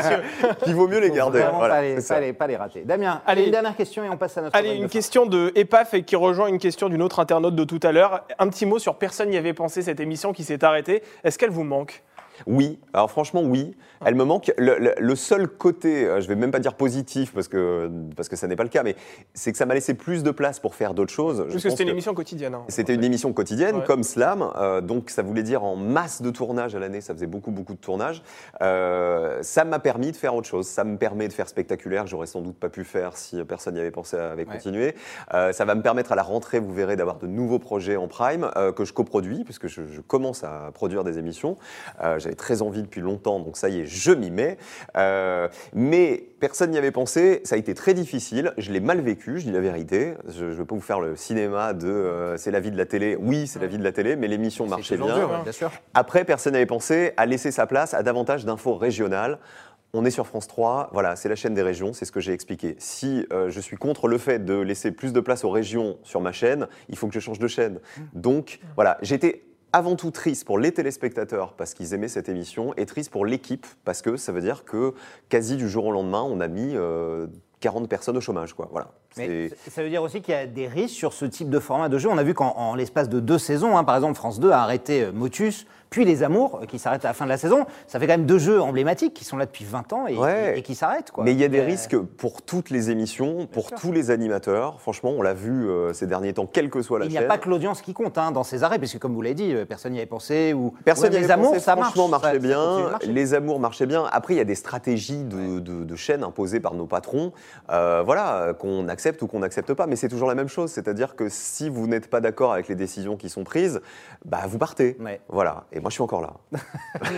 qu'il 0.65 0.75
vaut 0.75 0.89
mieux 0.89 0.99
les 0.99 1.11
garder. 1.11 1.45
Vraiment 1.53 1.59
Voilà, 1.59 1.75
pas, 1.77 1.83
les, 1.83 1.95
c'est 1.97 2.01
ça. 2.03 2.15
pas, 2.15 2.21
les, 2.21 2.33
pas 2.33 2.47
les 2.47 2.57
rater. 2.57 2.83
Damien, 2.83 3.23
Allez. 3.27 3.45
une 3.45 3.51
dernière 3.51 3.77
question 3.77 4.05
et 4.05 4.09
on 4.09 4.17
passe 4.17 4.37
à 4.39 4.43
notre. 4.43 4.57
Allez, 4.57 4.75
une 4.75 4.83
de 4.83 4.87
fin. 4.89 4.93
question 4.93 5.27
de 5.27 5.53
EPAF 5.55 5.95
et 5.95 6.03
qui 6.03 6.17
rejoint 6.17 6.49
une 6.49 6.59
question 6.59 6.89
d'une 6.89 7.03
autre 7.03 7.21
internaute 7.21 7.55
de 7.55 7.65
tout 7.65 7.81
à 7.83 7.93
l'heure. 7.93 8.25
Un 8.39 8.49
petit 8.49 8.67
mot 8.67 8.79
sur 8.79 8.97
Personne 8.97 9.31
n'y 9.31 9.37
avait 9.37 9.55
pensé, 9.55 9.83
cette 9.83 10.01
émission 10.01 10.33
qui 10.33 10.45
s'est 10.45 10.65
arrêtée. 10.65 11.03
Est-ce 11.25 11.39
qu'elle 11.39 11.51
vous 11.51 11.65
manque? 11.65 12.03
Oui, 12.47 12.79
alors 12.93 13.11
franchement, 13.11 13.43
oui. 13.43 13.75
Elle 14.05 14.17
me 14.17 14.25
manque. 14.25 14.53
Le, 14.59 14.79
le- 14.79 14.95
le 14.99 15.15
seul 15.17 15.47
côté, 15.47 16.07
euh, 16.07 16.21
je 16.21 16.27
vais 16.27 16.35
même 16.35 16.51
pas 16.51 16.59
dire 16.59 16.75
positif 16.75 17.33
parce 17.33 17.47
que, 17.47 17.89
parce 18.17 18.29
que 18.29 18.35
ça 18.35 18.49
n'est 18.49 18.57
pas 18.57 18.65
le 18.65 18.69
cas, 18.69 18.83
mais 18.83 18.97
c'est 19.33 19.53
que 19.53 19.59
ça 19.59 19.65
m'a 19.65 19.75
laissé 19.75 19.95
plus 19.95 20.25
de 20.25 20.33
place 20.33 20.59
pour 20.59 20.75
faire 20.75 20.93
d'autres 20.93 21.13
choses. 21.13 21.45
Je 21.47 21.53
Parce 21.53 21.63
que 21.63 21.71
c'était 21.71 21.85
une 21.85 21.89
émission 21.91 22.13
quotidienne. 22.15 22.55
hein. 22.55 22.65
C'était 22.69 22.95
une 22.97 23.05
émission 23.05 23.33
quotidienne 23.33 23.77
Ouais. 23.77 23.85
comme 23.85 24.03
Slam, 24.03 24.51
euh, 24.57 24.81
donc 24.81 25.09
ça 25.11 25.23
voulait 25.23 25.45
dire 25.45 25.63
en 25.63 25.77
masse 25.77 26.21
de 26.21 26.31
tournage 26.31 26.75
à 26.75 26.81
l'année, 26.81 27.01
ça 27.01 27.15
faisait 27.15 27.29
beaucoup 27.29 27.53
beaucoup 27.53 27.75
de 27.75 27.79
tournage. 27.79 28.23
Euh, 28.61 29.39
ça 29.43 29.65
m'a 29.65 29.79
permis 29.79 30.11
de 30.13 30.17
faire 30.17 30.35
autre 30.35 30.49
chose, 30.49 30.67
ça 30.67 30.85
me 30.85 30.97
permet 30.97 31.29
de 31.29 31.33
faire 31.33 31.49
spectaculaire, 31.49 32.05
que 32.05 32.11
j'aurais 32.11 32.27
sans 32.27 32.41
doute 32.41 32.57
pas 32.57 32.69
pu 32.69 32.85
faire 32.85 33.17
si 33.17 33.43
personne 33.45 33.75
n'y 33.75 33.81
avait 33.81 33.91
pensé 33.91 34.17
avait 34.17 34.43
Ouais. 34.47 34.53
continué. 34.53 34.95
Euh, 35.35 35.53
ça 35.53 35.65
va 35.65 35.75
me 35.75 35.83
permettre 35.83 36.11
à 36.13 36.17
la 36.17 36.23
rentrée, 36.23 36.59
vous 36.59 36.73
verrez, 36.73 36.97
d'avoir 36.97 37.19
de 37.19 37.27
nouveaux 37.27 37.59
projets 37.61 37.97
en 37.97 38.09
prime 38.09 38.51
que 38.77 38.85
je 38.85 38.93
coproduis, 38.93 39.45
puisque 39.45 39.69
je, 39.69 39.83
je 39.87 40.01
commence 40.01 40.43
à 40.45 40.71
produire 40.75 41.05
des 41.05 41.19
émissions. 41.19 41.57
J'avais 42.33 42.37
très 42.37 42.63
envie 42.63 42.83
depuis 42.83 43.03
longtemps, 43.03 43.41
donc 43.41 43.59
ça 43.59 43.69
y 43.69 43.81
est, 43.81 43.87
je 43.87 44.11
m'y 44.11 44.31
mets. 44.31 44.57
Euh, 44.97 45.49
mais 45.75 46.25
personne 46.41 46.71
n'y 46.71 46.79
avait 46.79 46.91
pensé, 46.91 47.43
ça 47.45 47.57
a 47.57 47.59
été 47.59 47.75
très 47.75 47.93
difficile, 47.93 48.55
je 48.57 48.73
l'ai 48.73 48.81
mal 48.81 49.03
vécu, 49.03 49.39
je 49.39 49.45
dis 49.45 49.53
la 49.53 49.61
vérité. 49.61 50.15
Je 50.29 50.47
ne 50.47 50.53
veux 50.53 50.65
pas 50.65 50.75
vous 50.75 50.81
faire 50.81 50.99
le 51.01 51.15
cinéma 51.15 51.75
de 51.75 51.89
euh, 51.89 52.39
c'est 52.39 52.51
la 52.51 52.61
vie 52.61 52.71
de 52.71 52.79
la 52.79 52.87
télé. 52.87 53.19
Oui, 53.21 53.47
c'est 53.47 53.59
la 53.59 53.67
vie 53.67 53.77
de 53.77 53.85
la 53.85 53.93
télé, 53.93 54.17
mais 54.17 54.29
l'émission 54.29 54.67
marchait 54.67 54.97
bien. 54.97 55.15
dur, 55.15 55.31
ouais, 55.31 55.43
bien 55.43 55.53
sûr. 55.53 55.71
Après, 55.93 56.25
personne 56.25 56.55
n'avait 56.55 56.65
pensé 56.65 57.13
à 57.19 57.27
laisser 57.27 57.51
sa 57.51 57.67
place 57.67 57.93
à 57.93 58.03
davantage 58.03 58.47
d'infos 58.47 58.77
régionales. 58.77 59.39
On 59.93 60.07
est 60.07 60.11
sur 60.11 60.27
France 60.27 60.49
3, 60.49 60.89
voilà, 60.95 61.17
c'est 61.17 61.29
la 61.29 61.37
chaîne 61.37 61.53
des 61.53 61.61
régions, 61.61 61.93
c'est 61.93 62.07
ce 62.07 62.13
que 62.13 62.21
j'ai 62.21 62.33
expliqué. 62.33 62.77
Si 62.79 63.27
euh, 63.31 63.51
je 63.51 63.61
suis 63.61 63.77
contre 63.77 64.09
le 64.09 64.17
fait 64.17 64.43
de 64.43 64.55
laisser 64.55 64.91
plus 64.91 65.13
de 65.13 65.21
place 65.21 65.45
aux 65.45 65.51
régions 65.51 65.99
sur 66.03 66.23
ma 66.23 66.33
chaîne, 66.33 66.67
il 66.89 66.97
faut 66.97 67.09
que 67.09 67.15
je 67.15 67.21
change 67.21 67.39
de 67.39 67.47
chaîne. 67.47 67.79
Donc 68.15 68.61
voilà, 68.75 68.97
j'étais 69.03 69.43
avant 69.73 69.97
tout 69.97 70.11
triste 70.11 70.45
pour 70.45 70.59
les 70.59 70.73
téléspectateurs 70.73 71.55
parce 71.55 71.75
qu'ils 71.75 71.95
aimaient 71.95 72.09
cette 72.09 72.29
émission 72.29 72.75
et 72.77 72.87
triste 72.87 73.11
pour 73.11 73.25
l'équipe 73.25 73.67
parce 73.85 74.03
que 74.03 74.17
ça 74.17 74.33
veut 74.33 74.41
dire 74.41 74.65
que 74.65 74.95
quasi 75.29 75.57
du 75.57 75.69
jour 75.69 75.87
au 75.87 75.93
lendemain, 75.93 76.23
on 76.23 76.41
a 76.41 76.49
mis 76.49 76.73
euh, 76.75 77.27
40 77.61 77.89
personnes 77.89 78.17
au 78.17 78.21
chômage. 78.21 78.53
Quoi. 78.53 78.69
Voilà. 78.71 78.89
Mais 79.17 79.51
ça 79.71 79.83
veut 79.83 79.89
dire 79.89 80.03
aussi 80.03 80.21
qu'il 80.21 80.35
y 80.35 80.37
a 80.37 80.47
des 80.47 80.69
risques 80.69 80.95
sur 80.95 81.13
ce 81.13 81.25
type 81.25 81.49
de 81.49 81.59
format 81.59 81.89
de 81.89 81.97
jeu. 81.97 82.11
On 82.11 82.19
a 82.19 82.23
vu 82.23 82.35
qu'en 82.35 82.55
en 82.57 82.75
l'espace 82.75 83.09
de 83.09 83.21
deux 83.21 83.39
saisons, 83.39 83.77
hein, 83.77 83.85
par 83.85 83.97
exemple, 83.97 84.15
France 84.15 84.41
2 84.41 84.51
a 84.51 84.63
arrêté 84.63 85.05
euh, 85.05 85.13
Motus, 85.13 85.67
puis 85.93 86.05
Les 86.05 86.23
Amours, 86.25 86.61
euh, 86.63 86.67
qui 86.67 86.79
s'arrêtent 86.79 87.05
à 87.05 87.09
la 87.09 87.15
fin 87.15 87.25
de 87.25 87.31
la 87.31 87.37
saison. 87.37 87.67
Ça 87.87 88.01
fait 88.01 88.07
quand 88.07 88.15
même 88.15 88.27
deux 88.27 88.39
jeux 88.39 88.61
emblématiques 88.61 89.15
qui 89.15 89.25
sont 89.25 89.37
là 89.37 89.47
depuis 89.47 89.65
20 89.65 89.93
ans 89.93 90.07
et, 90.09 90.17
Ouais. 90.17 90.55
et- 90.57 90.59
et 90.59 90.63
qui 90.63 90.75
s'arrêtent. 90.75 91.11
quoi. 91.13 91.23
Mais 91.23 91.33
il 91.33 91.39
y 91.39 91.45
a 91.45 91.49
des 91.49 91.61
Euh, 91.61 91.65
risques 91.67 91.97
pour 91.97 92.43
toutes 92.43 92.71
les 92.71 92.91
émissions, 92.91 93.47
pour 93.47 93.69
sûr. 93.69 93.79
tous 93.79 93.93
les 93.93 94.11
animateurs. 94.11 94.81
Franchement, 94.81 95.11
on 95.17 95.23
l'a 95.23 95.35
vu 95.35 95.69
euh, 95.69 95.93
ces 95.93 96.07
derniers 96.07 96.33
temps, 96.33 96.47
quelle 96.47 96.71
que 96.71 96.83
soit 96.83 96.99
la 96.99 97.05
Il 97.05 97.11
n'y 97.11 97.17
a 97.17 97.21
chaîne. 97.21 97.29
pas 97.29 97.39
que 97.39 97.49
l'audience 97.49 97.83
qui 97.83 97.93
compte 97.95 98.19
hein, 98.19 98.33
dans 98.33 98.43
ces 98.43 98.65
arrêts, 98.65 98.79
parce 98.79 98.93
que 98.93 98.99
comme 98.99 99.15
vous 99.15 99.23
l'avez 99.23 99.35
dit, 99.35 99.55
personne 99.69 99.93
n'y 99.93 99.99
avait 99.99 100.07
pensé. 100.07 100.53
Ou 100.55 100.75
Personne 100.85 101.13
Ouais, 101.13 101.19
Les 101.19 101.25
avait 101.25 101.35
Amours, 101.35 101.49
pensé, 101.53 101.61
ça 101.61 101.77
marche. 101.77 101.93
franchement, 101.93 102.09
marchait 102.09 102.33
ça- 102.33 102.39
bien. 102.39 102.91
Les 103.07 103.35
amours 103.35 103.61
marchaient 103.61 103.87
bien. 103.87 104.05
Après, 104.11 104.35
il 104.35 104.39
y 104.39 104.41
a 104.41 104.45
des 104.45 104.55
stratégies 104.55 105.25
de, 105.25 105.61
de- 105.61 105.85
de 105.85 105.97
chaînes 105.97 106.23
imposées 106.25 106.61
par 106.61 106.75
nos 106.75 106.87
patrons, 106.87 107.33
euh, 107.71 108.03
voilà, 108.05 108.55
qu'on 108.59 108.89
accepte 108.89 109.21
ou 109.23 109.27
qu'on 109.27 109.41
n'accepte 109.41 109.75
pas. 109.75 109.87
Mais 109.87 109.97
c'est 109.97 110.09
toujours 110.09 110.29
la 110.29 110.35
même 110.35 110.49
chose. 110.49 110.71
C'est-à-dire 110.71 111.17
que 111.17 111.29
si 111.29 111.69
vous 111.69 111.87
n'êtes 111.87 112.09
pas 112.09 112.21
d'accord 112.21 112.53
avec 112.53 112.69
les 112.69 112.75
décisions 112.75 113.17
qui 113.17 113.29
sont 113.29 113.45
prises, 113.45 113.81
bah, 114.25 114.41
vous 114.47 114.59
partez. 114.59 114.97
Ouais. 115.01 115.21
Voilà. 115.29 115.65
Et 115.73 115.81
moi, 115.83 115.91
je 115.91 115.95
suis 115.95 116.03
encore 116.03 116.23
là. 116.23 116.33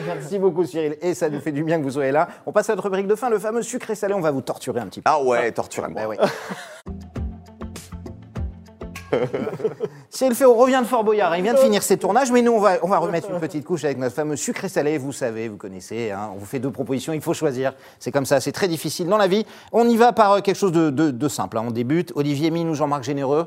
Merci 0.06 0.38
beaucoup 0.38 0.64
Cyril, 0.64 0.96
et 1.02 1.14
ça 1.14 1.28
nous 1.28 1.38
fait 1.40 1.52
du 1.52 1.62
bien 1.62 1.78
que 1.78 1.84
vous 1.84 1.90
soyez 1.92 2.10
là. 2.12 2.28
On 2.46 2.52
passe 2.52 2.70
à 2.70 2.72
notre 2.74 2.84
rubrique 2.84 3.06
de 3.06 3.14
fin, 3.14 3.28
le 3.30 3.38
fameux 3.38 3.62
sucré 3.62 3.94
salé, 3.94 4.14
on 4.14 4.20
va 4.20 4.30
vous 4.30 4.40
torturer 4.40 4.80
un 4.80 4.86
petit 4.86 5.00
peu. 5.02 5.10
Ah 5.10 5.22
ouais, 5.22 5.52
torturez-moi. 5.52 6.00
Bah 6.02 6.08
ouais. 6.08 6.16
Cyril 10.10 10.34
revient 10.46 10.80
de 10.82 10.86
Fort 10.88 11.04
Boyard, 11.04 11.36
il 11.36 11.42
vient 11.42 11.54
de 11.54 11.58
finir 11.58 11.82
ses 11.82 11.96
tournages, 11.96 12.32
mais 12.32 12.42
nous 12.42 12.52
on 12.52 12.58
va, 12.60 12.78
on 12.82 12.88
va 12.88 12.98
remettre 12.98 13.30
une 13.30 13.38
petite 13.38 13.64
couche 13.64 13.84
avec 13.84 13.98
notre 13.98 14.14
fameux 14.14 14.34
sucré 14.36 14.68
salé, 14.68 14.98
vous 14.98 15.12
savez, 15.12 15.48
vous 15.48 15.56
connaissez, 15.56 16.10
hein, 16.10 16.30
on 16.34 16.38
vous 16.38 16.46
fait 16.46 16.58
deux 16.58 16.70
propositions, 16.72 17.12
il 17.12 17.20
faut 17.20 17.34
choisir, 17.34 17.74
c'est 18.00 18.10
comme 18.10 18.26
ça, 18.26 18.40
c'est 18.40 18.50
très 18.52 18.66
difficile 18.66 19.06
dans 19.06 19.16
la 19.16 19.28
vie. 19.28 19.46
On 19.72 19.88
y 19.88 19.96
va 19.96 20.12
par 20.12 20.32
euh, 20.32 20.40
quelque 20.40 20.56
chose 20.56 20.72
de, 20.72 20.90
de- 20.90 21.10
de 21.12 21.28
simple, 21.28 21.58
hein. 21.58 21.64
on 21.66 21.70
débute, 21.70 22.12
Olivier 22.16 22.50
Mine 22.50 22.68
ou 22.70 22.74
Jean-Marc 22.74 23.04
Généreux 23.04 23.46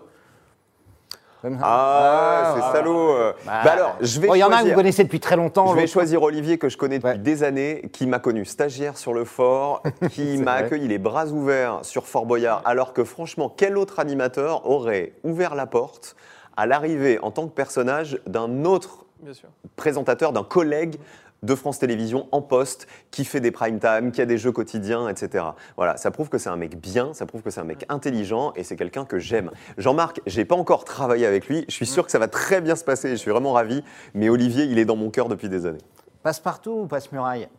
Ça. 1.41 1.50
Ah, 1.62 2.56
c'est 2.56 2.78
salaud. 2.78 3.15
Bah, 3.45 3.62
Bah 3.63 3.71
alors, 3.71 3.95
je 4.02 4.19
vais 4.19 4.28
bon, 4.28 4.36
Il 4.36 4.39
y 4.39 4.43
en 4.43 4.47
a 4.47 4.50
un 4.50 4.52
que 4.52 4.56
choisir- 4.58 4.73
vous 4.73 4.80
connaissez 4.80 5.04
depuis 5.04 5.19
très 5.19 5.36
longtemps. 5.36 5.67
Je 5.67 5.76
vais 5.76 5.88
choisir 5.88 6.23
Olivier 6.23 6.58
que 6.58 6.67
je 6.69 6.78
connais 6.78 6.97
depuis 6.97 7.12
Ouais. 7.12 7.17
des 7.17 7.43
années, 7.43 7.89
qui 7.93 8.08
m'a 8.08 8.19
connu 8.19 8.43
stagiaire 8.45 8.97
sur 8.97 9.13
le 9.13 9.23
fort, 9.23 9.84
qui 10.12 10.38
m'a 10.38 10.54
accueilli 10.54 10.88
les 10.88 10.97
bras 10.97 11.28
ouverts 11.28 11.80
sur 11.84 12.06
Fort 12.08 12.26
Boyard, 12.26 12.62
alors 12.65 12.91
que 12.93 13.04
franchement, 13.04 13.54
quel 13.56 13.78
autre 13.78 14.00
animateur 14.00 14.67
aurait 14.69 15.13
ouvert 15.23 15.54
la 15.56 15.67
porte 15.67 16.15
à 16.56 16.65
l'arrivée 16.65 17.19
en 17.21 17.30
tant 17.32 17.47
que 17.47 17.54
personnage 17.54 18.19
d'un 18.26 18.65
autre 18.65 19.06
Bien 19.21 19.34
sûr. 19.34 19.50
présentateur, 19.76 20.32
d'un 20.34 20.43
collègue 20.43 20.97
de 21.43 21.56
France 21.56 21.80
Télévisions 21.80 22.28
en 22.32 22.41
poste, 22.41 22.88
qui 23.12 23.26
fait 23.26 23.39
des 23.39 23.52
prime 23.52 23.80
time, 23.80 24.12
qui 24.12 24.21
a 24.21 24.26
des 24.26 24.38
jeux 24.38 24.52
quotidiens, 24.52 25.08
etc. 25.10 25.45
Voilà, 25.76 25.97
ça 25.97 26.12
prouve 26.12 26.30
que 26.30 26.38
c'est 26.38 26.50
un 26.50 26.56
mec 26.56 26.80
bien, 26.80 27.13
ça 27.13 27.26
prouve 27.26 27.41
que 27.41 27.50
c'est 27.50 27.62
un 27.62 27.65
mec 27.65 27.86
intelligent 27.89 28.54
et 28.56 28.63
c'est 28.63 28.76
quelqu'un 28.76 29.06
que 29.06 29.19
j'aime. 29.19 29.52
Jean-Marc, 29.78 30.21
j'ai 30.26 30.45
pas 30.45 30.56
encore 30.56 30.84
travaillé 30.84 31.26
avec 31.26 31.47
lui, 31.47 31.65
je 31.67 31.73
suis 31.73 31.86
sûr 31.86 32.06
que 32.06 32.12
ça 32.12 32.19
va 32.19 32.28
très 32.28 32.62
bien 32.62 32.76
se 32.76 32.84
passer, 32.84 33.10
je 33.10 33.15
suis 33.15 33.32
vraiment 33.32 33.54
ravi, 33.54 33.84
mais 34.13 34.30
Olivier, 34.30 34.65
il 34.65 34.80
est 34.80 34.86
dans 34.86 34.95
mon 34.95 35.10
cœur 35.10 35.30
depuis 35.30 35.50
des 35.50 35.65
années. 35.65 35.82
Passe-partout 36.23 36.71
ou 36.71 36.88
passe-muraille 36.88 37.47
Ah, 37.52 37.58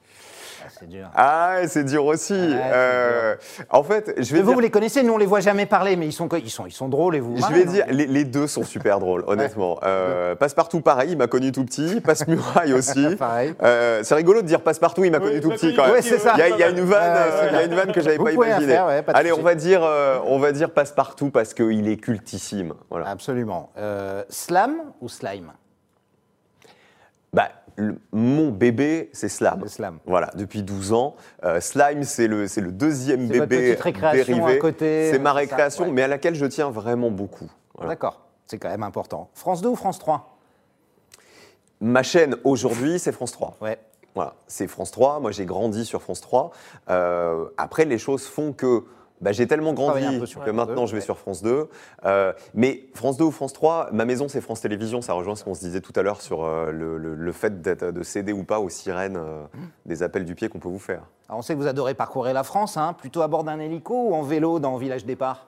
C'est 0.78 0.88
dur. 0.88 1.08
Ah, 1.14 1.56
c'est 1.66 1.84
dur 1.84 2.04
aussi. 2.04 2.34
Euh, 2.36 3.34
en 3.70 3.82
fait, 3.82 4.14
je 4.16 4.32
vais 4.32 4.40
vous, 4.40 4.46
dire, 4.46 4.54
vous 4.54 4.60
les 4.60 4.70
connaissez, 4.70 5.02
nous 5.02 5.12
on 5.14 5.18
les 5.18 5.26
voit 5.26 5.40
jamais 5.40 5.66
parler, 5.66 5.96
mais 5.96 6.06
ils 6.06 6.12
sont, 6.12 6.28
ils 6.28 6.50
sont, 6.50 6.66
ils 6.66 6.72
sont 6.72 6.88
drôles 6.88 7.16
et 7.16 7.20
vous. 7.20 7.36
je 7.36 7.40
marrez, 7.40 7.54
vais 7.54 7.64
dire 7.64 7.84
les, 7.90 8.06
les 8.06 8.24
deux 8.24 8.46
sont 8.46 8.62
super 8.62 8.98
drôles, 9.00 9.24
honnêtement. 9.26 9.78
Euh, 9.82 10.34
Passe-partout, 10.36 10.80
pareil, 10.80 11.12
il 11.12 11.18
m'a 11.18 11.26
connu 11.26 11.50
tout 11.50 11.64
petit. 11.64 12.00
Passe-muraille 12.00 12.72
aussi. 12.74 13.16
Pareil. 13.16 13.54
Euh, 13.62 14.02
c'est 14.04 14.14
rigolo 14.14 14.40
de 14.42 14.46
dire 14.46 14.60
passe-partout, 14.60 15.04
il 15.04 15.10
m'a 15.10 15.18
Oui, 15.18 15.24
connu 15.24 15.40
tout 15.40 15.50
petit 15.50 15.74
quand 15.74 15.84
même. 15.84 15.92
Ouais, 15.92 16.02
c'est 16.02 16.18
ça. 16.18 16.34
Il 16.36 16.40
y 16.40 16.42
a, 16.42 16.48
il 16.50 16.58
y 16.58 16.62
a 16.62 16.68
une 16.70 16.80
vanne, 16.80 17.12
Ouais, 17.12 17.32
euh, 17.32 17.48
il 17.50 17.54
y 17.54 17.58
a 17.58 17.64
une 17.64 17.74
vanne 17.74 17.92
que 17.92 18.00
j'avais 18.00 18.18
pas 18.18 18.30
imaginée. 18.32 18.72
faire, 18.72 18.86
ouais, 18.86 19.02
pas 19.02 19.12
de 19.14 19.18
Allez, 19.18 19.32
on 19.32 19.42
va 19.42 19.54
dire, 19.56 19.82
euh, 19.82 20.18
on 20.26 20.38
va 20.38 20.52
dire 20.52 20.70
passe-partout 20.70 21.30
parce 21.30 21.54
qu'il 21.54 21.88
est 21.88 21.96
cultissime. 21.96 22.74
Voilà. 22.90 23.08
Absolument. 23.08 23.70
Euh, 23.78 24.22
slam 24.28 24.76
ou 25.00 25.08
slime? 25.08 25.52
Bah, 27.32 27.48
le- 27.78 27.96
mon 28.12 28.50
bébé, 28.50 29.08
c'est 29.12 29.28
Slam. 29.28 29.60
Le 29.62 29.68
slam. 29.68 29.98
Voilà, 30.04 30.30
depuis 30.34 30.62
12 30.62 30.92
ans. 30.92 31.14
Euh, 31.44 31.60
Slime, 31.60 32.02
c'est 32.02 32.26
le, 32.26 32.46
c'est 32.48 32.60
le 32.60 32.72
deuxième 32.72 33.28
bébé 33.28 33.76
dérivé. 33.76 34.52
à 34.52 34.56
côté, 34.58 35.10
C'est 35.12 35.18
ma 35.18 35.30
ça, 35.30 35.34
récréation, 35.36 35.84
ouais. 35.84 35.90
mais 35.92 36.02
à 36.02 36.08
laquelle 36.08 36.34
je 36.34 36.44
tiens 36.46 36.70
vraiment 36.70 37.10
beaucoup. 37.10 37.50
Voilà. 37.74 37.90
D'accord, 37.90 38.20
c'est 38.46 38.58
quand 38.58 38.68
même 38.68 38.82
important. 38.82 39.30
France 39.34 39.62
2 39.62 39.68
ou 39.68 39.76
France 39.76 39.98
3 39.98 40.36
Ma 41.80 42.02
chaîne 42.02 42.36
aujourd'hui, 42.44 42.98
c'est 42.98 43.12
France 43.12 43.32
3. 43.32 43.56
Ouais. 43.60 43.78
Voilà, 44.14 44.34
c'est 44.48 44.66
France 44.66 44.90
3. 44.90 45.20
Moi, 45.20 45.30
j'ai 45.30 45.46
grandi 45.46 45.84
sur 45.84 46.02
France 46.02 46.20
3. 46.20 46.50
Euh, 46.90 47.44
après, 47.56 47.84
les 47.84 47.98
choses 47.98 48.26
font 48.26 48.52
que 48.52 48.82
bah, 49.20 49.32
j'ai 49.32 49.46
tellement 49.46 49.72
grandi 49.72 50.00
que 50.44 50.50
maintenant 50.50 50.82
2, 50.82 50.86
je 50.86 50.92
vais 50.92 50.98
ouais. 50.98 51.04
sur 51.04 51.18
France 51.18 51.42
2. 51.42 51.68
Euh, 52.04 52.32
mais 52.54 52.84
France 52.94 53.16
2 53.16 53.24
ou 53.24 53.30
France 53.30 53.52
3, 53.52 53.88
ma 53.92 54.04
maison, 54.04 54.28
c'est 54.28 54.40
France 54.40 54.60
Télévisions. 54.60 55.00
Ça 55.02 55.12
rejoint 55.12 55.34
ce 55.36 55.44
qu'on 55.44 55.54
se 55.54 55.60
disait 55.60 55.80
tout 55.80 55.92
à 55.96 56.02
l'heure 56.02 56.20
sur 56.20 56.44
euh, 56.44 56.70
le, 56.70 56.98
le- 56.98 57.14
le 57.14 57.32
fait 57.32 57.60
de 57.62 58.02
céder 58.02 58.32
ou 58.32 58.44
pas 58.44 58.60
aux 58.60 58.68
sirènes 58.68 59.16
euh, 59.16 59.42
Mmh. 59.54 59.58
des 59.86 60.02
appels 60.02 60.24
du 60.24 60.34
pied 60.34 60.48
qu'on 60.48 60.58
peut 60.58 60.68
vous 60.68 60.78
faire. 60.78 61.02
Alors 61.28 61.38
on 61.38 61.42
sait 61.42 61.54
que 61.54 61.58
vous 61.58 61.66
adorez 61.66 61.94
parcourir 61.94 62.32
la 62.34 62.42
France, 62.44 62.76
hein, 62.76 62.92
plutôt 62.92 63.22
à 63.22 63.28
bord 63.28 63.44
d'un 63.44 63.58
hélico 63.60 63.94
ou 63.94 64.14
en 64.14 64.22
vélo 64.22 64.58
dans 64.60 64.76
Village 64.76 65.04
Départ? 65.04 65.46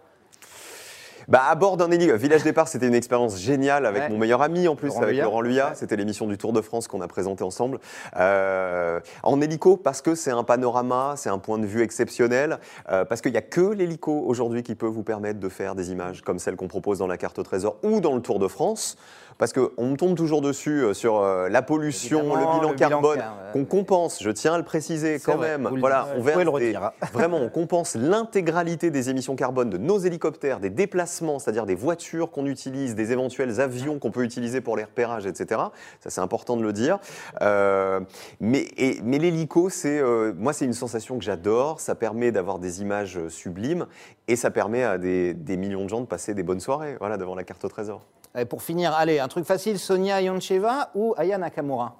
Bah, 1.30 1.42
à 1.48 1.54
bord 1.54 1.76
d'un 1.76 1.88
hélico. 1.92 2.16
Village 2.16 2.42
Départ, 2.42 2.66
c'était 2.66 2.88
une 2.88 2.94
expérience 2.94 3.38
géniale 3.38 3.86
avec 3.86 4.02
Ouais. 4.02 4.08
mon 4.08 4.18
meilleur 4.18 4.42
ami 4.42 4.66
en 4.66 4.74
plus, 4.74 4.88
Laurent 4.88 5.02
avec. 5.02 5.22
Laurent 5.22 5.40
Luyat. 5.40 5.68
Ouais. 5.68 5.74
C'était 5.76 5.94
l'émission 5.94 6.26
du 6.26 6.36
Tour 6.36 6.52
de 6.52 6.60
France 6.60 6.88
qu'on 6.88 7.00
a 7.00 7.06
présenté 7.06 7.44
ensemble. 7.44 7.78
Euh, 8.16 8.98
en 9.22 9.40
hélico, 9.40 9.76
parce 9.76 10.02
que 10.02 10.16
c'est 10.16 10.32
un 10.32 10.42
panorama, 10.42 11.14
c'est 11.16 11.30
un 11.30 11.38
point 11.38 11.58
de 11.58 11.66
vue 11.66 11.82
exceptionnel, 11.82 12.58
euh, 12.90 13.04
parce 13.04 13.20
qu'il 13.20 13.30
n'y 13.30 13.38
a 13.38 13.42
que 13.42 13.60
l'hélico 13.60 14.12
aujourd'hui 14.26 14.64
qui 14.64 14.74
peut 14.74 14.86
vous 14.88 15.04
permettre 15.04 15.38
de 15.38 15.48
faire 15.48 15.76
des 15.76 15.92
images 15.92 16.22
comme 16.22 16.40
celles 16.40 16.56
qu'on 16.56 16.66
propose 16.68 16.98
dans 16.98 17.06
la 17.06 17.16
carte 17.16 17.38
au 17.38 17.44
trésor 17.44 17.76
ou 17.84 18.00
dans 18.00 18.16
le 18.16 18.22
Tour 18.22 18.40
de 18.40 18.48
France. 18.48 18.96
Parce 19.40 19.53
qu'on 19.53 19.87
me 19.87 19.96
tombe 19.96 20.16
toujours 20.16 20.40
dessus 20.42 20.85
euh, 20.85 20.94
sur 20.94 21.18
euh, 21.18 21.48
la 21.48 21.62
pollution, 21.62 22.20
Évidemment, 22.20 22.35
le 22.37 22.40
bilan 22.59 22.70
le 22.70 22.74
bilan 22.76 22.88
carbone, 22.90 23.18
car- 23.18 23.37
qu'on 23.53 23.64
compense, 23.64 24.22
je 24.22 24.31
tiens 24.31 24.55
à 24.55 24.59
le 24.59 24.64
préciser 24.64 25.18
quand 25.18 25.37
vrai, 25.37 25.59
même. 25.59 25.68
Voilà, 25.81 26.07
on 26.16 26.20
verse 26.20 26.44
le 26.44 26.59
des-. 26.61 26.79
Vraiment, 27.12 27.38
on 27.38 27.48
compense 27.48 27.96
l'intégralité 27.96 28.90
des 28.90 29.11
émissions 29.11 29.35
carbone 29.35 29.70
de 29.70 29.79
nos 29.79 29.98
hélicoptères, 29.98 30.61
des 30.61 30.70
déplacements, 30.70 31.38
c'est-à-dire 31.38 31.66
des 31.66 31.74
voitures 31.74 32.30
qu'on 32.30 32.47
utilise, 32.47 32.95
des 32.95 33.11
éventuels 33.12 33.61
avions 33.61 33.99
qu'on 33.99 34.11
peut 34.11 34.22
utiliser 34.22 34.61
pour 34.61 34.76
les 34.76 34.84
repérages, 34.84 35.26
etc. 35.26 35.61
Ça, 36.01 36.11
c'est 36.11 36.20
important 36.20 36.57
de 36.57 36.62
le 36.62 36.72
dire. 36.72 36.99
Euh, 37.41 38.01
mais 38.41 38.66
et- 38.76 39.01
mais 39.03 39.18
l'hélico, 39.18 39.70
c'est 39.70 39.99
euh, 39.99 40.32
moi, 40.36 40.53
c'est 40.53 40.66
une 40.66 40.74
sensation 40.74 41.18
que 41.18 41.24
j'adore. 41.24 41.80
Ça 41.80 41.95
permet 41.95 42.30
d'avoir 42.30 42.59
des 42.59 42.82
images 42.82 43.18
sublimes 43.28 43.86
et 44.28 44.36
ça 44.36 44.51
permet 44.51 44.84
à 44.84 44.99
des, 44.99 45.32
des 45.34 45.57
millions 45.57 45.84
de 45.84 45.88
gens 45.88 46.01
de 46.03 46.07
passer 46.07 46.34
des 46.34 46.43
bonnes 46.43 46.61
soirées, 46.61 46.97
voilà, 47.01 47.16
devant 47.16 47.34
la 47.34 47.43
carte 47.45 47.64
au 47.64 47.68
trésor. 47.68 48.03
Pour 48.49 48.62
finir, 48.62 48.95
allez, 48.95 49.18
un 49.18 49.28
truc 49.28 49.45
facile, 49.45 49.78
Sonia 49.78 50.20
Yoncheva 50.22 50.91
ou 50.95 51.14
Aya 51.16 51.37
Nakamura 51.39 51.97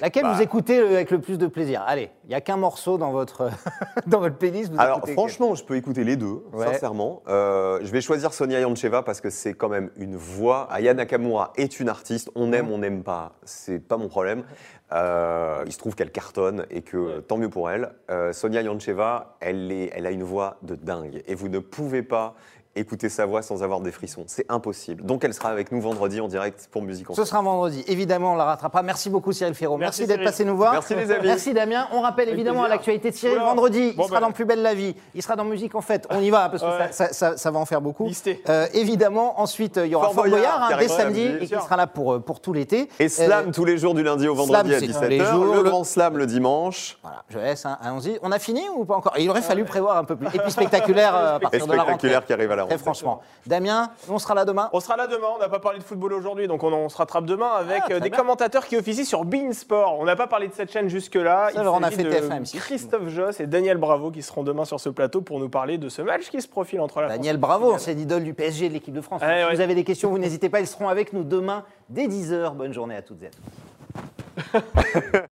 Laquelle 0.00 0.22
Bah. 0.22 0.32
vous 0.34 0.42
écoutez 0.42 0.78
euh, 0.78 0.94
avec 0.94 1.10
le 1.10 1.20
plus 1.20 1.36
de 1.36 1.46
plaisir 1.46 1.84
Allez, 1.86 2.10
il 2.24 2.28
n'y 2.28 2.34
a 2.34 2.40
qu'un 2.40 2.56
morceau 2.56 2.96
dans 2.96 3.10
votre, 3.12 3.50
dans 4.06 4.20
votre 4.20 4.36
playlist. 4.36 4.72
vous 4.72 4.80
Alors 4.80 5.06
franchement, 5.06 5.54
je 5.54 5.64
peux 5.64 5.76
écouter 5.76 6.02
les 6.02 6.16
deux, 6.16 6.42
Ouais. 6.52 6.66
sincèrement. 6.66 7.22
Euh, 7.28 7.78
je 7.82 7.92
vais 7.92 8.00
choisir 8.00 8.32
Sonia 8.32 8.60
Yancheva 8.60 9.02
parce 9.02 9.20
que 9.20 9.30
c'est 9.30 9.52
quand 9.54 9.68
même 9.68 9.90
une 9.96 10.16
voix. 10.16 10.66
Aya 10.72 10.94
Nakamura 10.94 11.52
est 11.56 11.78
une 11.78 11.88
artiste. 11.90 12.30
On 12.34 12.52
aime, 12.52 12.70
on 12.72 12.78
n'aime 12.78 13.02
pas. 13.02 13.32
C'est 13.44 13.80
pas 13.80 13.96
mon 13.98 14.08
problème. 14.08 14.44
Euh, 14.92 15.62
il 15.66 15.72
se 15.72 15.78
trouve 15.78 15.94
qu'elle 15.94 16.10
cartonne 16.10 16.66
et 16.70 16.82
que 16.82 17.20
tant 17.20 17.36
mieux 17.36 17.50
pour 17.50 17.70
elle. 17.70 17.92
Euh, 18.10 18.32
Sonia 18.32 18.62
Yancheva, 18.62 19.36
elle, 19.40 19.70
est, 19.70 19.90
elle 19.94 20.06
a 20.06 20.10
une 20.10 20.22
voix 20.24 20.56
de 20.62 20.74
dingue 20.74 21.22
et 21.26 21.34
vous 21.34 21.48
ne 21.48 21.58
pouvez 21.58 22.02
pas 22.02 22.34
écouter 22.74 23.08
sa 23.08 23.26
voix 23.26 23.42
sans 23.42 23.62
avoir 23.62 23.80
des 23.80 23.92
frissons. 23.92 24.24
C'est 24.26 24.46
impossible. 24.48 25.04
Donc 25.04 25.24
elle 25.24 25.34
sera 25.34 25.50
avec 25.50 25.72
nous 25.72 25.80
vendredi 25.80 26.20
en 26.20 26.28
direct 26.28 26.68
pour 26.70 26.82
Musique 26.82 27.10
en 27.10 27.14
Ce 27.14 27.24
sera 27.24 27.42
vendredi. 27.42 27.84
Évidemment, 27.86 28.32
on 28.32 28.36
la 28.36 28.44
rattrapera. 28.44 28.82
Merci 28.82 29.10
beaucoup, 29.10 29.32
Cyril 29.32 29.54
Ferraud. 29.54 29.76
Merci, 29.76 30.02
Merci, 30.02 30.08
d'être 30.16 30.24
passé 30.24 30.44
nous 30.44 30.56
voir. 30.56 30.72
Merci, 30.72 30.94
les 30.94 31.10
amis. 31.10 31.26
Merci, 31.26 31.52
Damien. 31.52 31.86
On 31.92 32.00
rappelle 32.00 32.28
Avec 32.28 32.34
évidemment 32.34 32.60
plaisir. 32.60 32.70
l'actualité 32.76 33.10
de 33.10 33.14
Cyril 33.16 33.36
Oula. 33.36 33.44
vendredi. 33.46 33.92
Bon, 33.96 34.04
il 34.04 34.08
sera 34.08 34.20
ben. 34.20 34.26
dans 34.28 34.32
Plus 34.32 34.44
belle 34.46 34.62
la 34.62 34.74
vie. 34.74 34.94
Il 35.14 35.22
sera 35.22 35.36
dans 35.36 35.44
Musique 35.44 35.74
en 35.74 35.80
fête. 35.82 36.06
On 36.10 36.20
y 36.20 36.30
va 36.30 36.48
parce 36.48 36.62
que 36.62 36.68
Ouais. 36.68 36.88
ça, 36.92 37.08
ça- 37.08 37.12
ça- 37.12 37.36
ça 37.36 37.50
va 37.50 37.58
en 37.58 37.66
faire 37.66 37.80
beaucoup. 37.82 38.06
Listé. 38.06 38.42
Euh, 38.48 38.66
évidemment, 38.72 39.40
ensuite, 39.40 39.76
il 39.76 39.88
y 39.90 39.94
aura 39.94 40.06
Fort 40.06 40.14
Fort 40.14 40.24
Boyard, 40.28 40.58
Boyard 40.58 40.70
hein, 40.72 40.76
dès 40.78 40.88
samedi 40.88 41.22
et 41.40 41.46
qui 41.46 41.48
sera 41.48 41.76
là 41.76 41.86
pour, 41.86 42.14
euh, 42.14 42.18
pour 42.20 42.40
tout 42.40 42.52
l'été. 42.54 42.88
Et 42.98 43.08
Slam 43.08 43.48
Euh, 43.48 43.52
tous 43.52 43.64
les 43.66 43.76
jours 43.76 43.94
du 43.94 44.02
lundi 44.02 44.26
au 44.28 44.34
vendredi 44.34 44.70
Slam, 44.70 44.76
à 44.76 44.80
c'est 44.80 44.86
17h. 44.86 45.02
tous 45.02 45.08
les 45.10 45.24
jours. 45.24 45.54
Le 45.54 45.62
grand 45.62 45.84
Slam 45.84 46.16
le 46.16 46.26
dimanche. 46.26 46.98
Voilà, 47.02 47.22
je 47.28 47.38
laisse, 47.38 47.66
hein, 47.66 47.76
allons-y. 47.82 48.18
On 48.22 48.32
a 48.32 48.38
fini 48.38 48.62
ou 48.74 48.84
pas 48.84 48.96
encore? 48.96 49.12
Il 49.18 49.28
aurait 49.28 49.42
fallu 49.42 49.64
prévoir 49.64 49.96
un 49.98 50.04
peu 50.04 50.16
plus. 50.16 50.26
Et 50.28 50.38
puis 50.38 50.50
spectaculaire 50.50 51.14
euh, 51.14 51.34
à 51.34 51.36
Et 51.36 51.40
partir 51.40 51.66
de 51.66 51.72
la 51.74 51.82
rentrée. 51.82 52.08
qui 52.26 52.32
arrive 52.32 52.50
à 52.50 52.56
la 52.62 52.76
Très 52.76 52.76
rentrée. 52.76 52.84
franchement. 52.84 53.20
Damien, 53.46 53.90
on 54.08 54.18
sera 54.18 54.34
là 54.34 54.44
demain. 54.44 54.70
On 54.72 54.80
sera 54.80 54.96
là 54.96 55.06
demain, 55.06 55.28
on 55.34 55.38
n'a 55.38 55.48
pas 55.48 55.58
parlé 55.60 55.78
de 55.78 55.84
football 55.84 56.12
aujourd'hui, 56.12 56.48
donc 56.48 56.62
on, 56.62 56.72
on 56.72 56.88
se 56.88 56.96
rattrape 56.96 57.24
demain 57.26 57.50
avec 57.58 57.82
Ah, 57.86 57.92
euh, 57.92 58.00
des 58.00 58.10
bien. 58.10 58.18
commentateurs 58.18 58.66
qui 58.66 58.76
officient 58.76 59.04
sur 59.04 59.24
Bein 59.24 59.52
Sport. 59.52 59.98
On 59.98 60.04
n'a 60.04 60.16
pas 60.16 60.26
parlé 60.26 60.48
de 60.48 60.54
cette 60.54 60.70
chaîne 60.72 60.88
jusque-là. 60.88 61.50
Ça, 61.54 61.70
on 61.72 61.82
a 61.82 61.90
fait 61.90 62.02
de 62.04 62.10
TF1 62.10 62.42
M6. 62.42 62.56
Christophe 62.58 63.08
Joss 63.08 63.40
et 63.40 63.46
Daniel 63.46 63.76
Bravo 63.78 64.10
qui 64.10 64.22
seront 64.22 64.42
demain 64.42 64.64
sur 64.64 64.80
ce 64.80 64.88
plateau 64.88 65.20
pour 65.20 65.38
nous 65.38 65.48
parler 65.48 65.78
de 65.78 65.88
ce 65.88 66.02
match 66.02 66.30
qui 66.30 66.40
se 66.40 66.48
profile 66.48 66.80
entre 66.80 67.00
la 67.00 67.08
Daniel 67.08 67.38
France 67.38 67.48
Bravo, 67.60 67.78
c'est 67.78 67.94
l'idole 67.94 68.24
du 68.24 68.34
PSG 68.34 68.66
et 68.66 68.68
de 68.68 68.74
l'équipe 68.74 68.94
de 68.94 69.00
France. 69.00 69.20
Ouais, 69.22 69.40
si 69.40 69.44
ouais. 69.46 69.54
vous 69.54 69.60
avez 69.60 69.74
des 69.74 69.84
questions, 69.84 70.10
vous 70.10 70.18
n'hésitez 70.18 70.48
pas, 70.48 70.60
ils 70.60 70.66
seront 70.66 70.88
avec 70.88 71.12
nous 71.12 71.24
demain 71.24 71.64
dès 71.88 72.06
10h. 72.06 72.54
Bonne 72.54 72.72
journée 72.72 72.96
à 72.96 73.02
toutes 73.02 73.22
et 73.22 73.26
à 73.26 74.60
tous. 74.60 75.18